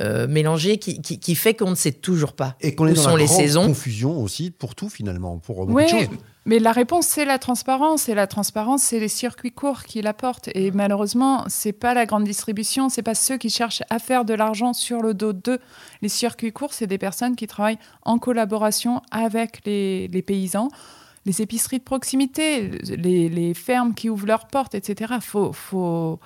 euh, 0.00 0.26
mélangé 0.26 0.78
qui, 0.78 1.00
qui, 1.02 1.18
qui 1.20 1.34
fait 1.34 1.54
qu'on 1.54 1.70
ne 1.70 1.74
sait 1.74 1.92
toujours 1.92 2.32
pas 2.32 2.56
et 2.60 2.74
qu'on 2.74 2.86
est 2.86 2.92
où 2.92 2.94
dans 2.94 3.02
sont 3.02 3.10
la 3.16 3.22
les 3.22 3.26
saisons. 3.28 3.66
confusion 3.66 4.18
aussi 4.20 4.50
pour 4.50 4.74
tout 4.74 4.88
finalement 4.88 5.38
pour 5.38 5.66
beaucoup 5.66 5.72
Ouais, 5.74 5.84
de 5.84 5.90
choses 5.90 6.08
mais 6.46 6.58
la 6.58 6.72
réponse, 6.72 7.06
c'est 7.06 7.24
la 7.24 7.38
transparence. 7.38 8.08
Et 8.08 8.14
la 8.14 8.26
transparence, 8.26 8.82
c'est 8.82 9.00
les 9.00 9.08
circuits 9.08 9.52
courts 9.52 9.84
qui 9.84 10.02
l'apportent. 10.02 10.48
Et 10.54 10.70
malheureusement, 10.70 11.44
c'est 11.48 11.72
pas 11.72 11.94
la 11.94 12.06
grande 12.06 12.24
distribution, 12.24 12.88
c'est 12.88 13.02
pas 13.02 13.14
ceux 13.14 13.38
qui 13.38 13.50
cherchent 13.50 13.82
à 13.88 13.98
faire 13.98 14.24
de 14.24 14.34
l'argent 14.34 14.72
sur 14.72 15.00
le 15.00 15.14
dos 15.14 15.32
d'eux. 15.32 15.58
Les 16.02 16.08
circuits 16.08 16.52
courts, 16.52 16.74
c'est 16.74 16.86
des 16.86 16.98
personnes 16.98 17.36
qui 17.36 17.46
travaillent 17.46 17.78
en 18.02 18.18
collaboration 18.18 19.00
avec 19.10 19.62
les, 19.64 20.08
les 20.08 20.22
paysans. 20.22 20.68
Les 21.26 21.40
épiceries 21.40 21.78
de 21.78 21.84
proximité, 21.84 22.68
les, 22.88 23.30
les 23.30 23.54
fermes 23.54 23.94
qui 23.94 24.10
ouvrent 24.10 24.26
leurs 24.26 24.46
portes, 24.46 24.74
etc. 24.74 25.14
Faut, 25.22 25.54
faut 25.54 26.20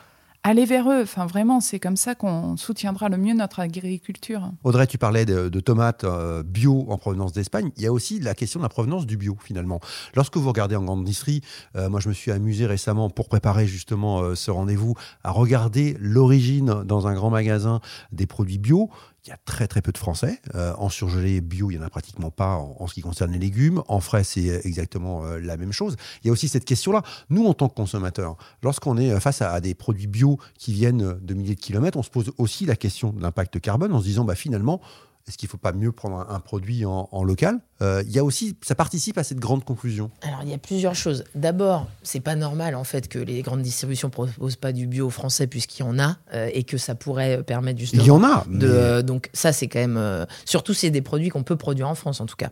aller 0.49 0.65
vers 0.65 0.91
eux. 0.91 1.03
Enfin, 1.03 1.27
vraiment, 1.27 1.61
c'est 1.61 1.79
comme 1.79 1.97
ça 1.97 2.15
qu'on 2.15 2.57
soutiendra 2.57 3.09
le 3.09 3.19
mieux 3.19 3.35
notre 3.35 3.61
agriculture. 3.61 4.51
Audrey, 4.65 4.87
tu 4.87 4.97
parlais 4.97 5.27
de, 5.27 5.61
tomates 5.61 6.05
euh, 6.05 6.43
bio 6.43 6.87
en 6.89 6.97
provenance 6.97 7.33
d'Espagne. 7.33 7.71
Il 7.77 7.83
y 7.83 7.87
a 7.87 7.93
aussi 7.93 8.19
la 8.19 8.35
question 8.35 8.61
de 8.61 8.65
la 8.65 8.71
provenance 8.71 9.07
du 9.07 9.17
bio, 9.17 9.37
finalement. 9.43 9.81
Lorsque 10.15 10.37
vous 10.37 10.49
regardez 10.49 10.77
en 10.77 10.83
grande 10.83 11.01
industrie, 11.01 11.43
euh, 11.77 11.91
moi 11.91 12.01
je 12.01 12.09
me 12.09 12.15
suis 12.15 12.31
amusé 12.31 12.65
récemment 12.67 13.11
pour 13.11 13.29
préparer 13.29 13.67
justement 13.67 14.21
euh, 14.21 14.35
ce 14.35 14.51
rendez-vous 14.51 14.95
à 15.23 15.31
regarder 15.31 15.97
l'origine 16.01 16.83
dans 16.85 17.07
un 17.07 17.15
grand 17.15 17.31
magasin 17.31 17.81
des 18.13 18.27
produits 18.27 18.59
bio. 18.59 18.91
Il 19.29 19.33
y 19.33 19.35
a 19.35 19.39
très 19.69 19.83
peu 19.83 19.93
de 19.93 19.99
Français. 19.99 20.41
Euh, 20.55 20.73
en 20.79 20.89
surgelé 20.89 21.43
bio, 21.43 21.71
il 21.71 21.77
n'y 21.77 21.85
en 21.85 21.87
a 21.87 21.91
pratiquement 21.91 22.31
pas 22.31 22.55
en, 22.55 22.87
ce 22.87 22.95
qui 22.95 23.03
concerne 23.03 23.31
les 23.31 23.39
légumes. 23.39 23.83
En 23.87 24.01
frais, 24.01 24.25
c'est 24.25 24.63
exactement 24.65 25.23
euh, 25.27 25.39
la 25.39 25.59
même 25.59 25.71
chose. 25.71 25.97
Il 26.23 26.29
y 26.29 26.31
a 26.31 26.33
aussi 26.33 26.49
cette 26.49 26.65
question-là. 26.65 27.03
Nous, 27.29 27.45
en 27.45 27.53
tant 27.53 27.69
que 27.69 27.75
consommateurs, 27.75 28.39
lorsqu'on 28.63 28.97
est 28.97 29.11
euh, 29.11 29.21
face 29.21 29.43
à, 29.43 29.53
à 29.53 29.61
des 29.61 29.75
produits 29.75 30.07
bio 30.07 30.39
qui 30.57 30.73
viennent 30.73 31.19
de 31.21 31.35
milliers 31.35 31.57
de 31.57 31.61
kilomètres, 31.61 31.99
on 31.99 32.03
se 32.03 32.09
pose 32.09 32.33
aussi 32.39 32.65
la 32.65 32.75
question 32.75 33.11
de 33.11 33.21
l'impact 33.21 33.61
carbone 33.61 33.93
en 33.93 34.01
se 34.01 34.07
disant, 34.07 34.25
bah, 34.25 34.35
finalement, 34.35 34.81
est-ce 35.29 35.39
qu'il 35.39 35.47
ne 35.47 35.51
faut 35.51 35.59
pas 35.59 35.73
mieux 35.73 35.93
prendre 35.93 36.17
un, 36.17 36.35
un 36.35 36.41
produit 36.41 36.85
en, 36.85 37.09
en 37.13 37.23
local? 37.23 37.61
Euh, 37.81 38.03
Il 38.07 38.13
y 38.13 38.19
a 38.19 38.25
aussi, 38.25 38.57
ça 38.63 38.75
participe 38.75 39.19
à 39.19 39.25
cette 39.25 39.39
grande 39.39 39.65
conclusion. 39.65 40.11
Alors, 40.23 40.41
il 40.43 40.51
y 40.51 40.55
a 40.55 40.59
plusieurs 40.59 40.95
choses. 40.95 41.25
D'abord, 41.35 41.87
c'est 42.03 42.21
pas 42.21 42.35
normal 42.35 42.75
en 42.75 42.85
fait 42.85 43.09
que 43.09 43.19
les 43.19 43.43
grandes 43.43 43.63
distributions 43.63 44.11
proposent 44.11 44.57
pas 44.57 44.73
du 44.73 44.87
bio 44.87 45.11
français 45.11 45.47
puisqu'il 45.47 45.83
y 45.83 45.89
en 45.89 45.99
a 45.99 46.17
euh, 46.35 46.51
et 46.53 46.65
que 46.65 46.77
ça 46.79 46.95
pourrait 46.95 47.43
permettre 47.43 47.79
justement 47.79 48.03
Il 48.03 48.07
y 48.07 48.11
en 48.11 48.25
a, 48.25 48.45
mais 48.49 48.59
de, 48.59 48.69
euh, 48.69 49.03
donc 49.03 49.31
ça 49.33 49.53
c'est 49.53 49.69
quand 49.69 49.79
même 49.79 50.27
surtout 50.45 50.75
c'est 50.75 50.91
des 50.91 51.03
produits 51.03 51.29
qu'on 51.29 51.43
peut 51.43 51.57
produire 51.57 51.89
en 51.89 51.95
France 51.95 52.21
en 52.21 52.27
tout 52.27 52.37
cas 52.37 52.51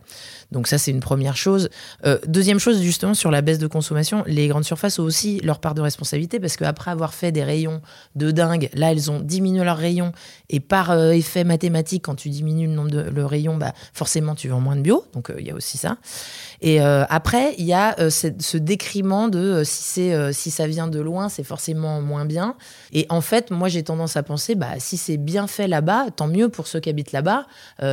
donc 0.51 0.67
ça 0.67 0.77
c'est 0.77 0.91
une 0.91 0.99
première 0.99 1.35
chose 1.35 1.69
deuxième 2.27 2.59
chose 2.59 2.81
justement 2.81 3.13
sur 3.13 3.31
la 3.31 3.41
baisse 3.41 3.59
de 3.59 3.67
consommation 3.67 4.23
les 4.27 4.47
grandes 4.47 4.63
surfaces 4.63 4.99
ont 4.99 5.03
aussi 5.03 5.39
leur 5.41 5.59
part 5.59 5.73
de 5.73 5.81
responsabilité 5.81 6.39
parce 6.39 6.57
qu'après 6.57 6.91
avoir 6.91 7.13
fait 7.13 7.31
des 7.31 7.43
rayons 7.43 7.81
de 8.15 8.31
dingue 8.31 8.69
là 8.73 8.91
elles 8.91 9.09
ont 9.11 9.19
diminué 9.19 9.63
leurs 9.63 9.77
rayons 9.77 10.11
et 10.49 10.59
par 10.59 10.93
effet 11.11 11.43
mathématique 11.43 12.03
quand 12.05 12.15
tu 12.15 12.29
diminues 12.29 12.66
le 12.75 13.25
rayon 13.25 13.55
bah 13.57 13.73
forcément 13.93 14.35
tu 14.35 14.49
vends 14.49 14.59
moins 14.59 14.75
de 14.75 14.81
bio 14.81 15.05
donc 15.13 15.29
euh, 15.29 15.35
il 15.39 15.47
y 15.47 15.51
a 15.51 15.55
aussi 15.55 15.77
ça. 15.77 15.97
Et 16.61 16.81
euh, 16.81 17.05
après 17.09 17.53
il 17.57 17.65
y 17.65 17.73
a 17.73 17.95
euh, 17.99 18.09
cette- 18.09 18.41
ce 18.41 18.57
décriment 18.57 19.27
de 19.27 19.61
si 19.63 20.11
si 20.31 20.51
ça 20.51 20.67
vient 20.67 20.87
de 20.87 20.99
loin 20.99 21.29
c'est 21.29 21.43
forcément 21.43 22.01
moins 22.01 22.25
bien. 22.25 22.55
Et 22.93 23.05
en 23.09 23.21
fait 23.21 23.51
moi 23.51 23.67
j'ai 23.69 23.83
tendance 23.83 24.17
à 24.17 24.23
penser 24.23 24.55
bah 24.55 24.71
si 24.79 24.97
c'est 24.97 25.17
bien 25.17 25.47
fait 25.47 25.67
là-bas 25.67 26.07
tant 26.15 26.27
mieux 26.27 26.49
pour 26.49 26.67
ceux 26.67 26.79
qui 26.79 26.89
habitent 26.89 27.11
là-bas. 27.11 27.45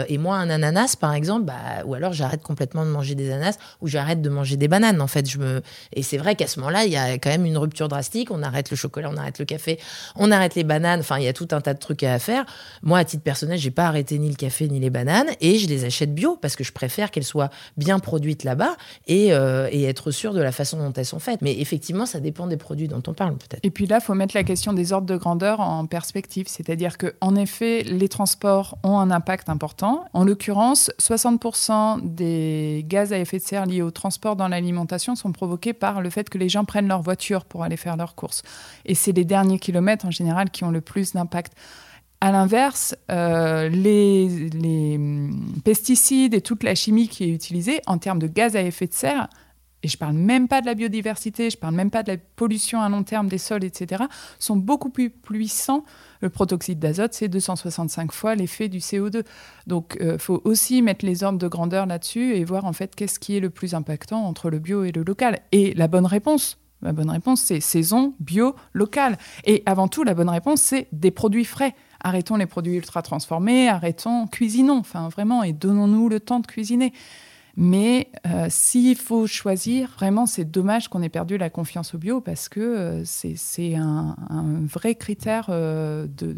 Et 0.08 0.18
moi 0.18 0.36
un 0.36 0.50
ananas 0.50 0.96
par 0.98 1.12
exemple 1.14 1.44
bah 1.44 1.54
ou 1.84 1.94
alors 1.94 2.12
j'arrête 2.12 2.42
complètement 2.42 2.84
de 2.84 2.90
manger 2.90 3.14
des 3.14 3.30
ananas 3.30 3.58
ou 3.80 3.88
j'arrête 3.88 4.22
de 4.22 4.28
manger 4.30 4.56
des 4.56 4.68
bananes 4.68 5.00
en 5.00 5.06
fait. 5.06 5.28
Je 5.28 5.38
me 5.38 5.62
et 5.92 6.02
c'est 6.02 6.18
vrai 6.18 6.34
qu'à 6.34 6.46
ce 6.46 6.58
moment-là 6.60 6.84
il 6.84 6.92
y 6.92 6.96
a 6.96 7.14
quand 7.18 7.30
même 7.30 7.46
une 7.46 7.58
rupture 7.58 7.88
drastique. 7.88 8.30
On 8.30 8.42
arrête 8.42 8.70
le 8.70 8.76
chocolat 8.76 9.10
on 9.12 9.16
arrête 9.16 9.38
le 9.38 9.44
café 9.44 9.78
on 10.16 10.30
arrête 10.30 10.54
les 10.54 10.64
bananes. 10.64 11.00
Enfin 11.00 11.18
il 11.18 11.24
y 11.24 11.28
a 11.28 11.32
tout 11.32 11.48
un 11.52 11.60
tas 11.60 11.74
de 11.74 11.78
trucs 11.78 12.02
à 12.02 12.18
faire. 12.18 12.44
Moi 12.82 12.98
à 12.98 13.04
titre 13.04 13.22
personnel 13.22 13.58
j'ai 13.58 13.70
pas 13.70 13.86
arrêté 13.86 14.18
ni 14.18 14.28
le 14.28 14.36
café 14.36 14.63
ni 14.68 14.80
les 14.80 14.90
bananes, 14.90 15.28
et 15.40 15.58
je 15.58 15.68
les 15.68 15.84
achète 15.84 16.14
bio 16.14 16.36
parce 16.40 16.56
que 16.56 16.64
je 16.64 16.72
préfère 16.72 17.10
qu'elles 17.10 17.24
soient 17.24 17.50
bien 17.76 17.98
produites 17.98 18.44
là-bas 18.44 18.76
et, 19.06 19.32
euh, 19.32 19.68
être 19.72 20.10
sûr 20.10 20.32
de 20.32 20.40
la 20.40 20.52
façon 20.52 20.78
dont 20.78 20.92
elles 20.92 21.04
sont 21.04 21.18
faites. 21.18 21.42
Mais 21.42 21.60
effectivement, 21.60 22.06
ça 22.06 22.20
dépend 22.20 22.46
des 22.46 22.56
produits 22.56 22.88
dont 22.88 23.02
on 23.06 23.12
parle 23.12 23.36
peut-être. 23.36 23.60
Et 23.62 23.70
puis 23.70 23.86
là, 23.86 23.98
il 24.00 24.04
faut 24.04 24.14
mettre 24.14 24.34
la 24.34 24.44
question 24.44 24.72
des 24.72 24.92
ordres 24.92 25.06
de 25.06 25.16
grandeur 25.16 25.60
en 25.60 25.86
perspective, 25.86 26.46
c'est-à-dire 26.48 26.96
que 26.96 27.14
en 27.20 27.36
effet, 27.36 27.82
les 27.82 28.08
transports 28.08 28.78
ont 28.82 28.98
un 28.98 29.10
impact 29.10 29.48
important. 29.48 30.04
En 30.12 30.24
l'occurrence, 30.24 30.90
60% 30.98 32.00
des 32.02 32.84
gaz 32.88 33.12
à 33.12 33.18
effet 33.18 33.38
de 33.38 33.42
serre 33.42 33.66
liés 33.66 33.82
au 33.82 33.90
transport 33.90 34.36
dans 34.36 34.48
l'alimentation 34.48 35.16
sont 35.16 35.32
provoqués 35.32 35.72
par 35.72 36.00
le 36.00 36.10
fait 36.10 36.28
que 36.30 36.38
les 36.38 36.48
gens 36.48 36.64
prennent 36.64 36.88
leur 36.88 37.02
voiture 37.02 37.44
pour 37.44 37.62
aller 37.62 37.76
faire 37.76 37.96
leurs 37.96 38.14
courses. 38.14 38.42
Et 38.84 38.94
c'est 38.94 39.12
les 39.12 39.24
derniers 39.24 39.58
kilomètres 39.58 40.06
en 40.06 40.10
général 40.10 40.50
qui 40.50 40.64
ont 40.64 40.70
le 40.70 40.80
plus 40.80 41.12
d'impact. 41.12 41.52
À 42.24 42.32
l'inverse, 42.32 42.96
euh, 43.10 43.68
les, 43.68 44.48
pesticides 45.62 46.32
et 46.32 46.40
toute 46.40 46.62
la 46.62 46.74
chimie 46.74 47.06
qui 47.06 47.24
est 47.24 47.28
utilisée 47.28 47.82
en 47.86 47.98
termes 47.98 48.18
de 48.18 48.28
gaz 48.28 48.56
à 48.56 48.62
effet 48.62 48.86
de 48.86 48.94
serre, 48.94 49.28
et 49.82 49.88
je 49.88 49.96
ne 49.96 49.98
parle 49.98 50.14
même 50.14 50.48
pas 50.48 50.62
de 50.62 50.66
la 50.66 50.72
biodiversité, 50.72 51.50
je 51.50 51.58
ne 51.58 51.60
parle 51.60 51.74
même 51.74 51.90
pas 51.90 52.02
de 52.02 52.12
la 52.12 52.16
pollution 52.16 52.80
à 52.80 52.88
long 52.88 53.02
terme 53.02 53.28
des 53.28 53.36
sols, 53.36 53.62
etc., 53.62 54.04
sont 54.38 54.56
beaucoup 54.56 54.88
plus 54.88 55.10
puissants. 55.10 55.84
Le 56.22 56.30
protoxyde 56.30 56.78
d'azote, 56.78 57.12
c'est 57.12 57.28
265 57.28 58.10
fois 58.10 58.34
l'effet 58.34 58.70
du 58.70 58.78
CO2. 58.78 59.22
Donc, 59.66 59.98
il 60.00 60.06
euh, 60.06 60.18
faut 60.18 60.40
aussi 60.44 60.80
mettre 60.80 61.04
les 61.04 61.24
ordres 61.24 61.38
de 61.38 61.48
grandeur 61.48 61.84
là-dessus 61.84 62.36
et 62.36 62.44
voir 62.44 62.64
en 62.64 62.72
fait 62.72 62.94
qu'est-ce 62.94 63.18
qui 63.18 63.36
est 63.36 63.40
le 63.40 63.50
plus 63.50 63.74
impactant 63.74 64.24
entre 64.24 64.48
le 64.48 64.60
bio 64.60 64.84
et 64.84 64.92
le 64.92 65.02
local. 65.02 65.40
Et 65.52 65.74
la 65.74 65.88
bonne 65.88 66.06
réponse, 66.06 66.56
la 66.80 66.94
bonne 66.94 67.10
réponse, 67.10 67.42
c'est 67.42 67.60
saison, 67.60 68.14
bio, 68.18 68.54
local. 68.72 69.18
Et 69.44 69.62
avant 69.66 69.88
tout, 69.88 70.04
la 70.04 70.14
bonne 70.14 70.30
réponse, 70.30 70.62
c'est 70.62 70.88
des 70.90 71.10
produits 71.10 71.44
frais 71.44 71.74
arrêtons 72.04 72.36
les 72.36 72.46
produits 72.46 72.76
ultra 72.76 73.02
transformés, 73.02 73.68
arrêtons, 73.68 74.28
cuisinons, 74.28 74.78
enfin 74.78 75.08
vraiment, 75.08 75.42
et 75.42 75.52
donnons-nous 75.52 76.08
le 76.08 76.20
temps 76.20 76.38
de 76.38 76.46
cuisiner. 76.46 76.92
Mais 77.56 78.08
euh, 78.26 78.46
s'il 78.48 78.96
faut 78.96 79.26
choisir, 79.26 79.90
vraiment, 79.96 80.26
c'est 80.26 80.44
dommage 80.44 80.88
qu'on 80.88 81.02
ait 81.02 81.08
perdu 81.08 81.38
la 81.38 81.50
confiance 81.50 81.94
au 81.94 81.98
bio 81.98 82.20
parce 82.20 82.48
que 82.48 82.60
euh, 82.60 83.02
c'est 83.04 83.74
un, 83.76 84.16
vrai 84.64 84.94
critère 84.94 85.46
euh, 85.50 86.06
de, 86.08 86.34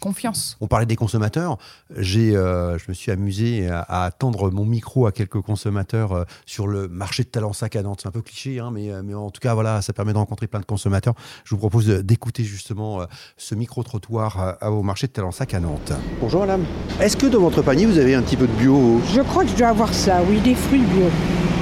confiance. 0.00 0.56
On 0.60 0.66
parlait 0.66 0.86
des 0.86 0.96
consommateurs. 0.96 1.58
J'ai, 1.96 2.32
je 2.32 2.88
me 2.88 2.94
suis 2.94 3.10
amusé 3.10 3.68
à, 3.68 4.04
attendre 4.04 4.50
mon 4.50 4.64
micro 4.64 5.06
à 5.06 5.12
quelques 5.12 5.40
consommateurs 5.40 6.26
sur 6.46 6.66
le 6.66 6.88
marché 6.88 7.22
de 7.22 7.28
Talensac 7.28 7.76
à 7.76 7.82
Nantes. 7.82 8.00
C'est 8.02 8.08
un 8.08 8.12
peu 8.12 8.22
cliché, 8.22 8.58
hein, 8.58 8.70
mais, 8.72 8.90
mais 9.02 9.14
en 9.14 9.30
tout 9.30 9.40
cas, 9.40 9.54
voilà, 9.54 9.82
ça 9.82 9.92
permet 9.92 10.12
de 10.12 10.18
rencontrer 10.18 10.46
plein 10.46 10.60
de 10.60 10.64
consommateurs. 10.64 11.14
Je 11.44 11.54
vous 11.54 11.58
propose 11.58 11.86
d'écouter 11.86 12.44
justement 12.44 13.06
ce 13.36 13.54
micro-trottoir 13.54 14.56
au 14.62 14.82
marché 14.82 15.06
de 15.06 15.12
Talensac 15.12 15.54
à 15.54 15.60
Nantes. 15.60 15.92
Bonjour 16.20 16.40
madame. 16.40 16.64
Est-ce 17.00 17.16
que 17.16 17.26
dans 17.26 17.40
votre 17.40 17.62
panier, 17.62 17.86
vous 17.86 17.98
avez 17.98 18.14
un 18.14 18.22
petit 18.22 18.36
peu 18.36 18.46
de 18.46 18.52
bio? 18.52 19.00
Je 19.12 19.20
crois 19.20 19.44
que 19.44 19.50
je 19.50 19.56
dois 19.56 19.68
avoir 19.68 19.92
ça, 19.92 20.22
oui 20.28 20.41
des 20.42 20.54
fruits 20.54 20.80
bio. 20.80 21.06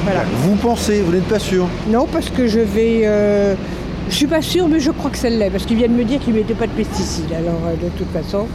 Voilà. 0.04 0.20
Vous 0.42 0.56
pensez, 0.56 1.02
vous 1.02 1.12
n'êtes 1.12 1.28
pas 1.28 1.38
sûr 1.38 1.66
Non, 1.88 2.06
parce 2.10 2.30
que 2.30 2.46
je 2.46 2.60
vais. 2.60 3.02
Euh, 3.04 3.54
je 4.08 4.14
suis 4.14 4.26
pas 4.26 4.42
sûr, 4.42 4.66
mais 4.68 4.80
je 4.80 4.90
crois 4.90 5.10
que 5.10 5.18
c'est 5.18 5.30
l'est, 5.30 5.50
parce 5.50 5.64
qu'ils 5.66 5.76
viennent 5.76 5.94
me 5.94 6.04
dire 6.04 6.20
qu'ils 6.20 6.32
ne 6.32 6.38
mettaient 6.38 6.54
pas 6.54 6.66
de 6.66 6.72
pesticides. 6.72 7.32
Alors, 7.32 7.60
euh, 7.66 7.74
de 7.76 7.90
toute 7.90 8.10
façon, 8.10 8.46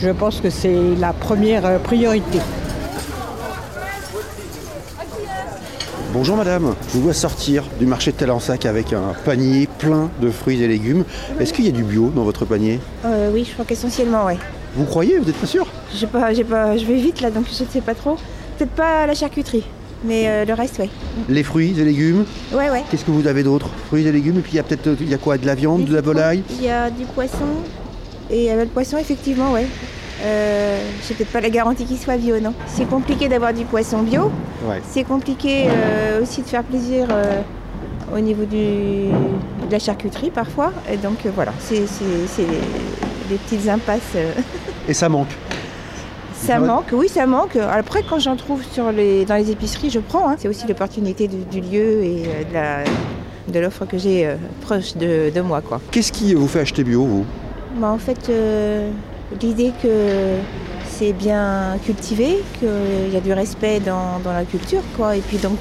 je 0.00 0.10
pense 0.10 0.40
que 0.40 0.50
c'est 0.50 0.76
la 0.98 1.12
première 1.12 1.64
euh, 1.64 1.78
priorité. 1.78 2.38
Bonjour 6.12 6.36
madame, 6.36 6.74
je 6.88 6.94
vous 6.94 7.02
vois 7.02 7.14
sortir 7.14 7.62
du 7.78 7.86
marché 7.86 8.10
de 8.10 8.16
Talensac 8.16 8.66
avec 8.66 8.92
un 8.92 9.14
panier 9.24 9.68
plein 9.78 10.10
de 10.20 10.28
fruits 10.32 10.60
et 10.60 10.66
légumes. 10.66 11.04
Est-ce 11.38 11.52
qu'il 11.52 11.64
y 11.64 11.68
a 11.68 11.72
du 11.72 11.84
bio 11.84 12.10
dans 12.12 12.24
votre 12.24 12.44
panier 12.44 12.80
Oui, 13.32 13.44
je 13.48 13.52
crois 13.52 13.64
qu'essentiellement, 13.64 14.26
oui. 14.26 14.32
Vous 14.74 14.86
croyez 14.86 15.18
Vous 15.18 15.26
n'êtes 15.26 15.36
pas 15.36 15.46
sûr 15.46 15.68
pas, 16.10 16.32
pas, 16.48 16.76
Je 16.76 16.84
vais 16.84 16.96
vite 16.96 17.20
là, 17.20 17.30
donc 17.30 17.44
je 17.46 17.62
ne 17.62 17.68
sais 17.68 17.80
pas 17.80 17.94
trop 17.94 18.16
peut-être 18.60 18.76
pas 18.76 19.06
la 19.06 19.14
charcuterie, 19.14 19.64
mais 20.04 20.24
euh, 20.26 20.44
le 20.44 20.52
reste, 20.52 20.76
oui. 20.80 20.90
Les 21.30 21.42
fruits 21.42 21.74
et 21.80 21.84
légumes 21.84 22.26
Ouais, 22.52 22.68
ouais. 22.68 22.82
Qu'est-ce 22.90 23.06
que 23.06 23.10
vous 23.10 23.26
avez 23.26 23.42
d'autre 23.42 23.70
Fruits 23.88 24.06
et 24.06 24.12
légumes, 24.12 24.38
et 24.38 24.42
puis 24.42 24.52
il 24.52 24.56
y 24.56 24.58
a 24.58 24.62
peut-être 24.62 24.96
il 25.00 25.08
y 25.08 25.14
a 25.14 25.18
quoi 25.18 25.38
De 25.38 25.46
la 25.46 25.54
viande, 25.54 25.86
de 25.86 25.94
la 25.94 26.02
volaille 26.02 26.42
Il 26.50 26.62
y 26.62 26.68
a 26.68 26.90
du 26.90 27.04
poisson, 27.06 27.46
et 28.28 28.50
avec 28.50 28.66
le 28.66 28.70
poisson, 28.70 28.98
effectivement, 28.98 29.52
ouais. 29.52 29.66
Euh, 30.22 30.78
J'ai 31.08 31.14
peut-être 31.14 31.32
pas 31.32 31.40
la 31.40 31.48
garantie 31.48 31.86
qu'il 31.86 31.96
soit 31.96 32.18
bio, 32.18 32.38
non. 32.38 32.52
C'est 32.66 32.86
compliqué 32.86 33.28
d'avoir 33.28 33.54
du 33.54 33.64
poisson 33.64 34.02
bio. 34.02 34.30
Ouais. 34.68 34.82
C'est 34.90 35.04
compliqué 35.04 35.68
euh, 35.68 36.22
aussi 36.22 36.42
de 36.42 36.46
faire 36.46 36.64
plaisir 36.64 37.06
euh, 37.10 37.40
au 38.14 38.20
niveau 38.20 38.44
du, 38.44 38.56
de 39.06 39.72
la 39.72 39.78
charcuterie 39.78 40.30
parfois. 40.30 40.74
Et 40.92 40.98
donc 40.98 41.26
voilà, 41.34 41.52
c'est 41.58 41.80
des 43.30 43.36
petites 43.36 43.66
impasses. 43.70 44.16
et 44.86 44.92
ça 44.92 45.08
manque 45.08 45.34
ça 46.40 46.58
manque, 46.58 46.86
oui, 46.92 47.08
ça 47.08 47.26
manque. 47.26 47.56
Après, 47.56 48.02
quand 48.08 48.18
j'en 48.18 48.36
trouve 48.36 48.62
sur 48.64 48.90
les, 48.92 49.24
dans 49.24 49.36
les 49.36 49.50
épiceries, 49.50 49.90
je 49.90 50.00
prends. 50.00 50.28
Hein. 50.28 50.36
C'est 50.38 50.48
aussi 50.48 50.66
l'opportunité 50.66 51.28
du, 51.28 51.60
lieu 51.60 52.02
et 52.02 52.24
euh, 52.54 52.84
de 53.48 53.58
l'offre 53.58 53.84
que 53.84 53.98
j'ai 53.98 54.26
euh, 54.26 54.36
proche 54.62 54.96
de, 54.96 55.40
moi. 55.40 55.62
Qu'est-ce 55.90 56.12
qui 56.12 56.34
vous 56.34 56.48
fait 56.48 56.60
acheter 56.60 56.84
bio, 56.84 57.04
vous? 57.04 57.26
Bah, 57.76 57.88
En 57.88 57.98
fait, 57.98 58.28
euh, 58.28 58.90
l'idée 59.40 59.72
que 59.82 60.36
c'est 60.88 61.12
bien 61.12 61.78
cultivé, 61.84 62.42
qu'il 62.58 63.12
y 63.12 63.16
a 63.16 63.20
du 63.20 63.32
respect 63.32 63.80
dans, 63.80 64.20
la 64.24 64.44
culture. 64.44 64.82
Quoi. 64.96 65.16
Et 65.16 65.20
puis, 65.20 65.36
donc, 65.36 65.58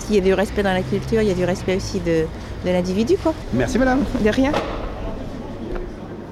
s'il 0.00 0.16
y 0.16 0.18
a 0.18 0.22
du 0.22 0.34
respect 0.34 0.62
dans 0.62 0.72
la 0.72 0.82
culture, 0.82 1.22
il 1.22 1.28
y 1.28 1.32
a 1.32 1.34
du 1.34 1.44
respect 1.44 1.76
aussi 1.76 2.00
de, 2.00 2.24
de 2.64 2.70
l'individu. 2.70 3.16
Merci, 3.52 3.78
madame. 3.78 4.04
De 4.24 4.30
rien. 4.30 4.52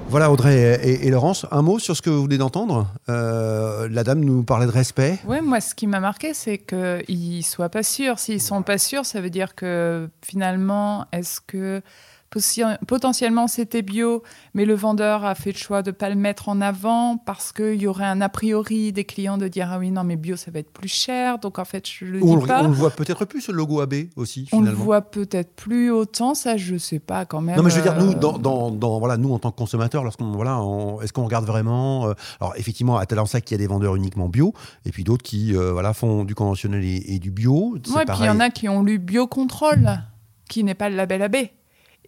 Voilà 0.09 0.31
Audrey 0.31 0.79
et, 0.83 1.09
Laurence, 1.09 1.45
un 1.51 1.61
mot 1.61 1.79
sur 1.79 1.97
ce 1.97 2.01
que 2.01 2.09
vous 2.09 2.23
venez 2.23 2.37
d'entendre. 2.37 2.87
Euh, 3.09 3.89
la 3.91 4.05
dame 4.05 4.21
nous 4.21 4.41
parlait 4.43 4.65
de 4.65 4.71
respect. 4.71 5.19
Oui, 5.25 5.41
moi 5.41 5.59
ce 5.59 5.75
qui 5.75 5.85
m'a 5.85 5.99
marqué, 5.99 6.33
c'est 6.33 6.57
qu'ils 6.57 7.37
ne 7.37 7.41
soient 7.41 7.67
pas 7.67 7.83
sûrs. 7.83 8.17
S'ils 8.17 8.35
ne 8.35 8.39
sont 8.39 8.61
pas 8.61 8.77
sûrs, 8.77 9.05
ça 9.05 9.19
veut 9.19 9.29
dire 9.29 9.53
que 9.53 10.09
finalement, 10.25 11.05
est-ce 11.11 11.41
que 11.41 11.81
potentiellement 12.87 13.47
c'était 13.47 13.81
bio, 13.81 14.23
mais 14.53 14.65
le 14.65 14.75
vendeur 14.75 15.25
a 15.25 15.35
fait 15.35 15.51
le 15.51 15.57
choix 15.57 15.81
de 15.81 15.91
ne 15.91 15.95
pas 15.95 16.09
le 16.09 16.15
mettre 16.15 16.49
en 16.49 16.61
avant 16.61 17.17
parce 17.17 17.51
qu'il 17.51 17.81
y 17.81 17.87
aurait 17.87 18.05
un 18.05 18.21
a 18.21 18.29
priori 18.29 18.91
des 18.91 19.05
clients 19.05 19.37
de 19.37 19.47
dire 19.47 19.69
ah 19.71 19.79
oui 19.79 19.91
non 19.91 20.03
mais 20.03 20.17
bio 20.17 20.35
ça 20.35 20.51
va 20.51 20.59
être 20.59 20.71
plus 20.71 20.89
cher 20.89 21.39
donc 21.39 21.57
en 21.57 21.65
fait 21.65 21.87
je 21.87 22.05
le 22.05 22.19
dis 22.19 22.47
pas. 22.47 22.63
On 22.63 22.67
le 22.67 22.73
voit 22.73 22.91
peut-être 22.91 23.25
plus 23.25 23.41
ce 23.41 23.51
logo 23.51 23.79
AB 23.81 23.95
aussi 24.15 24.45
finalement. 24.45 24.67
On 24.67 24.71
le 24.71 24.77
voit 24.77 25.01
peut-être 25.01 25.55
plus 25.55 25.89
autant 25.91 26.33
ça 26.33 26.57
je 26.57 26.77
sais 26.77 26.99
pas 26.99 27.25
quand 27.25 27.41
même. 27.41 27.55
Non 27.55 27.63
mais 27.63 27.69
je 27.69 27.77
veux 27.77 27.81
dire 27.81 27.97
nous 27.97 28.11
euh, 28.11 28.37
dans, 28.37 28.71
dans, 28.71 28.99
voilà 28.99 29.17
nous 29.17 29.33
en 29.33 29.39
tant 29.39 29.51
que 29.51 29.57
consommateurs 29.57 30.03
lorsqu'on 30.03 30.31
voilà 30.31 30.59
est-ce 31.01 31.13
qu'on 31.13 31.25
regarde 31.25 31.45
vraiment 31.45 32.07
euh, 32.07 32.13
alors 32.41 32.53
effectivement 32.57 32.97
à 32.97 33.05
Talensac 33.05 33.49
il 33.49 33.53
y 33.53 33.55
a 33.55 33.57
des 33.57 33.67
vendeurs 33.67 33.95
uniquement 33.95 34.27
bio 34.27 34.53
et 34.85 34.91
puis 34.91 35.03
d'autres 35.03 35.23
qui 35.23 35.55
euh, 35.55 35.71
voilà 35.71 35.93
font 35.93 36.23
du 36.23 36.35
conventionnel 36.35 36.83
et, 36.83 37.19
du 37.19 37.31
bio. 37.31 37.77
Ouais, 37.95 38.05
puis 38.05 38.15
il 38.19 38.25
y 38.25 38.29
en 38.29 38.39
a 38.39 38.49
qui 38.49 38.69
ont 38.69 38.83
lu 38.83 38.99
Biocontrôle 38.99 39.99
qui 40.49 40.63
n'est 40.63 40.75
pas 40.75 40.89
le 40.89 40.95
label 40.95 41.21
AB 41.21 41.35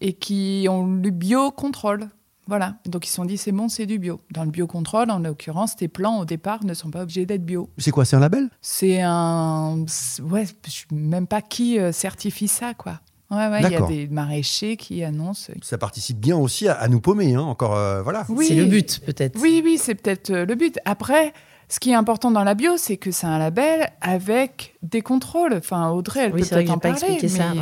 et 0.02 0.14
qui 0.14 0.68
ont 0.70 0.86
lu 0.86 1.12
biocontrôle. 1.12 2.10
Voilà. 2.48 2.78
Donc 2.86 3.06
ils 3.06 3.10
se 3.10 3.16
sont 3.16 3.26
dit 3.26 3.38
c'est 3.38 3.52
bon, 3.52 3.70
c'est 3.70 3.86
du 3.86 4.00
bio. 4.00 4.22
Dans 4.32 4.44
le 4.44 4.50
biocontrôle, 4.50 5.12
en 5.12 5.20
l'occurrence, 5.20 5.76
tes 5.76 5.88
plans 5.88 6.20
au 6.20 6.26
départ 6.26 6.66
ne 6.66 6.74
sont 6.74 6.90
pas 6.90 7.04
obligés 7.04 7.28
d'être 7.28 7.46
bio. 7.46 7.70
C'est 7.78 7.92
quoi 7.92 8.06
C'est 8.06 8.16
un 8.16 8.20
label? 8.20 8.50
C'est 8.62 9.02
un. 9.02 9.86
Ouais, 10.24 10.46
je 10.66 10.72
sais 10.72 10.86
même 10.92 11.28
pas 11.28 11.44
qui 11.44 11.80
euh, 11.80 11.92
certifie 11.92 12.48
ça, 12.48 12.74
quoi. 12.74 13.02
Ouais, 13.30 13.48
ouais, 13.48 13.62
il 13.62 13.72
y 13.72 13.76
a 13.76 13.82
des 13.82 14.08
maraîchers 14.08 14.76
qui 14.76 15.04
annoncent. 15.04 15.54
Ça 15.62 15.78
participe 15.78 16.18
bien 16.18 16.36
aussi 16.36 16.68
à, 16.68 16.88
nous 16.88 17.00
paumer, 17.00 17.36
hein, 17.36 17.42
encore, 17.42 17.76
euh, 17.76 18.02
voilà. 18.02 18.26
Oui. 18.28 18.48
C'est 18.48 18.56
le 18.56 18.66
but, 18.66 19.02
peut-être. 19.06 19.40
Oui, 19.40 19.62
oui, 19.64 19.78
c'est 19.78 19.94
peut-être 19.94 20.32
euh, 20.32 20.46
le 20.46 20.56
but. 20.56 20.80
Après, 20.86 21.34
ce 21.70 21.80
qui 21.80 21.92
est 21.92 21.96
important 21.96 22.32
dans 22.32 22.44
la 22.44 22.56
bio, 22.56 22.78
c'est 22.78 22.98
que 22.98 23.12
c'est 23.12 23.28
un 23.28 23.38
label 23.38 23.92
avec 24.02 24.76
des 24.82 25.02
contrôles. 25.02 25.54
Enfin, 25.54 25.92
Audrey, 25.92 26.22
elle 26.26 26.34
oui, 26.34 26.42
peut 26.42 26.48
peut-être 26.48 26.72
en 26.72 26.80
pas 26.80 26.90
expliquer 26.90 27.28
ça. 27.28 27.54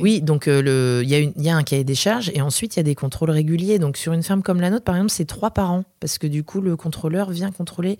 Oui, 0.00 0.22
donc 0.22 0.46
euh, 0.46 1.02
il 1.02 1.10
y, 1.10 1.32
y, 1.36 1.50
a 1.50 1.56
un 1.56 1.64
cahier 1.64 1.82
des 1.82 1.96
charges 1.96 2.30
et 2.32 2.40
ensuite 2.40 2.76
il 2.76 2.78
y 2.78 2.80
a 2.80 2.84
des 2.84 2.94
contrôles 2.94 3.30
réguliers. 3.30 3.80
Donc 3.80 3.96
sur 3.96 4.12
une 4.12 4.22
ferme 4.22 4.42
comme 4.42 4.60
la 4.60 4.70
nôtre, 4.70 4.84
par 4.84 4.94
exemple, 4.94 5.10
c'est 5.10 5.24
trois 5.24 5.50
par 5.50 5.72
an 5.72 5.82
parce 5.98 6.18
que 6.18 6.28
du 6.28 6.44
coup 6.44 6.60
le 6.60 6.76
contrôleur 6.76 7.30
vient 7.30 7.50
contrôler 7.50 7.98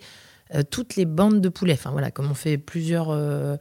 euh, 0.55 0.63
toutes 0.69 0.95
les 0.95 1.05
bandes 1.05 1.41
de 1.41 1.49
poulets. 1.49 1.73
Enfin 1.73 1.91
voilà, 1.91 2.11
comme 2.11 2.31
on 2.31 2.35
fait 2.35 2.57
plusieurs 2.57 3.09
euh, 3.09 3.57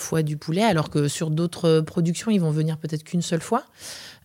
fois 0.00 0.22
du 0.22 0.36
poulet, 0.36 0.62
alors 0.62 0.90
que 0.90 1.08
sur 1.08 1.30
d'autres 1.30 1.80
productions, 1.80 2.30
ils 2.30 2.40
vont 2.40 2.50
venir 2.50 2.78
peut-être 2.78 3.04
qu'une 3.04 3.22
seule 3.22 3.40
fois. 3.40 3.64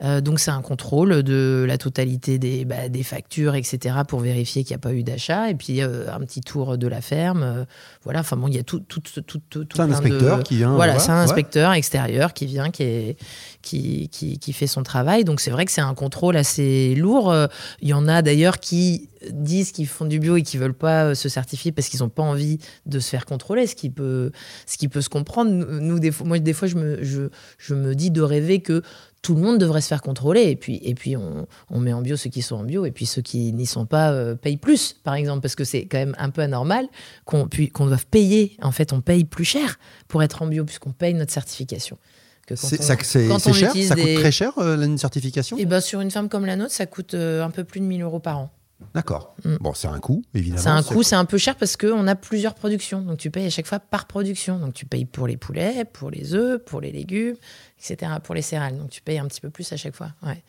Euh, 0.03 0.19
donc 0.19 0.39
c'est 0.39 0.51
un 0.51 0.61
contrôle 0.61 1.23
de 1.23 1.63
la 1.65 1.77
totalité 1.77 2.38
des, 2.38 2.65
bah, 2.65 2.89
des 2.89 3.03
factures, 3.03 3.55
etc., 3.55 3.95
pour 4.07 4.19
vérifier 4.19 4.63
qu'il 4.63 4.73
n'y 4.73 4.75
a 4.75 4.79
pas 4.79 4.93
eu 4.93 5.03
d'achat. 5.03 5.49
Et 5.49 5.55
puis 5.55 5.81
euh, 5.81 6.11
un 6.11 6.19
petit 6.19 6.41
tour 6.41 6.77
de 6.77 6.88
la 6.88 7.01
ferme. 7.01 7.43
Euh, 7.43 7.65
voilà, 8.03 8.19
enfin 8.19 8.35
bon, 8.35 8.47
il 8.47 8.55
y 8.55 8.59
a 8.59 8.63
tout, 8.63 8.81
tout, 8.81 8.99
tout, 8.99 9.21
tout, 9.21 9.63
tout 9.63 9.81
un 9.81 9.91
inspecteur 9.91 10.43
qui 10.43 10.57
vient. 10.57 10.73
Voilà, 10.73 10.99
c'est 10.99 11.11
un 11.11 11.21
inspecteur 11.21 11.71
extérieur 11.73 12.33
qui 12.33 12.45
vient, 12.45 12.71
qui, 12.71 12.83
est, 12.83 13.17
qui, 13.65 14.54
fait 14.54 14.67
son 14.67 14.84
travail. 14.84 15.23
Donc 15.23 15.41
c'est 15.41 15.51
vrai 15.51 15.65
que 15.65 15.71
c'est 15.71 15.82
un 15.82 15.93
contrôle 15.93 16.38
assez 16.38 16.95
lourd. 16.95 17.34
Il 17.82 17.89
y 17.89 17.93
en 17.93 18.08
a 18.08 18.21
d'ailleurs 18.21 18.60
qui 18.60 19.10
disent 19.32 19.71
qu'ils 19.71 19.88
font 19.88 20.06
du 20.06 20.19
bio 20.19 20.38
et 20.38 20.43
qui 20.43 20.58
veulent 20.58 20.73
pas 20.73 21.15
se 21.15 21.30
certifier 21.30 21.71
parce 21.71 21.89
qu'ils 21.89 22.01
n'ont 22.01 22.10
pas 22.10 22.23
envie 22.23 22.60
de 22.86 22.99
se 22.99 23.10
faire 23.10 23.25
contrôler, 23.25 23.67
ce 23.67 23.75
qui 23.75 23.89
peut, 23.89 24.32
ce 24.65 24.78
qui 24.78 24.88
peut 24.88 25.01
se 25.01 25.10
comprendre. 25.10 25.51
nous, 25.51 25.99
moi, 26.23 26.39
des 26.39 26.54
fois, 26.54 26.67
je 26.67 26.75
me, 26.75 27.04
je, 27.04 27.30
je 27.58 27.73
me 27.73 27.95
dis 27.95 28.12
de 28.12 28.21
rêver 28.21 28.60
que 28.60 28.84
tout 29.25 29.34
le 29.34 29.41
monde 29.41 29.58
devrait 29.58 29.82
se 29.82 29.88
faire 29.88 30.04
contrôler. 30.04 30.43
Et 30.43 30.56
puis, 30.56 30.80
et 30.84 30.93
puis 30.93 31.17
on, 31.17 31.47
on 31.71 31.80
met 31.80 31.93
en 31.93 32.01
bio 32.01 32.15
ceux 32.15 32.30
qui 32.30 32.43
sont 32.43 32.58
en 32.58 32.63
bio, 32.63 32.86
et 32.86 32.91
puis 32.91 33.08
ceux 33.08 33.23
qui 33.23 33.51
n'y 33.54 33.65
sont 33.65 33.88
pas 33.88 34.12
euh, 34.12 34.36
payent 34.36 34.58
plus, 34.58 34.93
par 34.93 35.15
exemple, 35.15 35.41
parce 35.41 35.56
que 35.56 35.63
c'est 35.63 35.86
quand 35.86 35.97
même 35.97 36.15
un 36.19 36.30
peu 36.30 36.41
anormal 36.41 36.88
qu'on 37.25 37.49
qu'on 37.73 37.88
doive 37.88 38.06
payer. 38.06 38.56
En 38.62 38.71
fait, 38.71 38.93
on 38.93 39.01
paye 39.01 39.23
plus 39.23 39.45
cher 39.45 39.80
pour 40.08 40.21
être 40.21 40.43
en 40.43 40.47
bio, 40.47 40.63
puisqu'on 40.63 40.91
paye 40.91 41.15
notre 41.15 41.32
certification. 41.32 41.97
C'est 42.53 42.81
cher? 43.53 43.73
Ça 43.73 43.95
coûte 43.95 44.15
très 44.15 44.31
cher, 44.31 44.53
euh, 44.58 44.81
une 44.81 44.97
certification? 44.97 45.58
Et 45.58 45.62
eh 45.62 45.65
ben, 45.65 45.81
Sur 45.81 46.01
une 46.01 46.12
ferme 46.12 46.29
comme 46.29 46.45
la 46.45 46.55
nôtre, 46.55 46.71
ça 46.71 46.86
coûte 46.86 47.13
euh, 47.13 47.43
un 47.43 47.49
peu 47.49 47.63
plus 47.63 47.79
de 47.79 47.86
1000 47.86 48.01
euros 48.03 48.19
par 48.19 48.38
an. 48.38 48.51
D'accord. 48.93 49.36
Mm. 49.43 49.55
Bon, 49.62 49.73
c'est 49.73 49.88
un 49.88 49.99
coût, 49.99 50.21
évidemment. 50.34 50.62
C'est 50.62 50.69
un 50.69 50.84
coût, 50.84 51.01
c'est 51.01 51.15
un 51.15 51.25
peu 51.25 51.38
cher 51.38 51.55
parce 51.55 51.77
qu'on 51.77 52.08
a 52.08 52.15
plusieurs 52.15 52.53
productions. 52.53 53.01
Donc, 53.01 53.17
tu 53.17 53.31
payes 53.31 53.47
à 53.47 53.49
chaque 53.49 53.67
fois 53.67 53.79
par 53.79 54.05
production. 54.05 54.60
Donc, 54.60 54.73
tu 54.73 54.86
payes 54.86 55.05
pour 55.05 55.27
les 55.27 55.38
poulets, 55.38 55.86
pour 55.86 56.12
les 56.12 56.36
œufs, 56.36 56.62
pour 56.63 56.81
les 56.81 56.91
légumes, 56.91 57.36
etc., 57.79 58.12
pour 58.23 58.36
les 58.36 58.41
céréales. 58.41 58.77
Donc, 58.77 58.89
tu 58.89 59.01
payes 59.01 59.17
un 59.17 59.25
petit 59.27 59.41
peu 59.41 59.49
plus 59.49 59.71
à 59.71 59.77
chaque 59.77 59.95
fois. 59.95 60.10
Ouais. 60.23 60.43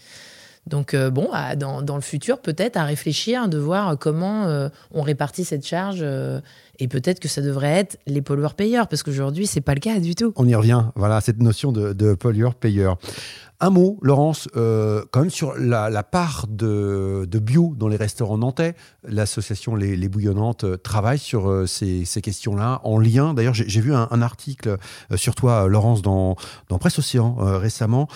Donc, 0.66 0.94
euh, 0.94 1.10
bon, 1.10 1.30
dans, 1.56 1.80
dans, 1.80 1.94
le 1.94 2.02
futur, 2.02 2.40
peut-être 2.40 2.76
à 2.76 2.84
réfléchir, 2.84 3.48
de 3.48 3.58
voir 3.58 3.96
comment 3.96 4.68
on 4.90 5.02
répartit 5.02 5.44
cette 5.44 5.64
charge 5.64 6.04
et 6.78 6.88
peut-être 6.88 7.20
que 7.20 7.28
ça 7.28 7.42
devrait 7.42 7.72
être 7.72 7.98
les 8.06 8.22
pollueurs-payeurs, 8.22 8.88
parce 8.88 9.02
qu'aujourd'hui, 9.02 9.46
c'est 9.46 9.60
pas 9.60 9.74
le 9.74 9.80
cas 9.80 9.98
du 10.00 10.14
tout. 10.14 10.32
On 10.36 10.46
y 10.46 10.54
revient, 10.54 10.84
voilà, 10.94 11.20
cette 11.20 11.40
notion 11.40 11.72
de, 11.72 11.92
de 11.92 12.14
pollueur-payeur. 12.14 12.98
Un 13.58 13.70
mot, 13.70 13.98
Laurence, 14.02 14.48
euh, 14.56 15.02
quand 15.10 15.20
même 15.20 15.30
sur 15.30 15.54
la, 15.56 16.02
part 16.02 16.44
de, 16.46 17.26
bio 17.40 17.74
dans 17.78 17.88
les 17.88 17.96
restaurants 17.96 18.36
nantais. 18.36 18.74
L'association 19.02 19.74
les, 19.74 20.08
Bouillonnantes 20.08 20.64
euh, 20.64 20.76
travaille 20.76 21.18
sur 21.18 21.48
euh, 21.48 21.66
ces, 21.66 22.04
questions-là, 22.20 22.82
en 22.84 22.98
lien. 22.98 23.32
D'ailleurs, 23.32 23.54
j'ai 23.54 23.80
vu 23.80 23.94
un, 23.94 24.22
article 24.22 24.76
sur 25.14 25.34
toi, 25.34 25.68
Laurence, 25.68 26.02
dans, 26.02 26.36
Presse 26.78 26.98
Océan 26.98 27.36
récemment, 27.36 28.08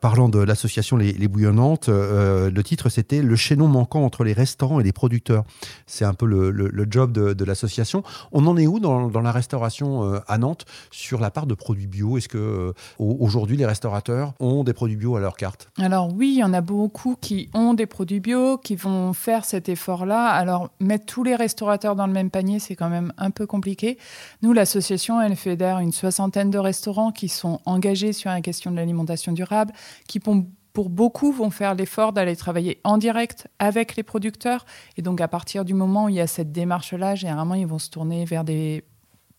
parlant 0.00 0.28
de 0.28 0.38
l'association 0.38 0.96
les, 0.96 1.28
Bouillonnantes. 1.28 1.88
le 1.88 2.60
titre, 2.62 2.88
c'était 2.88 3.22
Le 3.22 3.36
chaînon 3.36 3.68
manquant 3.68 4.04
entre 4.04 4.24
les 4.24 4.32
restaurants 4.32 4.80
et 4.80 4.84
les 4.84 4.92
producteurs. 4.92 5.44
C'est 5.86 6.04
un 6.04 6.14
peu 6.14 6.26
le, 6.26 6.86
job 6.88 7.12
de, 7.12 7.44
l'association. 7.44 8.02
On 8.30 8.46
en 8.46 8.56
est 8.56 8.66
où 8.66 8.78
dans, 8.80 9.08
dans 9.08 9.20
la 9.20 9.32
restauration 9.32 10.20
à 10.26 10.38
Nantes 10.38 10.64
sur 10.90 11.20
la 11.20 11.30
part 11.30 11.46
de 11.46 11.54
produits 11.54 11.86
bio? 11.86 12.18
Est-ce 12.18 12.28
que 12.28 12.72
aujourd'hui 12.98 13.56
les 13.56 13.66
restaurateurs 13.66 14.34
ont 14.40 14.61
des 14.64 14.72
produits 14.72 14.96
bio 14.96 15.16
à 15.16 15.20
leur 15.20 15.36
carte 15.36 15.68
Alors 15.78 16.12
oui, 16.14 16.34
il 16.36 16.38
y 16.38 16.44
en 16.44 16.52
a 16.52 16.60
beaucoup 16.60 17.16
qui 17.20 17.50
ont 17.54 17.74
des 17.74 17.86
produits 17.86 18.20
bio, 18.20 18.58
qui 18.58 18.76
vont 18.76 19.12
faire 19.12 19.44
cet 19.44 19.68
effort-là. 19.68 20.26
Alors 20.26 20.70
mettre 20.80 21.06
tous 21.06 21.24
les 21.24 21.36
restaurateurs 21.36 21.96
dans 21.96 22.06
le 22.06 22.12
même 22.12 22.30
panier, 22.30 22.58
c'est 22.58 22.76
quand 22.76 22.88
même 22.88 23.12
un 23.18 23.30
peu 23.30 23.46
compliqué. 23.46 23.98
Nous, 24.42 24.52
l'association, 24.52 25.20
elle 25.20 25.36
fédère 25.36 25.78
une 25.78 25.92
soixantaine 25.92 26.50
de 26.50 26.58
restaurants 26.58 27.12
qui 27.12 27.28
sont 27.28 27.60
engagés 27.64 28.12
sur 28.12 28.30
la 28.30 28.40
question 28.40 28.70
de 28.70 28.76
l'alimentation 28.76 29.32
durable, 29.32 29.72
qui 30.06 30.20
pour 30.20 30.90
beaucoup 30.90 31.32
vont 31.32 31.50
faire 31.50 31.74
l'effort 31.74 32.12
d'aller 32.12 32.36
travailler 32.36 32.80
en 32.84 32.98
direct 32.98 33.48
avec 33.58 33.96
les 33.96 34.02
producteurs. 34.02 34.64
Et 34.96 35.02
donc, 35.02 35.20
à 35.20 35.28
partir 35.28 35.64
du 35.64 35.74
moment 35.74 36.04
où 36.04 36.08
il 36.08 36.16
y 36.16 36.20
a 36.20 36.26
cette 36.26 36.52
démarche-là, 36.52 37.14
généralement, 37.14 37.54
ils 37.54 37.66
vont 37.66 37.78
se 37.78 37.90
tourner 37.90 38.24
vers 38.24 38.44
des 38.44 38.84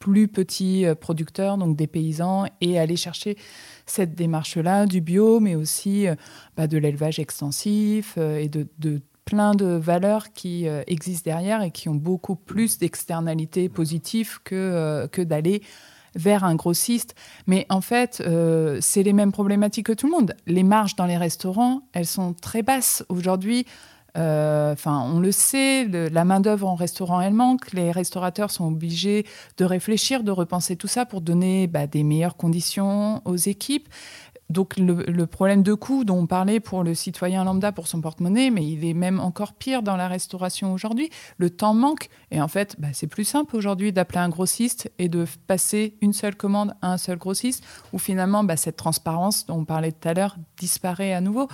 plus 0.04 0.28
petits 0.28 0.86
euh, 0.86 0.95
producteurs, 0.95 1.58
donc 1.58 1.78
des 1.78 1.88
paysans, 1.88 2.43
et 2.60 2.78
aller 2.78 2.97
chercher 2.97 3.38
cette 3.86 4.16
démarche-là 4.16 4.86
du 4.86 4.99
bio, 4.99 5.39
mais 5.39 5.56
aussi 5.56 6.10
euh, 6.10 6.16
bah, 6.58 6.68
de 6.68 6.78
l'élevage 6.78 7.20
extensif 7.20 8.16
euh, 8.18 8.38
et 8.38 8.49
de, 8.49 8.68
plein 9.24 9.56
de 9.56 9.66
valeurs 9.66 10.34
qui 10.34 10.68
existent 10.86 11.32
derrière 11.32 11.62
et 11.62 11.72
qui 11.72 11.88
ont 11.88 11.95
beaucoup 11.95 12.36
plus 12.36 12.78
d'externalités 12.78 13.70
positives 13.70 14.39
que, 14.43 15.08
que 15.14 15.22
d'aller 15.22 15.62
vers 16.14 16.43
un 16.43 16.56
grossiste. 16.56 17.16
Mais 17.47 17.66
en 17.70 17.80
fait, 17.80 18.22
c'est 18.82 19.01
les 19.01 19.14
mêmes 19.14 19.32
problématiques 19.32 19.86
que 19.86 19.93
tout 19.93 20.08
le 20.08 20.12
monde. 20.12 20.36
Les 20.45 20.64
marges 20.64 20.97
dans 20.97 21.06
les 21.06 21.16
restaurants, 21.16 21.84
elles 21.93 22.06
sont 22.06 22.34
très 22.34 22.64
basses. 22.64 23.06
Aujourd'hui, 23.08 23.66
enfin, 24.16 25.09
on 25.11 25.20
le 25.20 25.32
sait, 25.32 25.86
la 25.86 26.26
main-d'œuvre 26.26 26.68
en 26.68 26.76
restaurant, 26.76 27.22
elle 27.22 27.34
manque. 27.34 27.72
Les 27.74 27.91
restaurateurs 27.91 28.51
sont 28.51 28.66
obligés 28.66 29.26
de 29.57 29.66
réfléchir, 29.66 30.24
de 30.24 30.32
repenser 30.32 30.76
tout 30.76 30.88
ça 30.88 31.05
pour 31.05 31.22
donner 31.22 31.68
bah, 31.68 31.88
des 31.88 32.03
meilleures 32.03 32.38
conditions 32.38 33.22
aux 33.26 33.36
équipes. 33.36 33.89
Donc 34.54 34.78
le, 34.78 35.26
problème 35.26 35.64
de 35.64 35.74
coût 35.74 36.06
dont 36.06 36.20
on 36.20 36.28
parlait 36.28 36.60
pour 36.60 36.84
le 36.84 36.93
citoyen 36.93 37.43
lambda 37.43 37.72
pour 37.72 37.88
son 37.88 37.99
porte-monnaie, 37.99 38.51
mais 38.51 38.66
il 38.66 38.86
est 38.86 38.93
même 38.93 39.20
encore 39.20 39.54
pire 39.54 39.82
dans 39.82 39.97
la 39.97 40.08
restauration 40.08 40.72
aujourd'hui. 40.74 41.10
Le 41.38 41.49
temps 41.49 41.74
manque 41.74 42.10
et 42.32 42.39
en 42.39 42.47
fait, 42.47 42.76
bah, 42.80 42.89
c'est 42.93 43.08
plus 43.08 43.26
simple 43.26 43.56
aujourd'hui 43.56 43.91
d'appeler 43.91 44.20
un 44.20 44.30
grossiste 44.30 44.91
et 44.99 45.10
de 45.10 45.26
passer 45.47 45.97
une 46.01 46.14
seule 46.14 46.36
commande 46.36 46.76
à 46.82 46.93
un 46.93 46.97
seul 46.97 47.18
grossiste, 47.18 47.64
où 47.91 47.99
finalement 47.99 48.43
bah, 48.43 48.56
cette 48.56 48.78
transparence 48.78 49.45
dont 49.47 49.58
on 49.58 49.66
parlait 49.66 49.91
tout 49.91 50.08
à 50.08 50.14
l'heure 50.14 50.38
disparaît 50.58 51.14
à 51.14 51.22
nouveau 51.22 51.47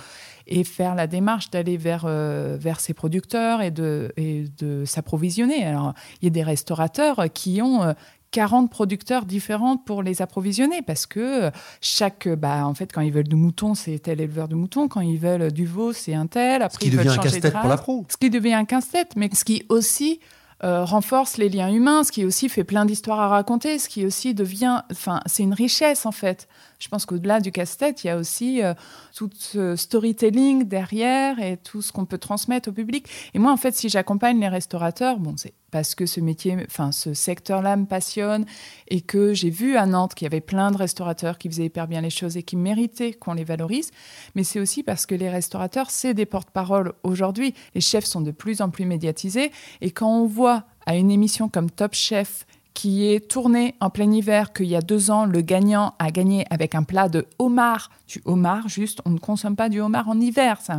et 0.46 0.64
faire 0.64 0.94
la 0.94 1.06
démarche 1.06 1.50
d'aller 1.50 1.76
vers, 1.76 2.04
euh, 2.06 2.58
vers 2.60 2.80
ses 2.80 2.92
producteurs 2.92 3.62
et 3.62 3.70
de, 3.70 4.12
et 4.16 4.44
de 4.58 4.84
s'approvisionner. 4.84 5.64
Alors, 5.64 5.94
il 6.20 6.26
y 6.26 6.28
a 6.28 6.30
des 6.30 6.42
restaurateurs 6.42 7.24
qui 7.32 7.62
ont, 7.62 7.82
euh, 7.82 7.92
40 8.30 8.70
producteurs 8.70 9.24
différents 9.24 9.76
pour 9.76 10.02
les 10.02 10.22
approvisionner 10.22 10.82
parce 10.82 11.06
que 11.06 11.46
euh, 11.46 11.50
chaque, 11.80 12.26
euh, 12.26 12.36
bah, 12.36 12.66
en 12.66 12.74
fait, 12.74 12.92
quand 12.92 13.00
ils 13.00 13.12
veulent 13.12 13.28
du 13.28 13.36
mouton, 13.36 13.74
c'est 13.74 13.98
tel 13.98 14.20
éleveur 14.20 14.48
de 14.48 14.54
mouton. 14.54 14.88
Quand 14.88 15.00
ils 15.00 15.18
veulent 15.18 15.52
du 15.52 15.66
veau, 15.66 15.92
c'est 15.92 16.14
un 16.14 16.26
tel. 16.26 16.62
Après, 16.62 16.84
ce 16.84 16.90
qui 16.90 16.96
devient 16.96 17.08
un 17.08 17.16
casse-tête 17.16 17.52
pour 17.52 17.68
la 17.68 17.76
pro. 17.76 18.06
Ce 18.08 18.16
qui 18.16 18.30
devient 18.30 18.54
un 18.54 18.64
casse-tête, 18.64 19.16
mais 19.16 19.28
ce 19.32 19.44
qui 19.44 19.64
aussi 19.68 20.20
euh, 20.62 20.84
renforce 20.84 21.38
les 21.38 21.48
liens 21.48 21.72
humains, 21.72 22.04
ce 22.04 22.12
qui 22.12 22.24
aussi 22.26 22.50
fait 22.50 22.64
plein 22.64 22.84
d'histoires 22.84 23.20
à 23.20 23.28
raconter, 23.28 23.78
ce 23.78 23.88
qui 23.88 24.04
aussi 24.04 24.34
devient, 24.34 24.82
enfin, 24.92 25.20
c'est 25.24 25.42
une 25.42 25.54
richesse 25.54 26.04
en 26.04 26.12
fait 26.12 26.48
je 26.80 26.88
pense 26.88 27.04
qu'au-delà 27.04 27.40
du 27.40 27.52
casse-tête, 27.52 28.02
il 28.02 28.06
y 28.08 28.10
a 28.10 28.16
aussi 28.16 28.62
euh, 28.62 28.72
tout 29.14 29.30
ce 29.34 29.76
storytelling 29.76 30.64
derrière 30.64 31.38
et 31.38 31.58
tout 31.58 31.82
ce 31.82 31.92
qu'on 31.92 32.06
peut 32.06 32.18
transmettre 32.18 32.70
au 32.70 32.72
public. 32.72 33.06
Et 33.34 33.38
moi, 33.38 33.52
en 33.52 33.58
fait, 33.58 33.74
si 33.74 33.90
j'accompagne 33.90 34.40
les 34.40 34.48
restaurateurs, 34.48 35.18
bon, 35.18 35.34
c'est 35.36 35.52
parce 35.70 35.94
que 35.94 36.06
ce 36.06 36.20
métier, 36.20 36.56
enfin, 36.66 36.90
ce 36.90 37.12
secteur-là 37.12 37.76
me 37.76 37.84
passionne 37.84 38.46
et 38.88 39.02
que 39.02 39.34
j'ai 39.34 39.50
vu 39.50 39.76
à 39.76 39.84
Nantes 39.86 40.14
qu'il 40.14 40.24
y 40.24 40.26
avait 40.26 40.40
plein 40.40 40.70
de 40.70 40.78
restaurateurs 40.78 41.36
qui 41.36 41.48
faisaient 41.48 41.66
hyper 41.66 41.86
bien 41.86 42.00
les 42.00 42.10
choses 42.10 42.38
et 42.38 42.42
qui 42.42 42.56
méritaient 42.56 43.12
qu'on 43.12 43.34
les 43.34 43.44
valorise. 43.44 43.90
Mais 44.34 44.42
c'est 44.42 44.58
aussi 44.58 44.82
parce 44.82 45.04
que 45.04 45.14
les 45.14 45.28
restaurateurs, 45.28 45.90
c'est 45.90 46.14
des 46.14 46.26
porte-parole 46.26 46.94
aujourd'hui. 47.02 47.54
Les 47.74 47.82
chefs 47.82 48.06
sont 48.06 48.22
de 48.22 48.30
plus 48.30 48.62
en 48.62 48.70
plus 48.70 48.86
médiatisés. 48.86 49.52
Et 49.82 49.90
quand 49.90 50.10
on 50.10 50.26
voit 50.26 50.64
à 50.86 50.96
une 50.96 51.10
émission 51.10 51.50
comme 51.50 51.70
Top 51.70 51.94
Chef 51.94 52.46
qui 52.74 53.06
est 53.06 53.28
tourné 53.28 53.74
en 53.80 53.90
plein 53.90 54.10
hiver, 54.10 54.52
qu'il 54.52 54.66
y 54.66 54.76
a 54.76 54.80
deux 54.80 55.10
ans, 55.10 55.24
le 55.24 55.40
gagnant 55.40 55.94
a 55.98 56.10
gagné 56.10 56.46
avec 56.50 56.74
un 56.74 56.82
plat 56.82 57.08
de 57.08 57.26
homard. 57.38 57.90
Du 58.06 58.20
homard, 58.24 58.68
juste, 58.68 59.00
on 59.04 59.10
ne 59.10 59.18
consomme 59.18 59.56
pas 59.56 59.68
du 59.68 59.80
homard 59.80 60.08
en 60.08 60.20
hiver. 60.20 60.58
C'est 60.62 60.72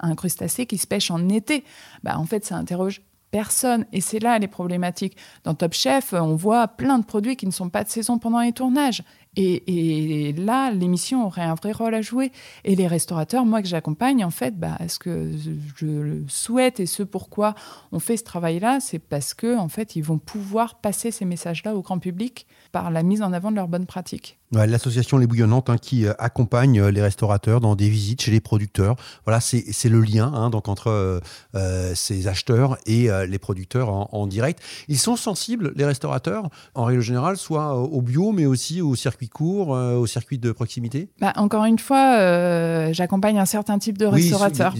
un, 0.00 0.14
crustacé 0.14 0.66
qui 0.66 0.78
se 0.78 0.86
pêche 0.86 1.10
en 1.10 1.28
été. 1.28 1.64
Bah, 2.02 2.18
en 2.18 2.26
fait, 2.26 2.44
ça 2.44 2.56
interroge 2.56 3.02
personne. 3.30 3.86
Et 3.92 4.00
c'est 4.00 4.20
là 4.20 4.38
les 4.38 4.46
problématiques. 4.46 5.16
Dans 5.44 5.54
Top 5.54 5.72
Chef, 5.72 6.12
on 6.12 6.36
voit 6.36 6.68
plein 6.68 6.98
de 6.98 7.04
produits 7.04 7.36
qui 7.36 7.46
ne 7.46 7.52
sont 7.52 7.70
pas 7.70 7.82
de 7.82 7.88
saison 7.88 8.18
pendant 8.18 8.40
les 8.40 8.52
tournages. 8.52 9.02
Et, 9.36 10.34
là, 10.36 10.70
l'émission 10.70 11.26
aurait 11.26 11.42
un 11.42 11.54
vrai 11.54 11.72
rôle 11.72 11.94
à 11.94 12.02
jouer. 12.02 12.32
Et 12.64 12.76
les 12.76 12.86
restaurateurs, 12.86 13.46
moi 13.46 13.62
que 13.62 13.68
j'accompagne, 13.68 14.24
en 14.24 14.30
fait, 14.30 14.58
bah, 14.58 14.76
ce 14.88 14.98
que 14.98 15.32
je 15.76 15.86
le 15.86 16.24
souhaite 16.28 16.80
et 16.80 16.86
ce 16.86 17.02
pourquoi 17.02 17.54
on 17.92 17.98
fait 17.98 18.16
ce 18.16 18.24
travail-là, 18.24 18.80
c'est 18.80 18.98
parce 18.98 19.32
que 19.32 19.56
en 19.56 19.68
fait, 19.68 19.96
ils 19.96 20.02
vont 20.02 20.18
pouvoir 20.18 20.80
passer 20.80 21.10
ces 21.10 21.24
messages-là 21.24 21.74
au 21.74 21.82
grand 21.82 21.98
public 21.98 22.46
par 22.72 22.90
la 22.90 23.02
mise 23.02 23.22
en 23.22 23.32
avant 23.32 23.50
de 23.50 23.56
leurs 23.56 23.68
bonnes 23.68 23.86
pratiques. 23.86 24.38
L'association 24.52 25.16
Les 25.16 25.26
Bouillonnantes 25.26 25.70
hein, 25.70 25.78
qui 25.78 26.06
euh, 26.06 26.12
accompagne 26.18 26.78
euh, 26.78 26.90
les 26.90 27.00
restaurateurs 27.00 27.60
dans 27.60 27.74
des 27.74 27.88
visites 27.88 28.20
chez 28.20 28.30
les 28.30 28.40
producteurs. 28.40 28.96
Voilà, 29.24 29.40
c'est 29.40 29.88
le 29.88 30.00
lien 30.00 30.30
hein, 30.34 30.50
donc 30.50 30.68
entre 30.68 31.20
euh, 31.54 31.94
ces 31.94 32.28
acheteurs 32.28 32.76
et 32.86 33.08
les 33.26 33.38
producteurs 33.38 33.88
en, 34.14 34.26
direct. 34.26 34.60
Ils 34.88 34.98
sont 34.98 35.16
sensibles, 35.16 35.72
les 35.76 35.84
restaurateurs, 35.84 36.48
en 36.74 36.84
règle 36.84 37.00
générale, 37.00 37.36
soit 37.36 37.76
au 37.76 38.00
bio, 38.02 38.32
mais 38.32 38.46
aussi 38.46 38.80
au 38.80 38.94
circuit 38.94 39.28
court, 39.28 39.68
au 39.68 40.06
circuit 40.06 40.38
de 40.38 40.52
proximité 40.52 41.08
bah, 41.20 41.32
Encore 41.36 41.64
une 41.64 41.78
fois, 41.78 42.92
j'accompagne 42.92 43.38
un 43.38 43.44
certain 43.44 43.78
type 43.78 43.98
de 43.98 44.06
restaurateurs. 44.06 44.74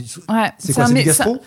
c'est 0.59 0.73
quoi, 0.73 0.87
c'est 0.87 1.05
gastro 1.05 1.39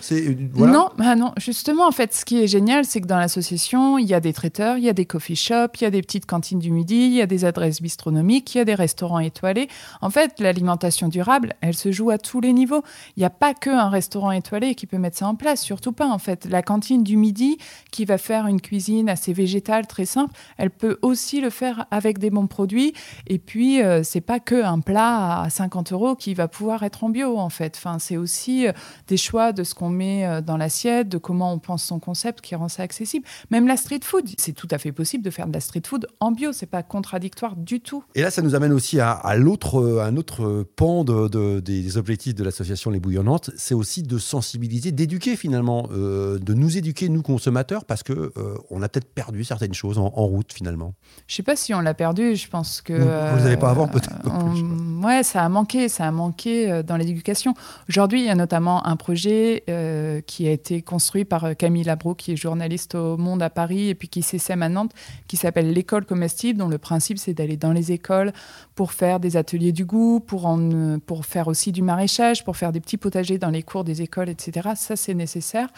Non, 0.56 0.90
bah 0.98 1.16
non, 1.16 1.32
justement, 1.38 1.86
en 1.86 1.92
fait, 1.92 2.14
ce 2.14 2.24
qui 2.24 2.42
est 2.42 2.46
génial, 2.46 2.84
c'est 2.84 3.00
que 3.00 3.06
dans 3.06 3.18
l'association, 3.18 3.98
il 3.98 4.06
y 4.06 4.14
a 4.14 4.20
des 4.20 4.32
traiteurs, 4.32 4.76
il 4.76 4.84
y 4.84 4.88
a 4.88 4.94
des 4.94 5.06
coffee 5.06 5.36
shops, 5.36 5.80
il 5.80 5.84
y 5.84 5.86
a 5.86 5.90
des 5.90 6.02
petites 6.02 6.26
cantines 6.26 6.58
du 6.58 6.70
midi, 6.70 6.96
il 6.96 7.14
y 7.14 7.22
a 7.22 7.26
des 7.26 7.44
adresses 7.44 7.80
bistronomiques 7.80 8.15
gastronomie, 8.16 8.42
qui 8.42 8.58
a 8.58 8.64
des 8.64 8.74
restaurants 8.74 9.18
étoilés. 9.18 9.68
En 10.00 10.10
fait, 10.10 10.40
l'alimentation 10.40 11.08
durable, 11.08 11.54
elle 11.60 11.74
se 11.74 11.92
joue 11.92 12.10
à 12.10 12.18
tous 12.18 12.40
les 12.40 12.52
niveaux. 12.52 12.82
Il 13.16 13.20
n'y 13.20 13.26
a 13.26 13.30
pas 13.30 13.54
qu'un 13.54 13.88
restaurant 13.88 14.30
étoilé 14.32 14.74
qui 14.74 14.86
peut 14.86 14.98
mettre 14.98 15.18
ça 15.18 15.26
en 15.26 15.34
place, 15.34 15.62
surtout 15.62 15.92
pas 15.92 16.06
en 16.06 16.18
fait. 16.18 16.46
La 16.46 16.62
cantine 16.62 17.02
du 17.02 17.16
midi 17.16 17.58
qui 17.90 18.04
va 18.04 18.18
faire 18.18 18.46
une 18.46 18.60
cuisine 18.60 19.08
assez 19.08 19.32
végétale, 19.32 19.86
très 19.86 20.06
simple, 20.06 20.34
elle 20.56 20.70
peut 20.70 20.98
aussi 21.02 21.40
le 21.40 21.50
faire 21.50 21.86
avec 21.90 22.18
des 22.18 22.30
bons 22.30 22.46
produits. 22.46 22.92
Et 23.26 23.38
puis, 23.38 23.82
euh, 23.82 24.02
c'est 24.02 24.20
pas 24.20 24.40
que 24.40 24.62
un 24.62 24.80
plat 24.80 25.42
à 25.42 25.50
50 25.50 25.92
euros 25.92 26.16
qui 26.16 26.34
va 26.34 26.48
pouvoir 26.48 26.82
être 26.82 27.04
en 27.04 27.10
bio 27.10 27.38
en 27.38 27.50
fait. 27.50 27.74
Enfin, 27.76 27.98
c'est 27.98 28.16
aussi 28.16 28.66
euh, 28.66 28.72
des 29.08 29.16
choix 29.16 29.52
de 29.52 29.64
ce 29.64 29.74
qu'on 29.74 29.90
met 29.90 30.26
euh, 30.26 30.40
dans 30.40 30.56
l'assiette, 30.56 31.08
de 31.08 31.18
comment 31.18 31.52
on 31.52 31.58
pense 31.58 31.84
son 31.84 31.98
concept 31.98 32.40
qui 32.40 32.54
rend 32.54 32.68
ça 32.68 32.82
accessible. 32.82 33.26
Même 33.50 33.66
la 33.66 33.76
street 33.76 34.00
food, 34.02 34.28
c'est 34.38 34.52
tout 34.52 34.68
à 34.70 34.78
fait 34.78 34.92
possible 34.92 35.24
de 35.24 35.30
faire 35.30 35.46
de 35.46 35.52
la 35.52 35.60
street 35.60 35.82
food 35.86 36.06
en 36.20 36.32
bio. 36.32 36.52
C'est 36.52 36.66
pas 36.66 36.82
contradictoire 36.82 37.56
du 37.56 37.80
tout. 37.80 38.04
Et 38.14 38.22
là, 38.22 38.30
ça 38.30 38.40
nous 38.40 38.54
amène 38.54 38.72
aussi 38.72 38.98
à, 38.98 39.34
l'autre, 39.36 40.00
un 40.02 40.16
autre 40.16 40.64
pan 40.76 41.04
de, 41.04 41.60
des 41.60 41.98
objectifs 41.98 42.34
de 42.34 42.44
l'association 42.44 42.90
Les 42.90 43.00
Bouillonnantes. 43.00 43.50
C'est 43.56 43.74
aussi 43.74 44.02
de 44.02 44.16
sensibiliser, 44.16 44.90
d'éduquer 44.90 45.36
finalement, 45.36 45.88
de 45.90 46.54
nous 46.54 46.78
éduquer 46.78 47.10
nous 47.10 47.22
consommateurs, 47.22 47.84
parce 47.84 48.02
que 48.02 48.32
on 48.70 48.80
a 48.82 48.88
peut-être 48.88 49.12
perdu 49.12 49.44
certaines 49.44 49.74
choses 49.74 49.98
en, 49.98 50.06
en 50.06 50.26
route 50.26 50.52
finalement. 50.52 50.94
Je 51.26 51.34
sais 51.34 51.42
pas 51.42 51.56
si 51.56 51.74
on 51.74 51.80
l'a 51.80 51.92
perdu. 51.92 52.36
Je 52.36 52.48
pense 52.48 52.80
que 52.80 52.94
vous 52.94 53.38
ne 53.38 53.44
l'avez 53.44 53.56
pas 53.56 53.70
avant 53.70 53.88
peut-être. 53.88 54.14
ouais, 55.04 55.22
ça 55.22 55.42
a 55.42 55.48
manqué. 55.48 55.88
Ça 55.88 56.06
a 56.06 56.10
manqué 56.10 56.70
euh, 56.70 56.82
dans 56.82 56.96
l'éducation. 56.96 57.54
Aujourd'hui, 57.88 58.20
il 58.20 58.26
y 58.26 58.30
a 58.30 58.34
notamment 58.34 58.86
un 58.86 58.96
projet 58.96 59.64
euh, 59.68 60.20
qui 60.20 60.46
a 60.48 60.52
été 60.52 60.82
construit 60.82 61.24
par 61.24 61.44
euh, 61.44 61.54
Camille 61.54 61.84
Labro, 61.84 62.14
qui 62.14 62.32
est 62.32 62.36
journaliste 62.36 62.94
au 62.94 63.16
Monde 63.16 63.42
à 63.42 63.50
Paris 63.50 63.88
et 63.88 63.94
puis 63.94 64.08
qui 64.08 64.22
s'essaime 64.22 64.62
à 64.62 64.68
Nantes, 64.68 64.92
qui 65.28 65.36
s'appelle 65.36 65.72
l'école 65.72 66.06
comestible, 66.06 66.58
dont 66.58 66.68
le 66.68 66.78
principe 66.78 67.18
c'est 67.18 67.34
d'aller 67.34 67.56
dans 67.56 67.72
les 67.72 67.92
écoles 67.92 67.95
pour 68.74 68.92
faire 68.92 69.20
des 69.20 69.36
ateliers 69.36 69.72
du 69.72 69.84
goût, 69.84 70.20
pour 70.20 70.46
en, 70.46 70.98
pour 70.98 71.26
faire 71.26 71.48
aussi 71.48 71.72
du 71.72 71.82
maraîchage, 71.82 72.44
pour 72.44 72.56
faire 72.56 72.72
des 72.72 72.80
petits 72.80 72.96
potagers 72.96 73.38
dans 73.38 73.50
les 73.50 73.62
cours 73.62 73.84
des 73.84 74.02
écoles, 74.02 74.28
etc. 74.28 74.70
Ça, 74.76 74.96
c'est 74.96 75.14
nécessaire. 75.14 75.68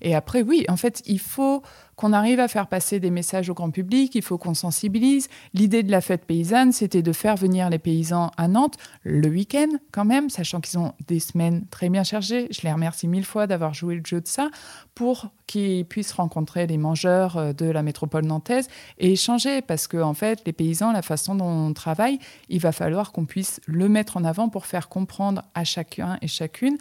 Et 0.00 0.14
après, 0.14 0.42
oui, 0.42 0.64
en 0.68 0.76
fait, 0.76 1.02
il 1.06 1.20
faut 1.20 1.62
qu'on 1.98 2.12
arrive 2.12 2.38
à 2.38 2.46
faire 2.46 2.68
passer 2.68 3.00
des 3.00 3.10
messages 3.10 3.50
au 3.50 3.54
grand 3.54 3.72
public, 3.72 4.14
il 4.14 4.22
faut 4.22 4.38
qu'on 4.38 4.54
sensibilise. 4.54 5.28
L'idée 5.52 5.82
de 5.82 5.90
la 5.90 6.00
fête 6.00 6.26
paysanne, 6.26 6.70
c'était 6.70 7.02
de 7.02 7.12
faire 7.12 7.34
venir 7.34 7.68
les 7.70 7.80
paysans 7.80 8.30
à 8.36 8.46
Nantes 8.46 8.76
le 9.02 9.28
week-end 9.28 9.66
quand 9.90 10.04
même, 10.04 10.30
sachant 10.30 10.60
qu'ils 10.60 10.78
ont 10.78 10.92
des 11.08 11.18
semaines 11.18 11.66
très 11.72 11.88
bien 11.88 12.04
chargées. 12.04 12.46
Je 12.52 12.60
les 12.62 12.72
remercie 12.72 13.08
mille 13.08 13.24
fois 13.24 13.48
d'avoir 13.48 13.74
joué 13.74 13.96
le 13.96 14.02
jeu 14.06 14.20
de 14.20 14.28
ça, 14.28 14.48
pour 14.94 15.26
qu'ils 15.48 15.84
puissent 15.86 16.12
rencontrer 16.12 16.68
les 16.68 16.78
mangeurs 16.78 17.36
euh, 17.36 17.52
de 17.52 17.66
la 17.66 17.82
métropole 17.82 18.24
nantaise 18.24 18.68
et 18.98 19.12
échanger, 19.12 19.60
parce 19.60 19.88
que 19.88 19.96
en 19.96 20.14
fait, 20.14 20.42
les 20.46 20.52
paysans, 20.52 20.92
la 20.92 21.02
façon 21.02 21.34
dont 21.34 21.46
on 21.46 21.72
travaille, 21.72 22.20
il 22.48 22.60
va 22.60 22.70
falloir 22.70 23.10
qu'on 23.10 23.24
puisse 23.24 23.60
le 23.66 23.88
mettre 23.88 24.16
en 24.16 24.24
avant 24.24 24.48
pour 24.48 24.66
faire 24.66 24.88
comprendre 24.88 25.42
à 25.54 25.64
chacun 25.64 26.18
et 26.22 26.28
chacune 26.28 26.78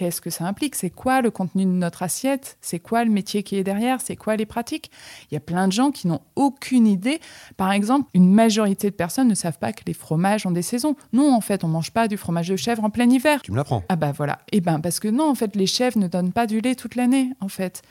Qu'est-ce 0.00 0.22
que 0.22 0.30
ça 0.30 0.46
implique? 0.46 0.76
C'est 0.76 0.88
quoi 0.88 1.20
le 1.20 1.30
contenu 1.30 1.66
de 1.66 1.70
notre 1.70 2.02
assiette? 2.02 2.56
C'est 2.62 2.78
quoi 2.78 3.04
le 3.04 3.10
métier 3.10 3.42
qui 3.42 3.56
est 3.56 3.62
derrière? 3.62 4.00
C'est 4.00 4.16
quoi 4.16 4.34
les 4.34 4.46
pratiques? 4.46 4.90
Il 5.30 5.34
y 5.34 5.36
a 5.36 5.40
plein 5.40 5.68
de 5.68 5.74
gens 5.74 5.90
qui 5.90 6.06
n'ont 6.06 6.22
aucune 6.36 6.86
idée. 6.86 7.20
Par 7.58 7.70
exemple, 7.70 8.08
une 8.14 8.32
majorité 8.32 8.88
de 8.88 8.94
personnes 8.94 9.28
ne 9.28 9.34
savent 9.34 9.58
pas 9.58 9.74
que 9.74 9.82
les 9.86 9.92
fromages 9.92 10.46
ont 10.46 10.52
des 10.52 10.62
saisons. 10.62 10.96
Non, 11.12 11.34
en 11.34 11.42
fait, 11.42 11.64
on 11.64 11.68
mange 11.68 11.90
pas 11.90 12.08
du 12.08 12.16
fromage 12.16 12.48
de 12.48 12.56
chèvre 12.56 12.82
en 12.82 12.88
plein 12.88 13.10
hiver. 13.10 13.42
Tu 13.42 13.52
me 13.52 13.58
l'apprends. 13.58 13.84
Ah 13.90 13.96
bah 13.96 14.12
voilà. 14.16 14.38
Eh 14.52 14.62
ben 14.62 14.80
parce 14.80 15.00
que 15.00 15.08
non, 15.08 15.28
en 15.28 15.34
fait, 15.34 15.54
les 15.54 15.66
chèvres 15.66 15.98
ne 15.98 16.08
donnent 16.08 16.32
pas 16.32 16.46
du 16.46 16.62
lait 16.62 16.76
toute 16.76 16.94
l'année, 16.94 17.32
en 17.40 17.48
fait. 17.48 17.82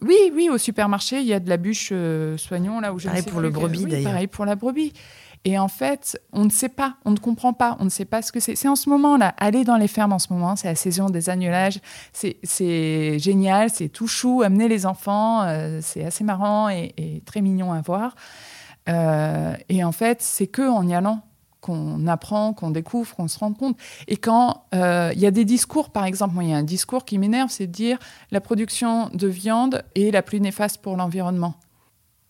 Oui, 0.00 0.16
oui, 0.34 0.48
au 0.50 0.58
supermarché, 0.58 1.20
il 1.20 1.26
y 1.26 1.32
a 1.32 1.38
de 1.38 1.48
la 1.48 1.58
bûche 1.58 1.90
euh, 1.92 2.36
soignon 2.36 2.80
là 2.80 2.92
où 2.92 2.98
je 2.98 3.06
Pareil 3.06 3.22
pour 3.22 3.40
le 3.40 3.50
brebis 3.50 3.84
d'ailleurs. 3.84 4.10
Pareil 4.10 4.26
pour 4.26 4.44
la 4.44 4.56
brebis. 4.56 4.92
Et 5.44 5.58
en 5.58 5.68
fait, 5.68 6.20
on 6.32 6.44
ne 6.44 6.50
sait 6.50 6.68
pas, 6.68 6.96
on 7.04 7.10
ne 7.10 7.18
comprend 7.18 7.52
pas, 7.52 7.76
on 7.80 7.84
ne 7.84 7.90
sait 7.90 8.04
pas 8.04 8.22
ce 8.22 8.30
que 8.30 8.38
c'est. 8.38 8.54
C'est 8.54 8.68
en 8.68 8.76
ce 8.76 8.88
moment-là, 8.90 9.34
aller 9.38 9.64
dans 9.64 9.76
les 9.76 9.88
fermes 9.88 10.12
en 10.12 10.20
ce 10.20 10.32
moment, 10.32 10.54
c'est 10.54 10.68
la 10.68 10.76
saison 10.76 11.10
des 11.10 11.30
annulages, 11.30 11.80
c'est 12.12 13.18
génial, 13.18 13.70
c'est 13.70 13.88
tout 13.88 14.06
chou, 14.06 14.42
amener 14.42 14.68
les 14.68 14.86
enfants, 14.86 15.42
euh, 15.42 15.80
c'est 15.82 16.04
assez 16.04 16.22
marrant 16.22 16.68
et, 16.68 17.22
très 17.26 17.40
mignon 17.40 17.72
à 17.72 17.80
voir. 17.80 18.14
Euh, 18.88 19.54
et 19.68 19.82
en 19.82 19.92
fait, 19.92 20.22
c'est 20.22 20.46
que 20.46 20.68
en 20.68 20.86
y 20.86 20.94
allant 20.94 21.22
qu'on 21.60 22.06
apprend, 22.08 22.52
qu'on 22.52 22.70
découvre, 22.70 23.14
qu'on 23.14 23.28
se 23.28 23.38
rend 23.38 23.52
compte. 23.52 23.76
Et 24.08 24.16
quand 24.16 24.64
euh, 24.74 25.12
il 25.14 25.20
y 25.20 25.26
a 25.26 25.30
des 25.30 25.44
discours, 25.44 25.90
par 25.90 26.04
exemple, 26.04 26.34
moi, 26.34 26.44
il 26.44 26.50
y 26.50 26.54
a 26.54 26.56
un 26.56 26.64
discours 26.64 27.04
qui 27.04 27.18
m'énerve, 27.18 27.50
c'est 27.50 27.68
de 27.68 27.72
dire 27.72 27.98
la 28.32 28.40
production 28.40 29.08
de 29.14 29.28
viande 29.28 29.82
est 29.94 30.12
la 30.12 30.22
plus 30.22 30.40
néfaste 30.40 30.82
pour 30.82 30.96
l'environnement 30.96 31.54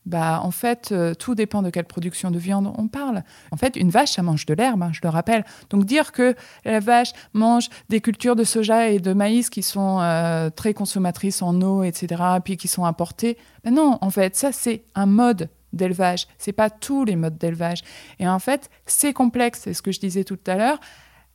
bah, 0.04 0.40
en 0.42 0.50
fait, 0.50 0.90
euh, 0.90 1.14
tout 1.14 1.34
dépend 1.34 1.62
de 1.62 1.70
quelle 1.70 1.84
production 1.84 2.30
de 2.30 2.38
viande 2.38 2.72
on 2.76 2.88
parle. 2.88 3.22
En 3.50 3.56
fait, 3.56 3.76
une 3.76 3.90
vache, 3.90 4.12
ça 4.12 4.22
mange 4.22 4.46
de 4.46 4.54
l'herbe, 4.54 4.82
hein, 4.82 4.90
je 4.92 5.00
le 5.02 5.08
rappelle. 5.08 5.44
Donc 5.70 5.84
dire 5.84 6.12
que 6.12 6.34
la 6.64 6.80
vache 6.80 7.12
mange 7.34 7.68
des 7.88 8.00
cultures 8.00 8.34
de 8.34 8.44
soja 8.44 8.88
et 8.88 8.98
de 8.98 9.12
maïs 9.12 9.48
qui 9.48 9.62
sont 9.62 10.00
euh, 10.00 10.50
très 10.50 10.74
consommatrices 10.74 11.42
en 11.42 11.60
eau, 11.60 11.84
etc., 11.84 12.22
puis 12.44 12.56
qui 12.56 12.68
sont 12.68 12.84
importées, 12.84 13.38
ben 13.64 13.74
non, 13.74 13.98
en 14.00 14.10
fait, 14.10 14.34
ça 14.36 14.50
c'est 14.52 14.84
un 14.94 15.06
mode 15.06 15.48
d'élevage. 15.72 16.26
C'est 16.38 16.52
pas 16.52 16.68
tous 16.68 17.04
les 17.04 17.16
modes 17.16 17.38
d'élevage. 17.38 17.82
Et 18.18 18.28
en 18.28 18.38
fait, 18.38 18.70
c'est 18.86 19.12
complexe. 19.12 19.60
C'est 19.64 19.74
ce 19.74 19.82
que 19.82 19.92
je 19.92 20.00
disais 20.00 20.24
tout 20.24 20.38
à 20.46 20.56
l'heure. 20.56 20.78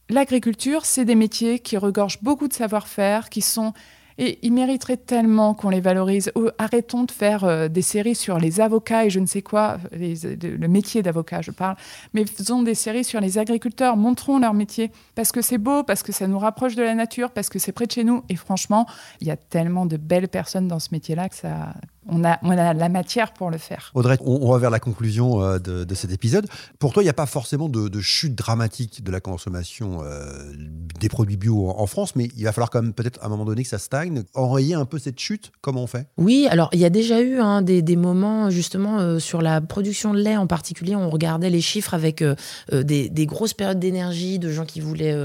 L'agriculture, 0.10 0.86
c'est 0.86 1.06
des 1.06 1.16
métiers 1.16 1.60
qui 1.60 1.76
regorgent 1.76 2.22
beaucoup 2.22 2.48
de 2.48 2.54
savoir-faire, 2.54 3.30
qui 3.30 3.42
sont 3.42 3.74
et 4.18 4.40
ils 4.42 4.54
mériteraient 4.54 4.98
tellement 4.98 5.54
qu'on 5.54 5.70
les 5.70 5.82
valorise. 5.82 6.32
arrêtons 6.58 7.04
de 7.04 7.12
faire 7.12 7.44
euh, 7.44 7.68
des 7.68 7.82
séries 7.82 8.16
sur 8.16 8.40
les 8.40 8.60
avocats 8.60 9.06
et 9.06 9.10
je 9.10 9.20
ne 9.20 9.26
sais 9.26 9.42
quoi, 9.42 9.78
le 9.92 10.68
métier 10.68 11.04
d'avocat, 11.04 11.42
je 11.42 11.52
parle, 11.52 11.76
mais 12.14 12.26
faisons 12.26 12.64
des 12.64 12.76
séries 12.76 13.04
sur 13.04 13.22
les 13.22 13.38
agriculteurs, 13.38 13.98
montrons 13.98 14.40
leur 14.40 14.54
métier, 14.54 14.92
parce 15.16 15.32
que 15.32 15.42
c'est 15.42 15.58
beau, 15.58 15.84
parce 15.84 16.04
que 16.04 16.12
ça 16.12 16.28
nous 16.28 16.40
rapproche 16.40 16.76
de 16.76 16.84
la 16.84 16.96
nature, 16.96 17.32
parce 17.32 17.50
que 17.50 17.60
c'est 17.60 17.72
près 17.72 17.86
de 17.86 17.92
chez 17.92 18.04
nous. 18.04 18.24
Et 18.30 18.36
franchement, 18.36 18.88
il 19.22 19.28
y 19.28 19.32
a 19.32 19.38
tellement 19.38 19.86
de 19.86 19.98
belles 19.98 20.28
personnes 20.28 20.68
dans 20.68 20.80
ce 20.80 20.90
métier-là 20.92 21.30
que 21.30 21.36
ça, 21.36 21.74
on 22.10 22.24
a, 22.24 22.40
on 22.44 22.52
a, 22.52 22.74
la 22.74 22.90
matière 22.90 23.34
pour 23.34 23.50
le 23.50 23.58
faire. 23.58 23.92
Audrey, 23.94 24.18
on, 24.22 24.52
va 24.52 24.58
vers 24.58 24.70
la 24.70 24.80
conclusion 24.80 25.42
euh, 25.42 25.60
de, 25.60 25.96
cet 25.96 26.12
épisode. 26.12 26.48
Pour 26.80 26.94
toi, 26.94 27.04
il 27.04 27.06
n'y 27.06 27.10
a 27.10 27.14
pas 27.14 27.26
forcément 27.26 27.70
de, 27.70 28.00
chute 28.02 28.36
dramatique 28.36 29.04
de 29.04 29.12
la 29.12 29.20
consommation 29.20 30.00
euh, 30.04 30.54
des 31.00 31.10
produits 31.10 31.38
bio 31.38 31.70
en, 31.70 31.88
France, 31.88 32.16
mais 32.16 32.30
il 32.38 32.44
va 32.44 32.52
falloir 32.52 32.70
quand 32.70 32.82
même 32.82 32.94
peut-être 32.94 33.20
à 33.22 33.26
un 33.26 33.30
moment 33.30 33.46
donné 33.46 33.64
que 33.64 33.70
ça 33.70 33.80
stagne, 33.80 34.24
enrayer 34.34 34.76
un 34.76 34.86
peu 34.86 35.00
cette 35.00 35.20
chute. 35.20 35.52
Comment 35.62 35.84
on 35.84 35.88
fait? 35.88 36.08
Oui, 36.18 36.48
alors 36.50 36.70
il 36.74 36.80
y 36.80 36.86
a 36.86 36.90
déjà 36.90 37.22
eu 37.22 37.40
hein, 37.40 37.62
des, 37.62 37.96
moments 37.96 38.50
justement 38.50 39.00
euh, 39.00 39.20
sur 39.20 39.42
la 39.42 39.62
production 39.62 40.14
de 40.14 40.20
lait 40.20 40.38
en 40.38 40.48
particulier. 40.48 40.96
On 40.96 41.10
regardait 41.10 41.50
les 41.50 41.62
chiffres 41.62 41.94
avec 41.94 42.24
des, 42.72 43.26
grosses 43.26 43.54
périodes 43.54 43.80
d'énergie, 43.80 44.40
de 44.40 44.52
gens 44.52 44.66
qui 44.66 44.80
voulaient, 44.80 45.16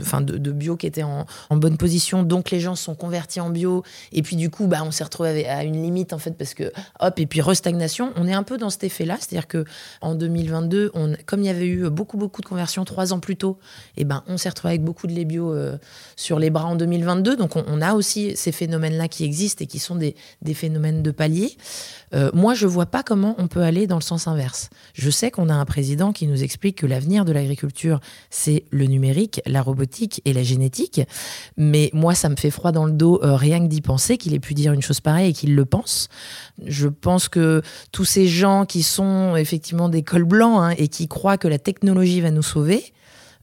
enfin 0.00 0.20
de, 0.20 0.50
bio 0.52 0.76
qui 0.76 0.86
étaient 0.86 1.02
en, 1.02 1.26
bonne 1.50 1.76
position, 1.76 2.22
donc 2.22 2.50
les 2.50 2.60
gens 2.60 2.74
se 2.74 2.84
sont 2.84 2.94
convertis 2.94 3.40
en 3.40 3.50
bio, 3.50 3.82
et 4.12 4.22
puis 4.22 4.36
du 4.36 4.50
coup, 4.50 4.66
bah, 4.66 4.82
on 4.84 4.90
s'est 4.90 5.04
retrouvé 5.04 5.46
à 5.46 5.64
une 5.64 5.82
limite 5.82 6.09
en 6.12 6.18
fait 6.18 6.36
parce 6.36 6.54
que 6.54 6.72
hop 7.00 7.18
et 7.18 7.26
puis 7.26 7.40
restagnation. 7.40 8.12
On 8.16 8.26
est 8.26 8.34
un 8.34 8.42
peu 8.42 8.58
dans 8.58 8.70
cet 8.70 8.84
effet-là, 8.84 9.16
c'est-à-dire 9.18 9.48
que 9.48 9.64
en 10.00 10.14
2022, 10.14 10.90
on, 10.94 11.14
comme 11.26 11.40
il 11.40 11.46
y 11.46 11.50
avait 11.50 11.66
eu 11.66 11.88
beaucoup 11.90 12.16
beaucoup 12.16 12.40
de 12.40 12.46
conversions 12.46 12.84
trois 12.84 13.12
ans 13.12 13.20
plus 13.20 13.36
tôt, 13.36 13.58
et 13.96 14.02
eh 14.02 14.04
ben 14.04 14.22
on 14.26 14.36
s'est 14.36 14.48
retrouvé 14.48 14.74
avec 14.74 14.84
beaucoup 14.84 15.06
de 15.06 15.12
lait 15.12 15.24
bio 15.24 15.52
euh, 15.52 15.76
sur 16.16 16.38
les 16.38 16.50
bras 16.50 16.66
en 16.66 16.76
2022. 16.76 17.36
Donc 17.36 17.56
on, 17.56 17.80
a 17.80 17.94
aussi 17.94 18.36
ces 18.36 18.52
phénomènes-là 18.52 19.08
qui 19.08 19.24
existent 19.24 19.64
et 19.64 19.66
qui 19.66 19.78
sont 19.78 19.96
des, 19.96 20.14
des 20.42 20.54
phénomènes 20.54 21.02
de 21.02 21.10
palier. 21.10 21.56
Euh, 22.14 22.30
moi, 22.34 22.54
je 22.54 22.66
vois 22.66 22.86
pas 22.86 23.02
comment 23.02 23.34
on 23.38 23.46
peut 23.46 23.62
aller 23.62 23.86
dans 23.86 23.96
le 23.96 24.02
sens 24.02 24.26
inverse. 24.26 24.70
Je 24.94 25.10
sais 25.10 25.30
qu'on 25.30 25.48
a 25.48 25.54
un 25.54 25.64
président 25.64 26.12
qui 26.12 26.26
nous 26.26 26.42
explique 26.42 26.78
que 26.78 26.86
l'avenir 26.86 27.24
de 27.24 27.32
l'agriculture, 27.32 28.00
c'est 28.30 28.64
le 28.70 28.86
numérique, 28.86 29.40
la 29.46 29.62
robotique 29.62 30.20
et 30.24 30.32
la 30.32 30.42
génétique. 30.42 31.00
Mais 31.56 31.90
moi, 31.92 32.14
ça 32.14 32.28
me 32.28 32.36
fait 32.36 32.50
froid 32.50 32.72
dans 32.72 32.84
le 32.84 32.92
dos 32.92 33.20
euh, 33.22 33.36
rien 33.36 33.60
que 33.60 33.66
d'y 33.66 33.80
penser 33.80 34.18
qu'il 34.18 34.34
ait 34.34 34.40
pu 34.40 34.54
dire 34.54 34.72
une 34.72 34.82
chose 34.82 35.00
pareille 35.00 35.30
et 35.30 35.32
qu'il 35.32 35.54
le 35.54 35.64
pense. 35.64 35.99
Je 36.64 36.88
pense 36.88 37.28
que 37.28 37.62
tous 37.92 38.04
ces 38.04 38.26
gens 38.26 38.64
qui 38.64 38.82
sont 38.82 39.36
effectivement 39.36 39.88
des 39.88 40.02
cols 40.02 40.24
blancs 40.24 40.60
hein, 40.60 40.74
et 40.78 40.88
qui 40.88 41.08
croient 41.08 41.38
que 41.38 41.48
la 41.48 41.58
technologie 41.58 42.20
va 42.20 42.30
nous 42.30 42.42
sauver 42.42 42.92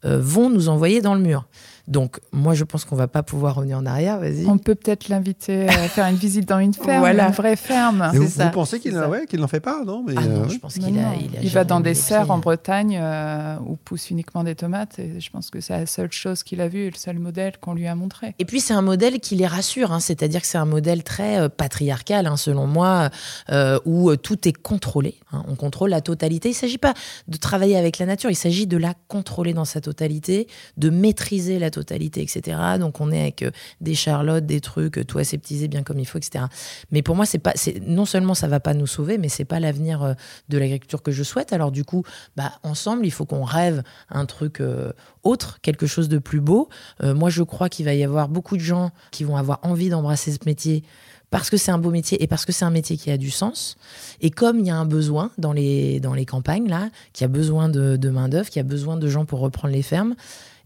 euh, 0.06 0.20
vont 0.22 0.50
nous 0.50 0.70
envoyer 0.70 1.02
dans 1.02 1.16
le 1.16 1.22
mur. 1.22 1.48
Donc, 1.88 2.20
moi, 2.34 2.54
je 2.54 2.66
pense 2.66 2.84
qu'on 2.84 2.98
va 2.98 3.08
pas 3.08 3.24
pouvoir 3.24 3.56
revenir 3.56 3.78
en 3.78 3.86
arrière. 3.86 4.20
Vas-y. 4.20 4.46
On 4.46 4.58
peut 4.58 4.76
peut-être 4.76 5.08
l'inviter 5.08 5.70
à 5.70 5.88
faire 5.88 6.06
une 6.08 6.18
visite 6.18 6.48
dans 6.48 6.60
une 6.60 6.74
ferme, 6.74 7.06
une 7.06 7.32
vraie 7.32 7.56
ferme. 7.56 8.12
vous, 8.14 8.50
pensez 8.52 8.82
qu'il 8.82 8.94
n'en 8.94 9.48
fait 9.48 9.62
pas, 9.62 9.86
non 9.86 10.04
mais 10.06 10.14
ah 10.18 10.26
non, 10.26 10.44
euh, 10.44 10.50
je 10.50 10.58
pense 10.58 10.74
qu'il 10.74 11.00
il, 11.42 11.50
va 11.50 11.64
dans 11.64 11.80
des 11.80 11.94
serres 11.94 12.30
en 12.30 12.40
Bretagne 12.40 13.00
euh, 13.02 13.56
où 13.66 13.78
poussent 13.78 14.10
uniquement 14.10 14.44
des 14.44 14.56
tomates. 14.56 15.00
Et 15.00 15.22
je 15.22 15.30
pense 15.30 15.50
que 15.50 15.62
c'est 15.62 15.80
la 15.80 15.86
seule 15.86 16.12
chose 16.12 16.44
qu'il 16.44 16.60
a 16.60 16.68
vue 16.68 16.82
et 16.82 16.90
le 16.90 16.98
seul 16.98 17.20
modèle 17.20 17.54
qu'on 17.62 17.74
lui 17.74 17.88
a 17.88 17.96
montré. 17.96 18.36
Et 18.38 18.44
puis, 18.44 18.60
c'est 18.60 18.74
un 18.74 18.82
modèle 18.82 19.22
qui 19.22 19.36
les 19.36 19.48
rassure. 19.48 19.94
Hein. 19.94 20.02
C'est-à-dire 20.02 20.42
que 20.42 20.48
c'est 20.48 20.58
un 20.58 20.66
modèle 20.66 21.04
très 21.04 21.40
euh, 21.40 21.48
patriarcal, 21.48 22.28
hein, 22.28 22.36
selon 22.36 22.68
moi, 22.68 23.10
où 23.86 24.14
tout 24.18 24.46
est 24.46 24.54
contrôlé. 24.54 25.16
Hein. 25.32 25.44
On 25.48 25.56
contrôle 25.56 25.92
la 25.92 26.02
totalité. 26.02 26.50
Il 26.50 26.52
ne 26.52 26.58
s'agit 26.58 26.78
pas 26.78 26.94
de 27.30 27.38
travailler 27.38 27.78
avec 27.78 27.98
la 27.98 28.06
nature. 28.06 28.30
Il 28.30 28.36
s'agit 28.36 28.68
de 28.68 28.78
la 28.78 28.94
contrôler 29.08 29.54
dans 29.54 29.66
sa 29.66 29.80
totalité, 29.80 30.48
de 30.76 30.90
maîtriser 30.90 31.60
la 31.60 31.70
totalité 31.70 31.77
totalité, 31.78 32.22
etc. 32.22 32.58
Donc 32.80 33.02
on 33.02 33.12
est 33.12 33.22
avec 33.22 33.44
euh, 33.44 33.52
des 33.82 33.96
charlottes, 33.96 34.46
des 34.46 34.62
trucs 34.62 35.06
tout 35.08 35.18
aseptisés 35.18 35.68
bien 35.68 35.84
comme 35.84 36.00
il 36.00 36.06
faut, 36.06 36.18
etc. 36.18 36.46
Mais 36.92 37.02
pour 37.02 37.16
moi, 37.16 37.26
c'est 37.26 37.40
pas, 37.40 37.54
non 37.86 38.06
seulement 38.06 38.34
ça 38.34 38.48
va 38.48 38.60
pas 38.60 38.74
nous 38.74 38.88
sauver, 38.88 39.18
mais 39.18 39.30
c'est 39.30 39.46
pas 39.46 39.60
l'avenir 39.60 40.16
de 40.50 40.58
l'agriculture 40.58 41.02
que 41.02 41.12
je 41.12 41.24
souhaite. 41.24 41.54
Alors 41.54 41.72
du 41.72 41.84
coup, 41.84 42.04
bah 42.36 42.52
ensemble, 42.64 43.06
il 43.06 43.12
faut 43.12 43.26
qu'on 43.26 43.44
rêve 43.44 43.84
un 44.10 44.26
truc 44.26 44.62
autre, 45.24 45.60
quelque 45.62 45.88
chose 45.88 46.10
de 46.10 46.18
plus 46.18 46.42
beau. 46.42 46.70
moi, 47.02 47.30
je 47.30 47.44
crois 47.44 47.70
qu'il 47.70 47.86
va 47.86 47.94
y 47.94 48.04
avoir 48.04 48.30
beaucoup 48.30 48.58
de 48.58 48.62
gens 48.62 48.92
qui 49.12 49.24
vont 49.24 49.38
avoir 49.38 49.60
envie 49.64 49.90
d'embrasser 49.90 50.32
ce 50.32 50.40
métier 50.46 50.84
parce 51.30 51.50
que 51.50 51.58
c'est 51.58 51.72
un 51.72 51.78
beau 51.78 51.92
métier 51.92 52.22
et 52.24 52.28
parce 52.28 52.46
que 52.46 52.52
c'est 52.52 52.66
un 52.66 52.72
métier 52.72 52.98
qui 52.98 53.12
a 53.12 53.18
du 53.18 53.32
sens. 53.32 53.78
Et 54.22 54.32
comme 54.32 54.60
il 54.60 54.68
y 54.68 54.70
a 54.70 54.78
un 54.78 54.86
besoin 54.86 55.32
dans 55.38 55.52
les, 55.52 56.00
dans 56.00 56.14
les 56.14 56.26
campagnes, 56.26 56.68
là, 56.68 56.90
qui 57.14 57.24
a 57.24 57.28
besoin 57.28 57.70
de, 57.70 57.98
de 57.98 58.10
main-d'œuvre, 58.10 58.50
qui 58.50 58.60
a 58.60 58.64
besoin 58.64 58.98
de 58.98 59.08
gens 59.08 59.26
pour 59.26 59.40
reprendre 59.40 59.74
les 59.74 59.82
fermes, 59.82 60.16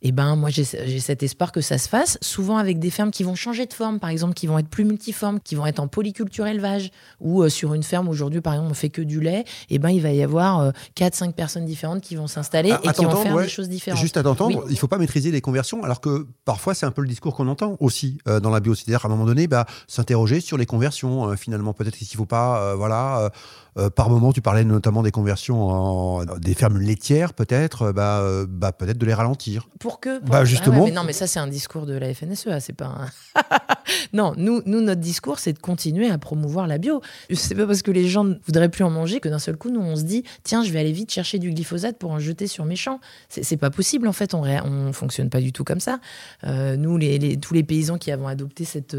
eh 0.01 0.11
ben 0.11 0.35
moi 0.35 0.49
j'ai 0.49 0.63
cet 0.63 1.23
espoir 1.23 1.51
que 1.51 1.61
ça 1.61 1.77
se 1.77 1.87
fasse, 1.87 2.17
souvent 2.21 2.57
avec 2.57 2.79
des 2.79 2.89
fermes 2.89 3.11
qui 3.11 3.23
vont 3.23 3.35
changer 3.35 3.65
de 3.65 3.73
forme, 3.73 3.99
par 3.99 4.09
exemple, 4.09 4.33
qui 4.33 4.47
vont 4.47 4.57
être 4.57 4.67
plus 4.67 4.83
multiformes, 4.83 5.39
qui 5.39 5.55
vont 5.55 5.65
être 5.65 5.79
en 5.79 5.87
polyculture 5.87 6.47
élevage, 6.47 6.91
ou 7.19 7.43
euh, 7.43 7.49
sur 7.49 7.73
une 7.73 7.83
ferme 7.83 8.07
aujourd'hui, 8.07 8.41
par 8.41 8.53
exemple, 8.53 8.71
on 8.71 8.75
fait 8.75 8.89
que 8.89 9.01
du 9.01 9.19
lait, 9.19 9.41
et 9.69 9.75
eh 9.75 9.79
ben 9.79 9.89
il 9.89 10.01
va 10.01 10.11
y 10.11 10.23
avoir 10.23 10.71
4-5 10.95 11.29
euh, 11.29 11.31
personnes 11.31 11.65
différentes 11.65 12.01
qui 12.01 12.15
vont 12.15 12.27
s'installer 12.27 12.71
ah, 12.71 12.79
et 12.83 12.93
qui 12.93 13.05
vont 13.05 13.15
faire 13.15 13.37
des 13.37 13.47
choses 13.47 13.69
différentes. 13.69 13.99
Juste 13.99 14.17
à 14.17 14.23
t'entendre, 14.23 14.65
il 14.69 14.77
faut 14.77 14.87
pas 14.87 14.97
maîtriser 14.97 15.31
les 15.31 15.41
conversions, 15.41 15.83
alors 15.83 16.01
que 16.01 16.27
parfois 16.45 16.73
c'est 16.73 16.85
un 16.85 16.91
peu 16.91 17.01
le 17.01 17.07
discours 17.07 17.35
qu'on 17.35 17.47
entend 17.47 17.77
aussi 17.79 18.17
euh, 18.27 18.39
dans 18.39 18.49
la 18.49 18.59
bio, 18.59 18.73
à 18.73 19.05
un 19.05 19.09
moment 19.09 19.25
donné, 19.25 19.47
bah, 19.47 19.65
s'interroger 19.87 20.41
sur 20.41 20.57
les 20.57 20.65
conversions, 20.65 21.35
finalement, 21.35 21.73
peut-être 21.73 21.95
qu'il 21.95 22.17
faut 22.17 22.25
pas, 22.25 22.75
voilà 22.75 23.31
euh, 23.77 23.89
par 23.89 24.09
moment, 24.09 24.33
tu 24.33 24.41
parlais 24.41 24.65
notamment 24.65 25.01
des 25.01 25.11
conversions 25.11 25.69
en 25.69 26.25
des 26.25 26.53
fermes 26.53 26.77
laitières, 26.77 27.33
peut-être, 27.33 27.83
euh, 27.83 27.93
bah, 27.93 28.19
euh, 28.19 28.45
bah, 28.47 28.73
peut-être 28.73 28.97
de 28.97 29.05
les 29.05 29.13
ralentir. 29.13 29.69
Pour 29.79 29.90
que 29.99 30.19
bah, 30.19 30.45
justement. 30.45 30.85
mais 30.85 30.91
non, 30.91 31.03
mais 31.03 31.13
ça 31.13 31.27
c'est 31.27 31.39
un 31.39 31.47
discours 31.47 31.85
de 31.85 31.93
la 31.93 32.13
FNSEA, 32.13 32.59
c'est 32.59 32.73
pas. 32.73 33.07
non, 34.13 34.33
nous, 34.37 34.61
nous 34.65 34.81
notre 34.81 35.01
discours 35.01 35.39
c'est 35.39 35.53
de 35.53 35.59
continuer 35.59 36.09
à 36.09 36.17
promouvoir 36.17 36.67
la 36.67 36.77
bio. 36.77 37.01
C'est 37.33 37.55
pas 37.55 37.65
parce 37.65 37.81
que 37.81 37.91
les 37.91 38.07
gens 38.07 38.23
ne 38.23 38.35
voudraient 38.45 38.69
plus 38.69 38.83
en 38.83 38.89
manger 38.89 39.19
que 39.19 39.29
d'un 39.29 39.39
seul 39.39 39.57
coup 39.57 39.69
nous 39.69 39.81
on 39.81 39.95
se 39.95 40.03
dit 40.03 40.23
tiens 40.43 40.63
je 40.63 40.71
vais 40.71 40.79
aller 40.79 40.91
vite 40.91 41.11
chercher 41.11 41.39
du 41.39 41.51
glyphosate 41.51 41.97
pour 41.97 42.11
en 42.11 42.19
jeter 42.19 42.47
sur 42.47 42.65
mes 42.65 42.75
champs. 42.75 42.99
C'est 43.29 43.57
pas 43.57 43.69
possible 43.69 44.07
en 44.07 44.13
fait, 44.13 44.33
on 44.33 44.41
on 44.41 44.93
fonctionne 44.93 45.29
pas 45.29 45.39
du 45.39 45.51
tout 45.51 45.63
comme 45.63 45.79
ça. 45.79 45.99
nous 46.43 46.97
les, 46.97 47.37
tous 47.37 47.53
les 47.53 47.63
paysans 47.63 47.97
qui 47.97 48.11
avons 48.11 48.27
adopté 48.27 48.65
cette 48.65 48.95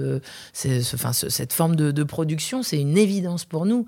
enfin, 0.95 1.13
cette 1.13 1.53
forme 1.53 1.77
de, 1.77 2.03
production, 2.03 2.63
c'est 2.63 2.81
une 2.81 2.99
évidence 2.99 3.45
pour 3.45 3.67
nous. 3.67 3.87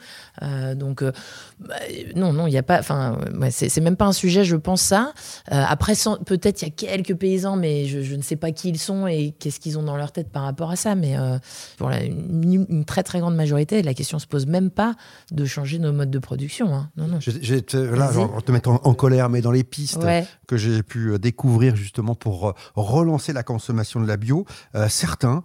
Donc, 0.74 1.02
euh, 1.02 1.12
bah, 1.60 1.74
non, 2.14 2.32
non, 2.32 2.46
il 2.46 2.50
n'y 2.50 2.58
a 2.58 2.62
pas. 2.62 2.78
Enfin, 2.78 3.18
c'est 3.50 3.80
même 3.80 3.96
pas 3.96 4.06
un 4.06 4.12
sujet, 4.12 4.44
je 4.44 4.56
pense 4.56 4.82
ça. 4.82 5.12
Euh, 5.52 5.64
après, 5.66 5.94
peut-être 6.26 6.62
il 6.62 6.66
y 6.66 6.68
a 6.68 6.93
quelques 6.96 7.18
paysans, 7.18 7.56
mais 7.56 7.86
je, 7.86 8.14
ne 8.14 8.22
sais 8.22 8.36
pas 8.36 8.52
qui 8.52 8.68
ils 8.68 8.78
sont 8.78 9.06
et 9.06 9.34
qu'est-ce 9.38 9.58
qu'ils 9.58 9.78
ont 9.78 9.82
dans 9.82 9.96
leur 9.96 10.12
tête 10.12 10.30
par 10.30 10.42
rapport 10.42 10.70
à 10.70 10.76
ça. 10.76 10.94
Mais 10.94 11.16
euh, 11.18 11.38
pour 11.76 11.90
une, 11.90 12.84
très 12.84 13.02
très 13.02 13.20
grande 13.20 13.34
majorité, 13.34 13.82
la 13.82 13.94
question 13.94 14.18
se 14.18 14.26
pose 14.26 14.46
même 14.46 14.70
pas 14.70 14.94
de 15.32 15.44
changer 15.44 15.78
nos 15.78 15.92
modes 15.92 16.10
de 16.10 16.18
production. 16.18 16.74
Hein. 16.74 16.90
Non, 16.96 17.06
non. 17.08 17.18
Je, 17.20 17.30
vais 17.30 17.62
te, 17.62 17.76
là, 17.76 18.10
te 18.44 18.52
mettre 18.52 18.70
en, 18.70 18.94
colère, 18.94 19.28
mais 19.28 19.40
dans 19.40 19.50
les 19.50 19.64
pistes 19.64 20.06
que 20.46 20.56
j'ai 20.56 20.82
pu 20.82 21.18
découvrir 21.18 21.74
justement 21.74 22.14
pour 22.14 22.54
relancer 22.74 23.32
la 23.32 23.42
consommation 23.42 24.00
de 24.00 24.06
la 24.06 24.16
bio, 24.16 24.44
certains 24.88 25.42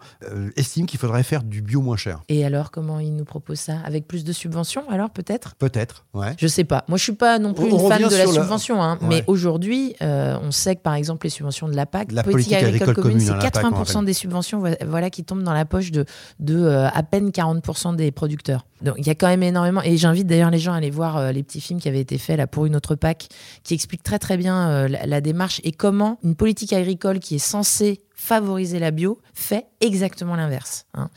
estiment 0.55 0.85
qu'il 0.85 0.99
faudrait 0.99 1.23
faire 1.23 1.43
du 1.43 1.61
bio 1.61 1.81
moins 1.81 1.97
cher. 1.97 2.21
Et 2.29 2.45
alors, 2.45 2.71
comment 2.71 2.99
ils 2.99 3.15
nous 3.15 3.25
proposent 3.25 3.59
ça? 3.59 3.77
Avec 3.85 4.07
plus 4.07 4.23
de 4.23 4.33
subventions 4.33 4.83
Alors, 4.89 5.09
peut-être? 5.09 5.55
Peut-être, 5.55 6.05
ouais. 6.13 6.35
Je 6.37 6.47
sais 6.47 6.63
pas. 6.63 6.85
Moi, 6.87 6.97
je 6.97 7.03
suis 7.03 7.13
pas 7.13 7.39
non 7.39 7.53
plus 7.53 7.69
une 7.69 7.79
fan 7.79 8.01
de 8.01 8.15
la 8.15 8.27
subvention, 8.27 8.81
hein, 8.83 8.99
mais 9.01 9.23
aujourd'hui, 9.27 9.95
euh, 10.01 10.37
on 10.41 10.51
sait 10.51 10.75
que 10.75 10.81
par 10.81 10.93
exemple 10.93 11.25
les 11.25 11.29
subventions 11.39 11.69
de 11.69 11.75
la 11.75 11.85
PAC, 11.85 12.11
la 12.11 12.23
politique, 12.23 12.53
agricole, 12.53 12.93
commune, 12.93 13.19
c'est 13.19 13.31
80% 13.31 14.03
des 14.03 14.13
subventions, 14.13 14.61
voilà, 14.85 15.09
qui 15.09 15.23
tombent 15.23 15.43
dans 15.43 15.53
la 15.53 15.65
poche 15.65 15.91
de, 15.91 16.05
de 16.39 16.57
euh, 16.57 16.89
à 16.89 17.03
peine 17.03 17.29
40% 17.29 17.95
des 17.95 18.11
producteurs. 18.11 18.65
Donc 18.81 18.95
il 18.97 19.07
y 19.07 19.09
a 19.09 19.15
quand 19.15 19.27
même 19.27 19.43
énormément. 19.43 19.81
Et 19.83 19.97
j'invite 19.97 20.27
d'ailleurs 20.27 20.51
les 20.51 20.59
gens 20.59 20.73
à 20.73 20.77
aller 20.77 20.89
voir 20.89 21.17
euh, 21.17 21.31
les 21.31 21.43
petits 21.43 21.61
films 21.61 21.79
qui 21.79 21.87
avaient 21.87 22.01
été 22.01 22.17
faits 22.17 22.37
là 22.37 22.47
pour 22.47 22.65
une 22.65 22.75
autre 22.75 22.95
PAC, 22.95 23.29
qui 23.63 23.73
expliquent 23.73 24.03
très 24.03 24.19
très 24.19 24.37
bien 24.37 24.87
la, 24.87 25.05
la 25.05 25.21
démarche 25.21 25.61
et 25.63 25.71
comment 25.71 26.19
une 26.23 26.35
politique 26.35 26.73
agricole 26.73 27.19
qui 27.19 27.35
est 27.35 27.39
censée 27.39 28.01
favoriser 28.19 28.79
la 28.79 28.91
bio 28.91 29.17
fait 29.33 29.65
exactement 29.79 30.35
l'inverse. 30.35 30.85
Hein. 30.93 31.09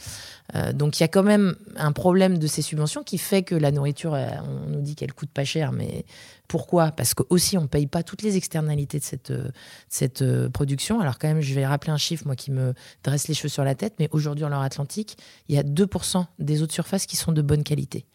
Euh, 0.55 0.73
donc 0.73 0.99
il 0.99 1.03
y 1.03 1.05
a 1.05 1.09
quand 1.09 1.25
même 1.25 1.57
un 1.77 1.91
problème 1.91 2.39
de 2.39 2.47
ces 2.47 2.63
subventions 2.63 3.03
qui 3.03 3.19
fait 3.19 3.43
que 3.43 3.57
la 3.57 3.73
nourriture, 3.73 4.15
euh, 4.15 4.29
on 4.45 4.71
nous 4.71 4.81
dit 4.81 4.95
qu'elle 4.95 5.13
coûte 5.13 5.29
pas 5.29 5.45
cher, 5.45 5.73
mais 5.73 6.07
pourquoi? 6.47 6.93
Parce 6.93 7.13
que 7.13 7.25
aussi 7.29 7.59
on 7.59 7.67
paye 7.67 7.89
pas 7.89 8.05
toutes 8.05 8.23
les 8.23 8.37
externalités 8.37 9.01
de 9.01 9.05
cette, 9.05 9.33
euh, 9.33 9.51
cette 9.89 10.25
production. 10.51 11.01
Alors 11.01 11.19
quand 11.19 11.27
même, 11.27 11.41
je 11.41 11.53
vais 11.55 11.67
rappeler 11.67 11.93
un 11.93 11.99
chiffre 11.99 12.25
moi 12.25 12.37
qui 12.37 12.53
me 12.53 12.73
dresse 13.03 13.27
les 13.27 13.35
cheveux 13.35 13.49
sur 13.49 13.65
la 13.65 13.75
tête, 13.75 13.95
mais 13.99 14.09
aujourd'hui 14.13 14.45
en 14.45 14.49
Loire-Atlantique, 14.49 15.19
il 15.49 15.57
y 15.57 15.59
a 15.59 15.65
2% 15.65 16.25
des 16.39 16.63
eaux 16.63 16.67
de 16.67 16.73
surface 16.73 17.07
qui 17.07 17.17
sont 17.17 17.33
de 17.33 17.43
bonne 17.43 17.65
qualité 17.65 18.07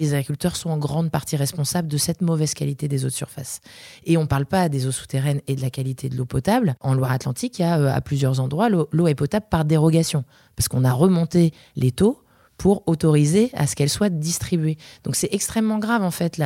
les 0.00 0.14
agriculteurs 0.14 0.56
sont 0.56 0.70
en 0.70 0.78
grande 0.78 1.10
partie 1.10 1.36
responsables 1.36 1.88
de 1.88 1.96
cette 1.96 2.20
mauvaise 2.20 2.54
qualité 2.54 2.88
des 2.88 3.04
eaux 3.04 3.08
de 3.08 3.12
surface. 3.12 3.60
Et 4.04 4.16
on 4.16 4.22
ne 4.22 4.26
parle 4.26 4.46
pas 4.46 4.68
des 4.68 4.86
eaux 4.86 4.92
souterraines 4.92 5.40
et 5.46 5.56
de 5.56 5.60
la 5.60 5.70
qualité 5.70 6.08
de 6.08 6.16
l'eau 6.16 6.24
potable. 6.24 6.76
En 6.80 6.94
Loire-Atlantique, 6.94 7.58
il 7.58 7.62
y 7.62 7.64
a 7.64 7.78
euh, 7.78 7.92
à 7.92 8.00
plusieurs 8.00 8.40
endroits, 8.40 8.68
l'eau 8.68 9.06
est 9.08 9.14
potable 9.14 9.46
par 9.50 9.64
dérogation, 9.64 10.24
parce 10.56 10.68
qu'on 10.68 10.84
a 10.84 10.92
remonté 10.92 11.52
les 11.76 11.90
taux 11.90 12.22
pour 12.58 12.82
autoriser 12.86 13.50
à 13.54 13.66
ce 13.66 13.76
qu'elle 13.76 13.88
soit 13.88 14.10
distribuée. 14.10 14.76
Donc 15.04 15.14
c'est 15.14 15.32
extrêmement 15.32 15.78
grave 15.78 16.02
en 16.02 16.10
fait 16.10 16.40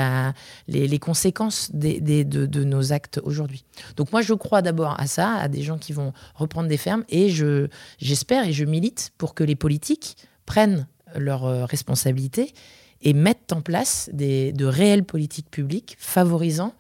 les, 0.68 0.98
conséquences 0.98 1.70
de, 1.72 2.64
nos 2.64 2.92
actes 2.92 3.18
aujourd'hui. 3.24 3.64
Donc 3.96 4.12
moi 4.12 4.20
je 4.20 4.34
crois 4.34 4.61
d'abord 4.61 5.00
à 5.00 5.07
ça, 5.07 5.32
à 5.36 5.48
des 5.48 5.62
gens 5.62 5.78
qui 5.78 5.94
vont 5.94 6.12
reprendre 6.34 6.68
des 6.68 6.76
fermes 6.76 7.05
et 7.09 7.30
je 7.30 7.68
j'espère 7.98 8.46
et 8.46 8.53
je 8.53 8.66
milite 8.66 9.12
pour 9.16 9.34
que 9.34 9.42
les 9.42 9.57
politiques 9.57 10.16
prennent 10.44 10.86
leurs 11.16 11.46
euh, 11.46 11.64
responsabilités 11.64 12.53
et 13.03 13.12
mettent 13.12 13.53
en 13.53 13.61
place 13.61 14.09
des, 14.12 14.53
de 14.53 14.64
réelles 14.64 15.05
politiques 15.05 15.50
publiques 15.50 15.96
favorisant 15.98 16.74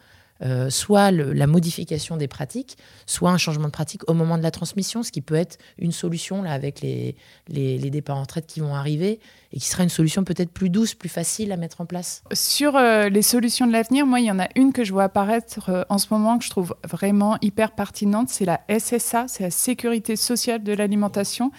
euh, 0.44 0.70
soit 0.70 1.12
la 1.12 1.46
modification 1.46 2.16
des 2.16 2.26
pratiques, 2.26 2.76
soit 3.06 3.30
un 3.30 3.38
changement 3.38 3.66
de 3.66 3.72
pratique 3.72 4.02
au 4.10 4.14
moment 4.14 4.36
de 4.36 4.42
la 4.42 4.50
transmission, 4.50 5.04
ce 5.04 5.12
qui 5.12 5.20
peut 5.20 5.36
être 5.36 5.56
une 5.78 5.92
solution 5.92 6.42
là 6.42 6.50
avec 6.50 6.80
les, 6.80 7.14
les, 7.48 7.90
départs 7.90 8.16
en 8.16 8.22
retraite 8.22 8.46
qui 8.46 8.58
vont 8.58 8.74
arriver 8.74 9.20
et 9.52 9.60
qui 9.60 9.68
sera 9.68 9.84
une 9.84 9.88
solution 9.88 10.24
peut-être 10.24 10.50
plus 10.50 10.68
douce, 10.68 10.94
plus 10.94 11.08
facile 11.08 11.52
à 11.52 11.56
mettre 11.56 11.80
en 11.80 11.86
place. 11.86 12.24
Sur 12.32 12.74
euh, 12.76 13.08
les 13.08 13.22
solutions 13.22 13.68
de 13.68 13.72
l'avenir, 13.72 14.04
moi, 14.04 14.18
il 14.18 14.26
y 14.26 14.30
en 14.32 14.40
a 14.40 14.48
une 14.56 14.72
que 14.72 14.82
je 14.82 14.92
vois 14.92 15.04
apparaître 15.04 15.68
euh, 15.68 15.84
en 15.88 15.98
ce 15.98 16.08
moment 16.10 16.38
que 16.38 16.44
je 16.44 16.50
trouve 16.50 16.74
vraiment 16.88 17.38
hyper 17.40 17.70
pertinente, 17.70 18.28
c'est 18.28 18.44
la 18.44 18.62
SSA, 18.68 19.28
c'est 19.28 19.44
la 19.44 19.50
sécurité 19.52 20.16
sociale 20.16 20.64
de 20.64 20.72
l'alimentation. 20.72 21.52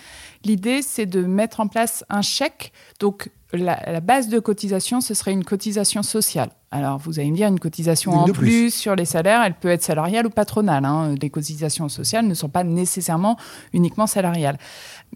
L'idée, 0.43 0.81
c'est 0.81 1.05
de 1.05 1.21
mettre 1.23 1.59
en 1.59 1.67
place 1.67 2.03
un 2.09 2.21
chèque, 2.21 2.73
donc 2.99 3.29
la, 3.53 3.99
base 3.99 4.29
de 4.29 4.39
cotisation, 4.39 4.99
ce 4.99 5.13
serait 5.13 5.31
une 5.31 5.43
cotisation 5.43 6.03
sociale. 6.03 6.49
Alors, 6.71 6.97
vous 6.97 7.19
allez 7.19 7.29
me 7.29 7.35
dire, 7.35 7.47
une 7.47 7.59
cotisation 7.59 8.11
en 8.11 8.25
plus. 8.25 8.73
sur 8.73 8.95
les 8.95 9.05
salaires, 9.05 9.43
elle 9.43 9.53
peut 9.53 9.69
être 9.69 9.83
salariale 9.83 10.25
ou 10.25 10.31
patronale. 10.31 10.85
Hein. 10.85 11.13
Les 11.21 11.29
cotisations 11.29 11.87
sociales 11.87 12.25
ne 12.25 12.33
sont 12.33 12.49
pas 12.49 12.63
nécessairement 12.63 13.37
uniquement 13.71 14.07
salariales. 14.07 14.57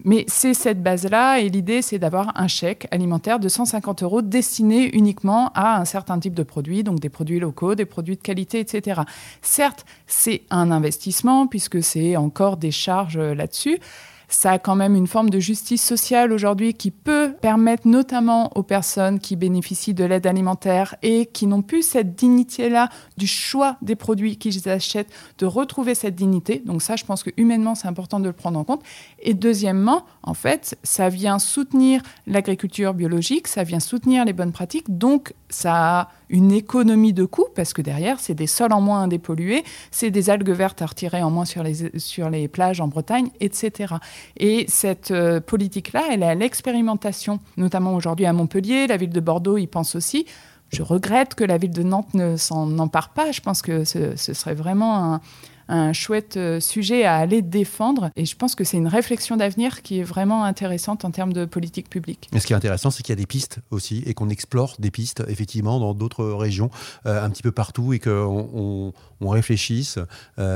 Mais 0.04 0.24
c'est 0.28 0.54
cette 0.54 0.82
base-là, 0.82 1.40
et 1.40 1.48
l'idée, 1.48 1.82
c'est 1.82 1.98
d'avoir 1.98 2.32
un 2.40 2.46
chèque 2.46 2.86
alimentaire 2.92 3.40
de 3.40 3.48
150 3.48 4.04
euros 4.04 4.22
destiné 4.22 4.88
uniquement 4.96 5.50
à 5.54 5.80
un 5.80 5.84
certain 5.84 6.20
type 6.20 6.34
de 6.34 6.44
produits, 6.44 6.84
donc 6.84 7.00
des 7.00 7.08
produits 7.08 7.40
locaux, 7.40 7.74
des 7.74 7.86
produits 7.86 8.16
de 8.16 8.22
qualité, 8.22 8.60
etc. 8.60 9.00
Certes, 9.42 9.84
c'est 10.06 10.42
un 10.50 10.70
investissement, 10.70 11.48
puisque 11.48 11.82
c'est 11.82 12.16
encore 12.16 12.56
des 12.56 12.70
charges 12.70 13.18
là-dessus 13.18 13.80
ça 14.28 14.52
a 14.52 14.58
quand 14.58 14.76
même 14.76 14.94
une 14.94 15.06
forme 15.06 15.30
de 15.30 15.40
justice 15.40 15.82
sociale 15.82 16.32
aujourd'hui 16.32 16.74
qui 16.74 16.90
peut 16.90 17.34
permettre 17.40 17.88
notamment 17.88 18.50
aux 18.56 18.62
personnes 18.62 19.18
qui 19.18 19.36
bénéficient 19.36 19.94
de 19.94 20.04
l'aide 20.04 20.26
alimentaire 20.26 20.94
et 21.02 21.26
qui 21.26 21.46
n'ont 21.46 21.62
plus 21.62 21.82
cette 21.82 22.14
dignité-là 22.14 22.90
du 23.16 23.26
choix 23.26 23.76
des 23.80 23.96
produits 23.96 24.36
qu'ils 24.36 24.68
achètent, 24.68 25.10
de 25.38 25.46
retrouver 25.46 25.94
cette 25.94 26.14
dignité. 26.14 26.62
Donc 26.64 26.82
ça, 26.82 26.96
je 26.96 27.04
pense 27.04 27.22
que 27.22 27.30
humainement, 27.36 27.74
c'est 27.74 27.88
important 27.88 28.20
de 28.20 28.26
le 28.26 28.32
prendre 28.32 28.58
en 28.58 28.64
compte. 28.64 28.82
Et 29.20 29.34
deuxièmement, 29.34 30.04
en 30.22 30.34
fait, 30.34 30.78
ça 30.82 31.08
vient 31.08 31.38
soutenir 31.38 32.02
l'agriculture 32.26 32.92
biologique, 32.94 33.48
ça 33.48 33.64
vient 33.64 33.80
soutenir 33.80 34.24
les 34.24 34.34
bonnes 34.34 34.52
pratiques. 34.52 34.98
Donc 34.98 35.34
ça 35.48 36.00
a 36.00 36.08
une 36.28 36.52
économie 36.52 37.14
de 37.14 37.24
coûts, 37.24 37.46
parce 37.54 37.72
que 37.72 37.80
derrière, 37.80 38.20
c'est 38.20 38.34
des 38.34 38.46
sols 38.46 38.72
en 38.72 38.80
moins 38.82 39.04
à 39.04 39.06
dépolluer, 39.06 39.64
c'est 39.90 40.10
des 40.10 40.28
algues 40.28 40.50
vertes 40.50 40.82
à 40.82 40.86
retirer 40.86 41.22
en 41.22 41.30
moins 41.30 41.46
sur 41.46 41.62
les, 41.62 41.98
sur 41.98 42.28
les 42.28 42.48
plages 42.48 42.80
en 42.80 42.88
Bretagne, 42.88 43.30
etc. 43.40 43.94
Et 44.36 44.66
cette 44.68 45.10
euh, 45.10 45.40
politique-là, 45.40 46.04
elle 46.10 46.22
est 46.22 46.28
à 46.28 46.34
l'expérimentation, 46.34 47.40
notamment 47.56 47.94
aujourd'hui 47.94 48.26
à 48.26 48.32
Montpellier, 48.32 48.86
la 48.86 48.96
ville 48.96 49.10
de 49.10 49.20
Bordeaux 49.20 49.58
y 49.58 49.66
pense 49.66 49.94
aussi. 49.94 50.26
Je 50.70 50.82
regrette 50.82 51.34
que 51.34 51.44
la 51.44 51.56
ville 51.56 51.72
de 51.72 51.82
Nantes 51.82 52.12
ne 52.14 52.36
s'en 52.36 52.78
empare 52.78 53.10
pas. 53.10 53.32
Je 53.32 53.40
pense 53.40 53.62
que 53.62 53.84
ce, 53.84 54.16
ce 54.16 54.34
serait 54.34 54.54
vraiment 54.54 55.14
un, 55.14 55.20
un 55.68 55.92
chouette 55.92 56.38
sujet 56.60 57.04
à 57.04 57.16
aller 57.16 57.42
défendre. 57.42 58.10
Et 58.16 58.24
je 58.24 58.36
pense 58.36 58.54
que 58.54 58.64
c'est 58.64 58.76
une 58.76 58.88
réflexion 58.88 59.36
d'avenir 59.36 59.82
qui 59.82 60.00
est 60.00 60.04
vraiment 60.04 60.44
intéressante 60.44 61.04
en 61.04 61.10
termes 61.10 61.32
de 61.32 61.44
politique 61.44 61.88
publique. 61.90 62.28
Et 62.32 62.40
ce 62.40 62.46
qui 62.46 62.52
est 62.52 62.56
intéressant, 62.56 62.90
c'est 62.90 63.02
qu'il 63.02 63.12
y 63.12 63.18
a 63.18 63.20
des 63.20 63.26
pistes 63.26 63.58
aussi 63.70 64.02
et 64.06 64.14
qu'on 64.14 64.28
explore 64.28 64.76
des 64.78 64.90
pistes 64.90 65.22
effectivement 65.28 65.78
dans 65.78 65.94
d'autres 65.94 66.24
régions, 66.24 66.70
un 67.04 67.30
petit 67.30 67.42
peu 67.42 67.52
partout 67.52 67.92
et 67.92 67.98
qu'on 67.98 68.92
on, 69.20 69.28
réfléchisse 69.28 69.98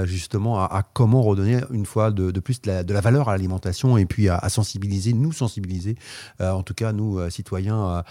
justement 0.05 0.63
à, 0.63 0.83
comment 0.93 1.23
redonner 1.23 1.61
une 1.71 1.87
fois 1.87 2.11
de, 2.11 2.31
plus 2.41 2.61
de 2.63 2.93
la, 2.93 3.01
valeur 3.01 3.29
à 3.29 3.33
l'alimentation 3.33 3.97
et 3.99 4.07
puis 4.07 4.29
à, 4.29 4.49
sensibiliser, 4.49 5.13
nous 5.13 5.33
sensibiliser, 5.33 5.97
en 6.41 6.63
tout 6.63 6.75
cas 6.75 6.93
nous 6.93 7.19
citoyens, 7.31 8.03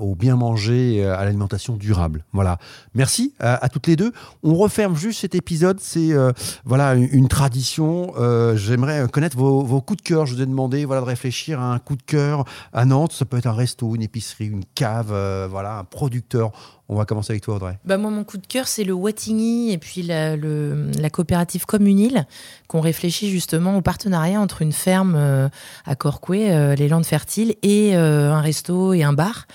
au 0.00 0.14
bien 0.14 0.36
manger, 0.36 1.04
à 1.04 1.24
l'alimentation 1.24 1.76
durable. 1.76 2.24
Voilà. 2.32 2.58
Merci 2.94 3.34
à, 3.40 3.68
toutes 3.68 3.86
les 3.86 3.96
deux. 3.96 4.12
On 4.42 4.54
referme 4.54 4.96
juste 4.96 5.20
cet 5.20 5.34
épisode. 5.34 5.80
C'est 5.80 6.12
euh, 6.12 6.32
voilà 6.64 6.94
une, 6.94 7.28
tradition. 7.28 8.12
Euh, 8.18 8.56
j'aimerais 8.56 9.06
connaître 9.08 9.36
vos, 9.36 9.80
coups 9.80 10.02
de 10.02 10.02
cœur. 10.02 10.26
Je 10.26 10.34
vous 10.34 10.42
ai 10.42 10.46
demandé 10.46 10.84
voilà 10.84 11.00
de 11.00 11.06
réfléchir 11.06 11.60
à 11.60 11.72
un 11.72 11.78
coup 11.78 11.96
de 11.96 12.02
cœur 12.02 12.44
à 12.72 12.84
Nantes. 12.84 13.12
Ça 13.12 13.24
peut 13.24 13.36
être 13.36 13.46
un 13.46 13.52
resto, 13.52 13.94
une 13.94 14.02
épicerie, 14.02 14.46
une 14.46 14.64
cave, 14.74 15.10
euh, 15.12 15.48
voilà 15.50 15.78
un 15.78 15.84
producteur. 15.84 16.52
On 16.88 16.94
va 16.94 17.04
commencer 17.04 17.32
avec 17.32 17.42
toi, 17.42 17.56
Audrey. 17.56 17.78
Bah 17.84 17.96
moi, 17.98 18.10
mon 18.10 18.22
coup 18.22 18.38
de 18.38 18.46
cœur, 18.46 18.68
c'est 18.68 18.84
le 18.84 18.92
Wattigny 18.92 19.72
et 19.72 19.78
puis 19.78 20.02
la, 20.02 20.36
la 20.36 21.10
coopérative 21.10 21.66
Communil, 21.66 22.26
qu'on 22.68 22.80
réfléchit 22.80 23.30
justement 23.30 23.76
au 23.76 23.80
partenariat 23.80 24.40
entre 24.40 24.62
une 24.62 24.72
ferme 24.72 25.50
à 25.84 25.94
Corcoué, 25.96 26.76
les 26.76 26.88
Landes 26.88 27.06
Fertiles, 27.06 27.56
et 27.62 27.94
un 27.96 28.40
resto 28.40 28.92
et 28.92 29.02
un 29.02 29.12
bar. 29.12 29.46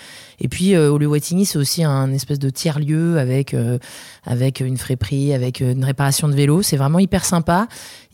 Et 0.44 0.48
puis, 0.48 0.76
euh, 0.76 0.98
lieu 0.98 1.06
Wattigny, 1.06 1.46
c'est 1.46 1.60
aussi 1.60 1.84
un 1.84 2.12
espèce 2.12 2.40
de 2.40 2.50
tiers-lieu 2.50 3.20
avec, 3.20 3.54
euh, 3.54 3.78
avec 4.26 4.60
une 4.60 4.76
friperie, 4.76 5.34
avec 5.34 5.62
euh, 5.62 5.74
une 5.74 5.86
réparation 5.86 6.28
de 6.28 6.34
vélo. 6.34 6.64
C'est 6.64 6.78
vraiment 6.78 6.98
hyper 6.98 7.26
sympa. 7.26 7.68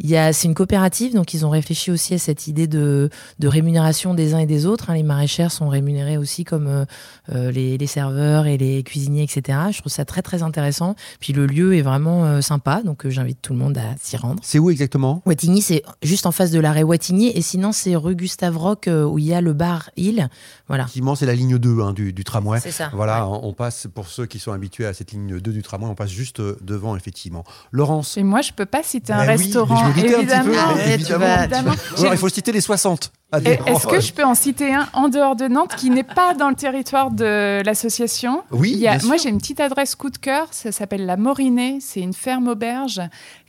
C'est 0.04 0.44
une 0.44 0.54
coopérative, 0.54 1.16
donc 1.16 1.34
ils 1.34 1.46
ont 1.46 1.50
réfléchi 1.50 1.90
aussi 1.90 2.14
à 2.14 2.18
cette 2.18 2.48
idée 2.48 2.68
de, 2.68 3.10
rémunération 3.42 4.14
des 4.14 4.34
uns 4.34 4.40
et 4.40 4.46
des 4.46 4.66
autres. 4.66 4.90
Hein. 4.90 4.96
Les 4.96 5.04
maraîchères 5.04 5.54
sont 5.54 5.70
rémunérées 5.70 6.18
aussi 6.18 6.44
comme 6.44 6.86
les, 7.34 7.78
les, 7.78 7.88
serveurs 7.88 8.46
et 8.46 8.58
les 8.58 8.84
cuisiniers, 8.84 9.07
etc. 9.16 9.60
Je 9.72 9.80
trouve 9.80 9.92
ça 9.92 10.06
très, 10.06 10.22
très 10.22 10.44
intéressant. 10.44 10.96
Puis 11.20 11.34
le 11.34 11.46
lieu 11.46 11.76
est 11.76 11.82
vraiment 11.82 12.42
sympa, 12.42 12.82
donc 12.84 13.08
j'invite 13.08 13.42
tout 13.42 13.54
le 13.54 13.60
monde 13.60 13.78
à 13.78 13.96
s'y 14.02 14.18
rendre. 14.18 14.40
C'est 14.44 14.60
où 14.60 14.70
exactement? 14.70 15.22
Wattigny, 15.26 15.62
c'est 15.62 15.84
juste 16.04 16.26
en 16.26 16.32
face 16.32 16.52
de 16.52 16.60
l'arrêt 16.60 16.84
Wattigny. 16.84 17.32
Et 17.36 17.42
sinon, 17.42 17.72
c'est 17.72 17.96
rue 17.96 18.16
Gustave 18.16 18.58
Roch, 18.58 18.88
où 18.88 19.18
il 19.20 19.26
y 19.26 19.34
a 19.34 19.42
le 19.42 19.54
bar 19.54 19.90
Hill. 19.98 20.30
Voilà. 20.68 20.84
Effectivement, 20.84 21.16
c'est 21.16 21.26
la 21.26 21.36
ligne 21.36 21.58
2 21.58 21.82
hein, 21.82 21.94
du, 21.94 22.12
du 22.12 22.24
tramway. 22.24 22.60
C'est 22.60 22.72
ça. 22.72 22.90
Voilà, 22.94 23.28
on 23.28 23.54
passe, 23.54 23.88
pour 23.94 24.08
ceux 24.08 24.26
qui 24.26 24.40
sont 24.40 24.52
habitués 24.52 24.86
à 24.86 24.94
cette 24.94 25.12
ligne 25.12 25.40
2 25.40 25.52
du 25.52 25.62
tramway, 25.62 25.88
on 25.88 25.96
passe 25.96 26.12
juste 26.12 26.40
euh, 26.40 26.58
devant, 26.62 26.96
effectivement. 26.96 27.44
Laurence 27.72 28.18
Et 28.18 28.24
moi, 28.24 28.42
je 28.42 28.52
peux 28.52 28.66
pas 28.66 28.84
citer 28.84 29.14
un 29.14 29.20
restaurant. 29.24 29.94
je 29.96 30.00
évidemment. 30.02 30.52
évidemment. 30.86 31.72
il 32.12 32.18
faut 32.18 32.30
citer 32.30 32.52
les 32.52 32.62
60. 32.62 33.12
Est-ce 33.34 33.88
que 33.88 34.00
je 34.00 34.14
peux 34.14 34.24
en 34.24 34.36
citer 34.36 34.74
un 34.74 34.88
en 34.94 35.10
dehors 35.10 35.36
de 35.36 35.48
Nantes 35.48 35.76
qui 35.76 35.90
n'est 35.90 36.04
pas 36.04 36.34
dans 36.34 36.50
le 36.50 36.56
territoire 36.56 37.12
de 37.12 37.62
l'association? 37.66 38.44
Oui. 38.52 38.86
moi, 39.04 39.18
j'ai 39.18 39.30
une 39.30 39.38
petite 39.38 39.60
adresse 39.60 39.96
coup 39.96 40.10
de 40.10 40.18
cœur. 40.18 40.48
Ça 40.52 40.72
s'appelle 40.72 41.06
la 41.06 41.18
Morinée. 41.18 41.80
C'est 41.82 42.00
une 42.00 42.14
ferme 42.14 42.48
auberge 42.48 43.02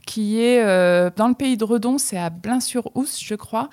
qui 0.05 0.41
est 0.41 0.63
euh, 0.63 1.11
dans 1.15 1.27
le 1.27 1.33
pays 1.33 1.55
de 1.55 1.63
Redon. 1.63 1.97
C'est 1.97 2.17
à 2.17 2.29
Blain-sur-Ousse, 2.29 3.21
je 3.23 3.35
crois. 3.35 3.69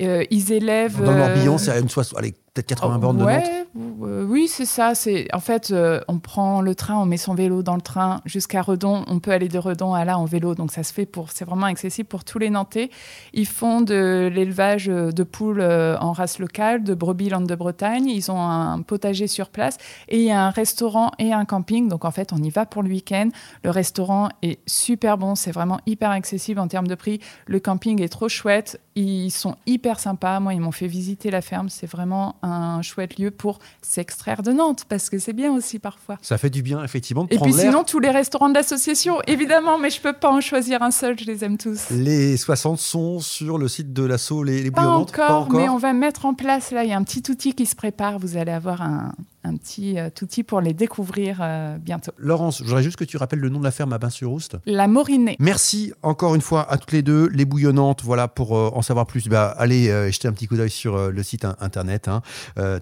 Euh, 0.00 0.24
ils 0.30 0.52
élèvent. 0.52 1.02
Dans 1.02 1.12
le 1.12 1.18
Morbihan, 1.18 1.58
c'est 1.58 1.70
à 1.70 1.78
une 1.78 1.88
soixante 1.88 2.18
peut-être 2.62 2.68
80 2.68 2.98
bornes 2.98 3.18
de 3.18 3.24
Nantes 3.24 3.44
euh, 4.02 4.24
Oui, 4.24 4.48
c'est 4.48 4.64
ça. 4.64 4.94
C'est 4.94 5.28
En 5.32 5.40
fait, 5.40 5.70
euh, 5.70 6.00
on 6.08 6.18
prend 6.18 6.60
le 6.60 6.74
train, 6.74 6.96
on 6.96 7.06
met 7.06 7.16
son 7.16 7.34
vélo 7.34 7.62
dans 7.62 7.74
le 7.74 7.80
train 7.80 8.20
jusqu'à 8.24 8.62
Redon. 8.62 9.04
On 9.06 9.20
peut 9.20 9.30
aller 9.30 9.48
de 9.48 9.58
Redon 9.58 9.94
à 9.94 10.04
là 10.04 10.18
en 10.18 10.24
vélo, 10.24 10.54
donc 10.54 10.72
ça 10.72 10.82
se 10.82 10.92
fait 10.92 11.06
pour. 11.06 11.30
C'est 11.30 11.44
vraiment 11.44 11.66
accessible 11.66 12.08
pour 12.08 12.24
tous 12.24 12.38
les 12.38 12.50
Nantais. 12.50 12.90
Ils 13.32 13.46
font 13.46 13.80
de 13.80 14.30
l'élevage 14.32 14.86
de 14.86 15.22
poules 15.22 15.60
euh, 15.60 15.96
en 15.98 16.12
race 16.12 16.38
locale, 16.38 16.82
de 16.82 16.94
brebis 16.94 17.28
landes 17.28 17.46
de 17.46 17.54
Bretagne. 17.54 18.08
Ils 18.08 18.30
ont 18.30 18.40
un 18.40 18.82
potager 18.82 19.26
sur 19.26 19.50
place 19.50 19.76
et 20.08 20.18
il 20.18 20.24
y 20.24 20.30
a 20.30 20.42
un 20.42 20.50
restaurant 20.50 21.12
et 21.18 21.32
un 21.32 21.44
camping. 21.44 21.88
Donc 21.88 22.04
en 22.04 22.10
fait, 22.10 22.32
on 22.32 22.38
y 22.38 22.50
va 22.50 22.66
pour 22.66 22.82
le 22.82 22.88
week-end. 22.88 23.28
Le 23.64 23.70
restaurant 23.70 24.28
est 24.42 24.58
super 24.66 25.18
bon, 25.18 25.34
c'est 25.34 25.52
vraiment 25.52 25.80
hyper 25.86 26.10
accessible 26.10 26.60
en 26.60 26.68
termes 26.68 26.88
de 26.88 26.94
prix. 26.94 27.20
Le 27.46 27.60
camping 27.60 28.02
est 28.02 28.08
trop 28.08 28.28
chouette. 28.28 28.80
Ils 29.00 29.30
sont 29.30 29.54
hyper 29.64 30.00
sympas. 30.00 30.40
Moi, 30.40 30.54
ils 30.54 30.60
m'ont 30.60 30.72
fait 30.72 30.88
visiter 30.88 31.30
la 31.30 31.40
ferme. 31.40 31.68
C'est 31.68 31.86
vraiment 31.86 32.34
un 32.42 32.82
chouette 32.82 33.16
lieu 33.16 33.30
pour 33.30 33.60
s'extraire 33.80 34.42
de 34.42 34.50
Nantes, 34.50 34.86
parce 34.88 35.08
que 35.08 35.20
c'est 35.20 35.32
bien 35.32 35.52
aussi 35.52 35.78
parfois. 35.78 36.18
Ça 36.20 36.36
fait 36.36 36.50
du 36.50 36.62
bien, 36.62 36.82
effectivement. 36.82 37.24
De 37.24 37.32
Et 37.32 37.38
puis 37.38 37.52
sinon, 37.52 37.84
tous 37.84 38.00
les 38.00 38.10
restaurants 38.10 38.48
de 38.48 38.54
l'association, 38.54 39.20
évidemment, 39.28 39.78
mais 39.78 39.90
je 39.90 40.00
peux 40.00 40.14
pas 40.14 40.30
en 40.32 40.40
choisir 40.40 40.82
un 40.82 40.90
seul, 40.90 41.16
je 41.16 41.26
les 41.26 41.44
aime 41.44 41.58
tous. 41.58 41.90
Les 41.90 42.36
60 42.36 42.80
sont 42.80 43.20
sur 43.20 43.56
le 43.56 43.68
site 43.68 43.92
de 43.92 44.02
l'assaut 44.02 44.42
Les, 44.42 44.64
les 44.64 44.72
pas 44.72 44.88
encore, 44.88 45.26
pas 45.26 45.34
encore, 45.34 45.60
mais 45.60 45.68
on 45.68 45.78
va 45.78 45.92
mettre 45.92 46.26
en 46.26 46.34
place, 46.34 46.72
là, 46.72 46.82
il 46.82 46.90
y 46.90 46.92
a 46.92 46.96
un 46.96 47.04
petit 47.04 47.22
outil 47.30 47.54
qui 47.54 47.66
se 47.66 47.76
prépare. 47.76 48.18
Vous 48.18 48.36
allez 48.36 48.50
avoir 48.50 48.82
un, 48.82 49.12
un 49.48 49.56
petit 49.56 49.98
euh, 49.98 50.10
outil 50.22 50.42
pour 50.42 50.60
les 50.60 50.74
découvrir 50.74 51.38
euh, 51.40 51.78
bientôt. 51.78 52.12
Laurence, 52.18 52.58
je 52.58 52.64
voudrais 52.64 52.82
juste 52.82 52.96
que 52.96 53.04
tu 53.04 53.16
rappelles 53.16 53.40
le 53.40 53.48
nom 53.48 53.58
de 53.58 53.64
la 53.64 53.70
ferme 53.70 53.92
à 53.92 53.98
Bain-sur-Oust. 53.98 54.56
La 54.66 54.86
Morinée. 54.86 55.36
Merci 55.40 55.92
encore 56.02 56.34
une 56.34 56.40
fois 56.40 56.70
à 56.70 56.76
toutes 56.76 56.92
les 56.92 57.02
deux, 57.02 57.28
les 57.28 57.44
bouillonnantes. 57.44 58.02
Voilà, 58.04 58.28
pour 58.28 58.56
euh, 58.56 58.70
en 58.74 58.82
savoir 58.82 59.06
plus, 59.06 59.28
bah, 59.28 59.54
allez 59.58 59.86
jeter 60.12 60.28
un 60.28 60.32
petit 60.32 60.46
coup 60.46 60.56
d'œil 60.56 60.70
sur 60.70 61.10
le 61.10 61.22
site 61.22 61.46
internet, 61.60 62.08
hein, 62.08 62.22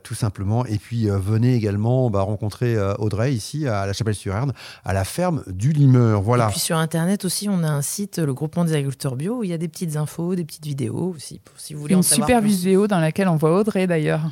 tout 0.03 0.15
simplement. 0.15 0.67
Et 0.67 0.79
puis 0.79 1.09
venez 1.09 1.55
également 1.55 2.11
bah, 2.11 2.23
rencontrer 2.23 2.77
Audrey 2.99 3.33
ici 3.33 3.67
à 3.67 3.87
la 3.87 3.93
Chapelle-sur-Erne, 3.93 4.53
à 4.85 4.93
la 4.93 5.05
ferme 5.05 5.43
du 5.47 5.73
Limeur. 5.73 6.23
Voilà. 6.23 6.49
Et 6.49 6.51
puis 6.51 6.61
sur 6.61 6.77
internet 6.77 7.25
aussi, 7.25 7.49
on 7.49 7.63
a 7.63 7.69
un 7.69 7.83
site, 7.83 8.19
le 8.19 8.35
groupement 8.35 8.65
des 8.65 8.73
agriculteurs 8.73 9.17
bio, 9.17 9.39
où 9.39 9.45
il 9.45 9.51
y 9.51 9.55
a 9.55 9.59
des 9.59 9.69
petites 9.69 9.97
infos, 9.97 10.35
des 10.35 10.45
petites 10.45 10.67
vidéos 10.67 11.15
aussi, 11.15 11.41
pour, 11.45 11.59
si 11.59 11.75
vous 11.75 11.81
voulez 11.81 11.95
Une 11.95 12.01
en 12.01 12.03
savoir 12.03 12.29
super 12.29 12.41
vidéo 12.41 12.87
dans 12.87 13.01
laquelle 13.01 13.29
on 13.29 13.37
voit 13.37 13.59
Audrey 13.59 13.87
d'ailleurs. 13.87 14.23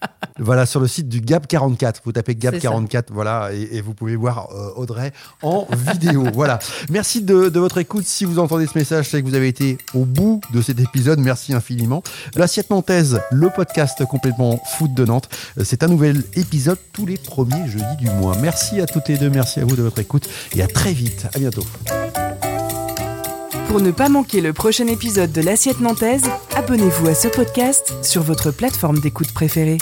voilà, 0.38 0.66
sur 0.66 0.80
le 0.80 0.88
site 0.88 1.08
du 1.08 1.20
Gap 1.20 1.46
44. 1.46 2.02
Vous 2.04 2.12
tapez 2.12 2.34
Gap 2.34 2.58
44, 2.58 3.12
voilà, 3.12 3.50
et, 3.52 3.80
vous 3.80 3.94
pouvez 3.94 4.16
voir 4.16 4.48
euh, 4.52 4.70
Audrey 4.76 5.12
en 5.42 5.66
vidéo. 5.70 6.24
Voilà. 6.34 6.58
Merci 6.90 7.22
de, 7.22 7.58
votre 7.58 7.78
écoute. 7.78 8.04
Si 8.06 8.24
vous 8.24 8.38
entendez 8.38 8.66
ce 8.66 8.76
message, 8.76 9.08
c'est 9.08 9.22
que 9.22 9.26
vous 9.26 9.34
avez 9.34 9.46
été 9.46 9.78
au 9.94 10.04
bout 10.04 10.40
de 10.52 10.60
cet 10.62 10.80
épisode. 10.80 11.20
Merci 11.20 11.52
infiniment. 11.52 12.02
L'assiette 12.34 12.70
nantaise, 12.70 13.20
le 13.30 13.50
podcast 13.50 14.04
complètement 14.06 14.60
foot 14.76 14.92
de 14.92 15.04
Nantes. 15.04 15.28
Euh, 15.58 15.62
c'est 15.64 15.82
un 15.84 15.88
nouvel 15.88 16.24
épisode 16.34 16.78
tous 16.92 17.06
les 17.06 17.16
premiers 17.16 17.68
jeudis 17.68 17.96
du 17.98 18.10
mois. 18.10 18.36
Merci 18.40 18.80
à 18.80 18.86
toutes 18.86 19.08
les 19.08 19.16
deux. 19.16 19.30
Merci 19.30 19.60
à 19.60 19.64
vous 19.64 19.76
de 19.76 19.82
votre 19.82 20.00
écoute 20.00 20.28
et 20.56 20.62
à 20.62 20.66
très 20.66 20.92
vite. 20.92 21.26
À 21.34 21.38
bientôt. 21.38 21.64
Pour 23.68 23.80
ne 23.80 23.90
pas 23.90 24.08
manquer 24.08 24.40
le 24.40 24.52
prochain 24.52 24.86
épisode 24.86 25.32
de 25.32 25.40
l'assiette 25.40 25.80
nantaise, 25.80 26.24
abonnez-vous 26.56 27.08
à 27.08 27.14
ce 27.14 27.28
podcast 27.28 27.94
sur 28.02 28.22
votre 28.22 28.50
plateforme 28.50 28.98
d'écoute 28.98 29.32
préférée. 29.32 29.78